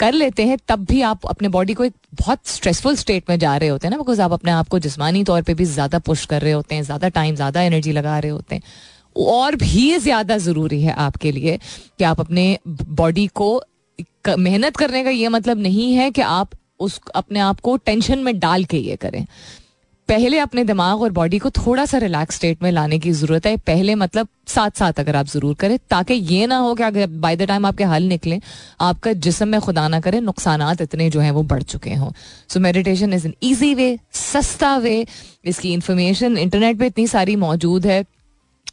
कर 0.00 0.12
लेते 0.12 0.46
हैं 0.46 0.58
तब 0.68 0.84
भी 0.84 1.02
आप 1.02 1.26
अपने 1.26 1.48
बॉडी 1.48 1.74
को 1.74 1.84
एक 1.84 1.92
बहुत 2.14 2.38
स्ट्रेसफुल 2.46 2.96
स्टेट 2.96 3.24
में 3.30 3.38
जा 3.38 3.56
रहे 3.56 3.68
होते 3.68 3.86
हैं 3.86 3.90
ना 3.90 3.98
बिकॉज़ 3.98 4.22
आप 4.22 4.32
अपने 4.32 4.50
आप 4.50 4.68
को 4.68 4.78
जिसमानी 4.78 5.24
तौर 5.24 5.42
पे 5.42 5.54
भी 5.54 5.64
ज़्यादा 5.64 5.98
पुश 5.98 6.26
कर 6.26 6.42
रहे 6.42 6.52
होते 6.52 6.74
हैं 6.74 6.82
ज़्यादा 6.82 7.08
टाइम 7.08 7.34
ज़्यादा 7.34 7.62
एनर्जी 7.62 7.92
लगा 7.92 8.18
रहे 8.18 8.30
होते 8.30 8.54
हैं। 8.54 8.62
और 9.16 9.56
भी 9.56 9.98
ज़्यादा 9.98 10.38
ज़रूरी 10.38 10.82
है 10.82 10.92
आपके 10.92 11.32
लिए 11.32 11.58
कि 11.98 12.04
आप 12.04 12.20
अपने 12.20 12.58
बॉडी 12.68 13.26
को 13.26 13.62
मेहनत 14.38 14.76
करने 14.76 15.04
का 15.04 15.10
ये 15.10 15.28
मतलब 15.28 15.58
नहीं 15.58 15.94
है 15.94 16.10
कि 16.10 16.20
आप 16.20 16.50
उस, 16.82 17.00
अपने 17.14 17.40
आप 17.40 17.60
को 17.60 17.76
टेंशन 17.78 18.18
में 18.18 18.38
डाल 18.38 18.64
के 18.64 18.78
ये 18.80 18.96
करें। 18.96 19.24
पहले 20.08 20.38
अपने 20.38 20.62
दिमाग 20.64 21.02
और 21.02 21.10
बॉडी 21.12 21.38
को 21.38 21.50
थोड़ा 21.50 21.84
सा 21.86 21.98
रिलैक्स 21.98 22.36
स्टेट 22.36 22.62
में 22.62 22.70
लाने 22.72 22.98
की 22.98 23.10
ज़रूरत 23.12 23.46
है। 23.46 23.56
पहले 23.58 23.94
मतलब 23.94 24.28
साथ 24.48 24.70
साथ 24.70 25.00
अगर 25.00 25.16
आप 25.16 25.26
ज़रूर 25.26 25.54
करें, 25.54 25.78
ताकि 25.90 26.14
ये 26.14 26.46
ना 26.46 26.56
हो 26.56 26.74
कि 26.74 26.82
अगर 26.82 27.06
बाय 27.06 27.36
द 27.36 27.42
टाइम 27.42 27.66
आपके 27.66 27.84
हल 27.84 28.02
निकले, 28.04 28.40
आपका 28.80 29.12
जिसम 29.12 29.48
में 29.48 29.60
खुदा 29.60 29.86
ना 29.88 30.00
करे 30.00 30.20
नुकसान 30.20 30.62
इतने 30.82 31.08
जो 31.10 31.20
हैं 31.20 31.30
वो 31.30 31.42
बढ़ 31.44 31.62
चुके 31.64 31.94
हों। 31.94 32.10
So 32.48 32.60
meditation 32.60 33.12
is 33.12 33.26
an 33.26 33.34
easy 33.42 33.74
way 33.74 33.98
सस्ता 34.14 34.76
वे 34.78 35.06
इसकी 35.44 35.72
इंफॉर्मेशन 35.72 36.36
इंटरनेट 36.38 36.78
पर 36.78 36.84
इतनी 36.84 37.06
सारी 37.06 37.36
मौजूद 37.36 37.86
है। 37.86 38.04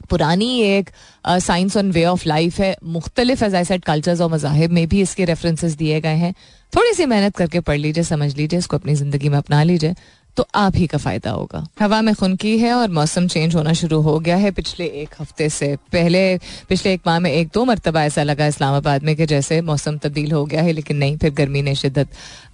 पुरानी 0.09 0.61
एक 0.61 0.89
science 1.27 1.77
on 1.77 1.91
way 1.91 2.03
of 2.05 2.27
life 2.27 2.59
है। 2.59 2.75
मुख्तलिफ़ 2.83 3.43
एज 3.45 3.55
आई 3.55 3.65
सेट 3.65 3.83
कल्चर्स 3.85 4.21
और 4.21 4.29
मजाहब 4.31 4.71
में 4.71 4.87
भी 4.87 5.01
इसके 5.01 5.25
रेफरेंसेस 5.25 5.73
दिए 5.73 5.99
गए 6.01 6.15
हैं। 6.15 6.33
थोड़ी 6.73 6.93
सी 6.93 7.05
मेहनत 7.05 7.35
करके 7.35 7.59
पढ़ 7.59 7.77
लीजिए, 7.77 8.03
समझ 8.03 8.35
लीजिए, 8.37 8.59
इसको 8.59 8.77
अपनी 8.77 8.95
ज़िंदगी 8.95 9.29
में 9.29 9.37
अपना 9.37 9.61
लीजिए। 9.63 9.95
तो 10.39 10.45
आप 10.55 10.75
ही 10.75 10.85
का 10.87 10.97
फ़ायदा 10.97 11.31
होगा। 11.31 11.63
हवा 11.79 12.01
में 12.01 12.13
खुनकी 12.15 12.57
है 12.59 12.71
और 12.73 12.89
मौसम 12.89 13.27
चेंज 13.27 13.55
होना 13.55 13.71
शुरू 13.73 13.99
हो 14.01 14.17
गया 14.19 14.35
है 14.35 14.51
पिछले 14.51 14.85
एक 15.01 15.15
हफ़्ते 15.19 15.47
से। 15.49 15.67
पहले, 15.91 16.21
पिछले 16.69 16.93
एक 16.93 17.01
माह 17.07 17.17
में 17.19 17.31
एक 17.31 17.47
दो 17.53 17.63
मरतबा 17.65 18.03
ऐसा 18.03 18.23
लगा 18.23 18.45
इस्लामाबाद 18.47 19.03
में 19.03 19.15
कि 19.15 19.25
जैसे 19.25 19.59
मौसम 19.61 19.97
तब्दील 19.97 20.31
हो 20.31 20.43
गया 20.45 20.61
है, 20.61 20.71
लेकिन 20.71 20.97
नहीं, 20.97 21.17
फिर 21.17 21.31
गर्मी 21.31 21.61
ने 21.61 21.73
शिद्दत 21.75 22.07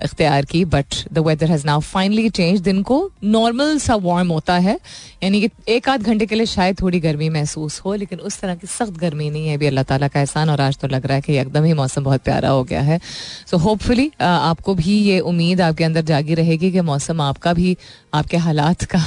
इख्तियार 0.04 0.46
की। 0.46 0.64
But 0.66 0.96
the 1.14 1.26
weather 1.28 1.52
has 1.52 1.66
now 1.66 1.80
finally 1.82 2.30
change 2.32 2.60
दिन 2.62 2.82
को 2.82 2.98
नॉर्मल 3.24 3.78
सा 3.78 3.96
वार्म 3.98 4.32
होता 4.32 4.58
है। 4.60 4.78
यानी 5.24 5.42
कि 5.42 5.50
एक 5.68 5.90
आध 5.90 6.04
घंटे 6.04 6.26
के 6.26 6.36
लिए 6.36 6.46
शायद 6.48 6.82
थोड़ी 6.82 7.00
गर्मी 7.00 7.30
महसूस 7.30 7.80
हो, 7.86 7.94
लेकिन 7.96 8.20
उस 8.22 8.40
तरह 8.40 8.56
की 8.56 8.68
सख्त 8.68 8.98
गर्मी 8.98 9.30
नहीं 9.30 9.48
है। 9.48 9.56
अभी 9.56 9.68
अल्लाह 9.68 9.84
ताला 9.84 10.08
का 10.08 10.20
एहसान 10.20 10.50
और 10.50 10.62
आज 10.62 10.78
तो 10.78 10.88
लग 10.88 11.06
रहा 11.06 11.16
है 11.16 11.22
कि 11.22 11.38
एकदम 11.38 11.64
ही 11.64 11.74
मौसम 11.76 12.04
बहुत 12.04 12.24
प्यारा 12.24 12.50
हो 12.50 12.64
गया 12.64 12.82
है। 12.82 13.00
सो 13.52 13.58
होपफुली 13.60 14.12
आपको 14.22 14.76
भी 14.76 15.00
ये 15.02 15.20
उम्मीद 15.26 15.62
आपके 15.62 15.84
अंदर 15.84 16.02
जागी 16.06 16.34
रहेगी 16.34 16.72
कि 16.72 16.82
मौसम 16.86 17.22
आपका 17.22 17.54
भी 17.54 17.75
आपके 18.14 18.38
हालात 18.38 18.84
का 18.86 19.02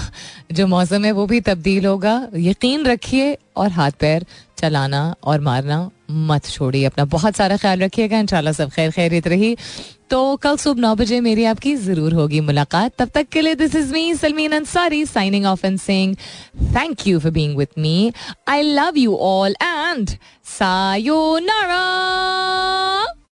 जो 0.52 0.66
मौसम 0.66 1.04
है 1.04 1.12
वो 1.12 1.26
भी 1.26 1.40
तब्दील 1.40 1.86
होगा। 1.86 2.16
यकीन 2.36 2.86
रखिए 2.86 3.36
और 3.56 3.70
हाथ 3.72 3.90
पैर 4.00 4.26
चलाना 4.58 5.14
और 5.24 5.40
मारना 5.40 5.90
मत 6.10 6.46
छोड़िए। 6.46 6.84
अपना 6.84 7.04
बहुत 7.06 7.36
सारा 7.36 7.56
ख्याल 7.56 7.80
रखिएगा। 7.80 8.18
इंशाल्लाह 8.18 8.52
सब 8.52 8.70
खैर 8.70 8.90
खैरित 8.90 9.26
रही। 9.28 9.56
तो 10.10 10.36
कल 10.42 10.56
सुबह 10.56 10.80
नौ 10.80 10.94
बजे 10.94 11.20
मेरी 11.20 11.44
आपकी 11.44 11.74
ज़रूर 11.76 12.14
होगी 12.14 12.40
मुलाकात। 12.40 12.92
तब 12.98 13.08
तक 13.14 13.28
के 13.32 13.40
लिए 13.40 13.54
this 13.54 13.74
is 13.76 13.92
me 13.92 14.14
Salmeen 14.14 14.52
Ansari 14.52 15.04
signing 15.06 15.46
off 15.46 15.66
and 15.66 15.78
sing 15.78 16.14
thank 16.76 17.06
you 17.06 17.18
for 17.20 17.32
being 17.32 17.56
with 17.58 17.78
me 17.78 18.12
I 18.48 18.62
love 18.62 18.98
you 18.98 19.16
all 19.16 19.54
and 19.62 20.10
sayonara 20.58 21.84